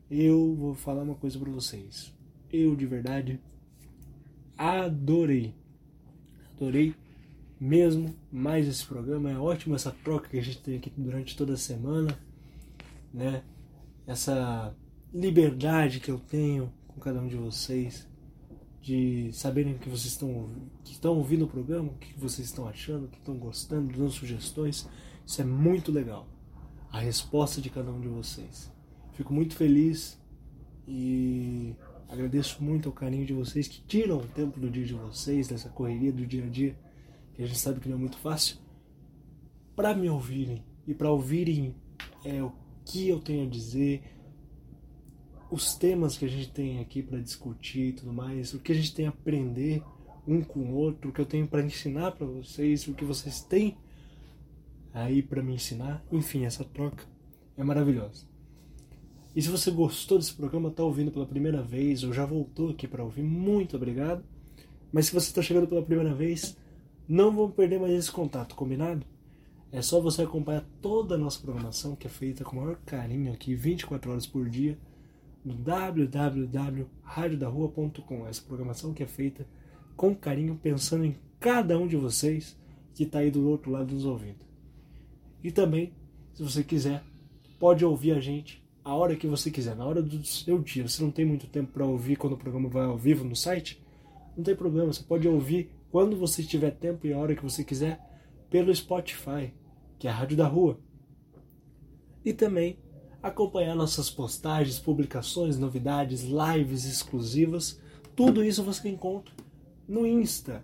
eu 0.09 0.55
vou 0.55 0.73
falar 0.73 1.03
uma 1.03 1.13
coisa 1.13 1.37
pra 1.37 1.51
vocês. 1.51 2.11
Eu, 2.51 2.75
de 2.75 2.85
verdade, 2.87 3.39
adorei. 4.57 5.53
Adorei 6.55 6.95
mesmo 7.59 8.15
mais 8.31 8.67
esse 8.67 8.83
programa. 8.83 9.29
É 9.29 9.37
ótimo 9.37 9.75
essa 9.75 9.91
troca 10.03 10.27
que 10.27 10.39
a 10.39 10.43
gente 10.43 10.59
tem 10.59 10.77
aqui 10.77 10.91
durante 10.97 11.37
toda 11.37 11.53
a 11.53 11.57
semana, 11.57 12.17
né? 13.13 13.43
Essa 14.07 14.75
liberdade 15.13 15.99
que 15.99 16.09
eu 16.09 16.17
tenho 16.17 16.73
com 16.87 16.99
cada 16.99 17.19
um 17.19 17.27
de 17.27 17.35
vocês 17.35 18.06
de 18.87 19.33
saberem 19.33 19.77
que 19.77 19.89
vocês 19.89 20.13
estão 20.13 20.47
que 20.81 20.93
estão 20.93 21.17
ouvindo 21.17 21.43
o 21.43 21.47
programa, 21.47 21.89
o 21.89 21.95
que 21.95 22.17
vocês 22.17 22.47
estão 22.47 22.69
achando, 22.69 23.03
o 23.03 23.07
que 23.09 23.17
estão 23.17 23.37
gostando, 23.37 23.91
dando 23.91 24.09
sugestões. 24.09 24.87
Isso 25.25 25.41
é 25.41 25.43
muito 25.43 25.91
legal. 25.91 26.25
A 26.89 27.01
resposta 27.01 27.59
de 27.59 27.69
cada 27.69 27.91
um 27.91 27.99
de 27.99 28.07
vocês. 28.07 28.71
Fico 29.11 29.33
muito 29.33 29.57
feliz 29.57 30.17
e 30.87 31.75
agradeço 32.07 32.63
muito 32.63 32.87
o 32.87 32.93
carinho 32.93 33.25
de 33.25 33.33
vocês 33.33 33.67
que 33.67 33.81
tiram 33.81 34.19
o 34.19 34.27
tempo 34.27 34.57
do 34.57 34.69
dia 34.69 34.85
de 34.85 34.93
vocês, 34.93 35.49
dessa 35.49 35.67
correria 35.67 36.13
do 36.13 36.25
dia 36.25 36.45
a 36.45 36.47
dia, 36.47 36.73
que 37.33 37.43
a 37.43 37.45
gente 37.45 37.59
sabe 37.59 37.81
que 37.81 37.89
não 37.89 37.97
é 37.97 37.99
muito 37.99 38.17
fácil, 38.17 38.55
para 39.75 39.93
me 39.93 40.09
ouvirem 40.09 40.63
e 40.87 40.93
para 40.93 41.11
ouvirem 41.11 41.75
é, 42.23 42.41
o 42.41 42.53
que 42.85 43.09
eu 43.09 43.19
tenho 43.19 43.45
a 43.45 43.49
dizer, 43.49 44.01
os 45.49 45.75
temas 45.75 46.17
que 46.17 46.25
a 46.25 46.27
gente 46.27 46.49
tem 46.49 46.79
aqui 46.79 47.01
para 47.01 47.19
discutir 47.19 47.89
e 47.89 47.93
tudo 47.93 48.13
mais, 48.13 48.53
o 48.53 48.59
que 48.59 48.71
a 48.71 48.75
gente 48.75 48.93
tem 48.93 49.05
a 49.05 49.09
aprender 49.09 49.81
um 50.27 50.41
com 50.41 50.59
o 50.59 50.73
outro, 50.73 51.09
o 51.09 51.13
que 51.13 51.21
eu 51.21 51.25
tenho 51.25 51.47
para 51.47 51.63
ensinar 51.63 52.11
para 52.11 52.27
vocês, 52.27 52.87
o 52.87 52.93
que 52.93 53.05
vocês 53.05 53.41
têm 53.41 53.77
aí 54.93 55.21
para 55.21 55.41
me 55.41 55.53
ensinar. 55.53 56.03
Enfim, 56.11 56.45
essa 56.45 56.63
troca 56.63 57.05
é 57.55 57.63
maravilhosa. 57.63 58.25
E 59.35 59.41
se 59.41 59.49
você 59.49 59.69
gostou 59.71 60.17
desse 60.17 60.33
programa, 60.33 60.69
está 60.69 60.83
ouvindo 60.83 61.11
pela 61.11 61.25
primeira 61.25 61.61
vez 61.61 62.03
ou 62.03 62.11
já 62.11 62.25
voltou 62.25 62.71
aqui 62.71 62.87
para 62.87 63.03
ouvir, 63.03 63.23
muito 63.23 63.75
obrigado. 63.75 64.23
Mas 64.91 65.05
se 65.05 65.13
você 65.13 65.27
está 65.27 65.41
chegando 65.41 65.67
pela 65.67 65.83
primeira 65.83 66.13
vez, 66.13 66.57
não 67.07 67.31
vamos 67.31 67.53
perder 67.53 67.79
mais 67.79 67.93
esse 67.93 68.11
contato, 68.11 68.55
combinado? 68.55 69.05
É 69.71 69.81
só 69.81 69.99
você 70.01 70.23
acompanhar 70.23 70.65
toda 70.81 71.15
a 71.15 71.17
nossa 71.17 71.39
programação, 71.39 71.95
que 71.95 72.07
é 72.07 72.09
feita 72.09 72.43
com 72.43 72.57
o 72.57 72.61
maior 72.61 72.77
carinho 72.85 73.31
aqui, 73.31 73.53
24 73.53 74.11
horas 74.11 74.25
por 74.25 74.49
dia, 74.49 74.77
no 75.47 75.53
www.radiodarrua.com. 75.53 78.27
Essa 78.27 78.41
programação 78.41 78.93
que 78.93 79.01
é 79.01 79.07
feita 79.07 79.47
com 79.95 80.13
carinho, 80.13 80.59
pensando 80.61 81.05
em 81.05 81.15
cada 81.39 81.79
um 81.79 81.87
de 81.87 81.95
vocês 81.95 82.59
que 82.93 83.03
está 83.03 83.19
aí 83.19 83.31
do 83.31 83.47
outro 83.47 83.71
lado 83.71 83.93
nos 83.93 84.03
ouvindo. 84.05 84.45
E 85.43 85.51
também, 85.51 85.93
se 86.33 86.41
você 86.43 86.63
quiser, 86.63 87.03
pode 87.57 87.85
ouvir 87.85 88.11
a 88.11 88.19
gente 88.19 88.61
a 88.83 88.93
hora 88.93 89.15
que 89.15 89.27
você 89.27 89.49
quiser, 89.49 89.75
na 89.75 89.85
hora 89.85 90.01
do 90.01 90.25
seu 90.25 90.59
dia. 90.59 90.85
Se 90.87 91.01
não 91.01 91.11
tem 91.11 91.25
muito 91.25 91.47
tempo 91.47 91.71
para 91.71 91.85
ouvir 91.85 92.17
quando 92.17 92.33
o 92.33 92.37
programa 92.37 92.67
vai 92.67 92.85
ao 92.85 92.97
vivo 92.97 93.23
no 93.23 93.35
site, 93.35 93.81
Não 94.35 94.43
tem 94.43 94.55
problema, 94.55 94.91
você 94.93 95.01
pode 95.01 95.27
ouvir 95.27 95.71
quando 95.89 96.15
você 96.15 96.43
tiver 96.43 96.69
tempo 96.69 97.07
e 97.07 97.13
a 97.13 97.17
hora 97.17 97.35
que 97.35 97.41
você 97.41 97.63
quiser 97.63 97.99
pelo 98.51 98.75
Spotify, 98.75 99.51
que 99.97 100.07
é 100.07 100.11
a 100.11 100.13
Rádio 100.13 100.37
da 100.37 100.47
Rua. 100.47 100.79
E 102.23 102.31
também 102.33 102.77
acompanhar 103.21 103.75
nossas 103.75 104.09
postagens, 104.09 104.79
publicações, 104.79 105.57
novidades, 105.57 106.23
lives 106.23 106.85
exclusivas. 106.85 107.79
Tudo 108.15 108.43
isso 108.43 108.63
você 108.63 108.89
encontra 108.89 109.33
no 109.87 110.05
Insta, 110.05 110.63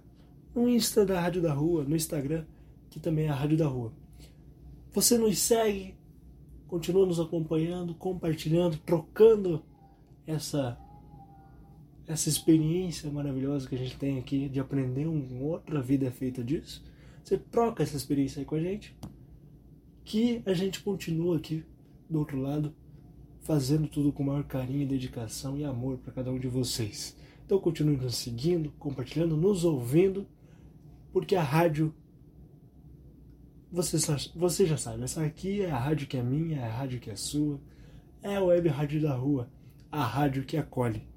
no 0.54 0.68
Insta 0.68 1.06
da 1.06 1.20
Rádio 1.20 1.41
da 1.41 1.54
Rua, 1.54 1.84
no 1.84 1.95
Instagram, 1.95 2.45
que 2.89 2.99
também 2.99 3.26
é 3.26 3.30
a 3.30 3.36
Rádio 3.36 3.58
da 3.58 3.68
Rua. 3.68 3.91
Você 4.91 5.18
nos 5.18 5.39
segue, 5.39 5.95
continua 6.68 7.06
nos 7.06 7.20
acompanhando, 7.20 7.95
compartilhando, 7.95 8.78
trocando 8.78 9.64
essa 10.26 10.78
essa 12.06 12.28
experiência 12.28 13.10
maravilhosa 13.10 13.68
que 13.68 13.76
a 13.76 13.78
gente 13.78 13.97
tem 13.97 14.20
aqui 14.20 14.49
de 14.49 14.60
aprender 14.60 15.08
uma 15.08 15.41
outra 15.41 15.82
vida 15.82 16.06
é 16.06 16.12
feita 16.12 16.43
disso. 16.43 16.84
Você 17.24 17.38
troca 17.38 17.82
essa 17.82 17.95
experiência 17.95 18.39
aí 18.39 18.45
com 18.45 18.56
a 18.56 18.60
gente, 18.60 18.93
que 20.04 20.41
a 20.45 20.54
gente 20.54 20.82
continua 20.82 21.38
aqui 21.38 21.64
do 22.10 22.20
outro 22.20 22.39
lado 22.39 22.74
fazendo 23.43 23.88
tudo 23.88 24.12
com 24.12 24.24
maior 24.24 24.43
carinho, 24.43 24.88
dedicação 24.88 25.58
e 25.58 25.64
amor 25.64 25.97
para 25.97 26.14
cada 26.14 26.32
um 26.32 26.39
de 26.39 26.47
vocês. 26.47 27.16
Então 27.45 27.60
continue 27.60 27.97
nos 27.97 28.16
seguindo, 28.16 28.72
compartilhando, 28.80 29.36
nos 29.36 29.66
ouvindo, 29.66 30.26
porque 31.12 31.36
a 31.36 31.43
rádio 31.43 31.93
você, 33.72 33.97
você 34.36 34.66
já 34.68 34.78
sabe, 34.78 35.04
essa 35.04 35.24
aqui 35.24 35.64
é 35.64 35.72
a 35.72 35.80
rádio 35.80 36.08
que 36.08 36.16
é 36.16 36.22
minha, 36.22 36.60
é 36.60 36.64
a 36.64 36.72
rádio 36.72 36.99
que 36.99 37.10
é 37.10 37.16
sua, 37.16 37.60
é 38.22 38.36
a 38.36 38.43
web 38.43 38.70
rádio 38.70 39.01
da 39.01 39.16
rua, 39.16 39.49
a 39.91 40.04
rádio 40.04 40.45
que 40.45 40.56
acolhe. 40.56 41.08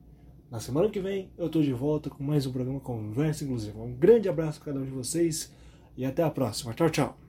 Na 0.51 0.59
semana 0.59 0.89
que 0.89 1.01
vem 1.01 1.31
eu 1.37 1.47
estou 1.47 1.63
de 1.63 1.73
volta 1.73 2.09
com 2.09 2.25
mais 2.25 2.47
um 2.47 2.53
programa 2.53 2.81
Conversa 2.81 3.45
Inclusiva. 3.45 3.83
Um 3.83 3.95
grande 3.95 4.29
abraço 4.29 4.61
para 4.61 4.73
cada 4.73 4.83
um 4.83 4.87
de 4.87 4.93
vocês 4.93 5.53
e 5.97 6.05
até 6.05 6.23
a 6.23 6.31
próxima. 6.31 6.73
Tchau, 6.73 6.89
tchau. 6.89 7.26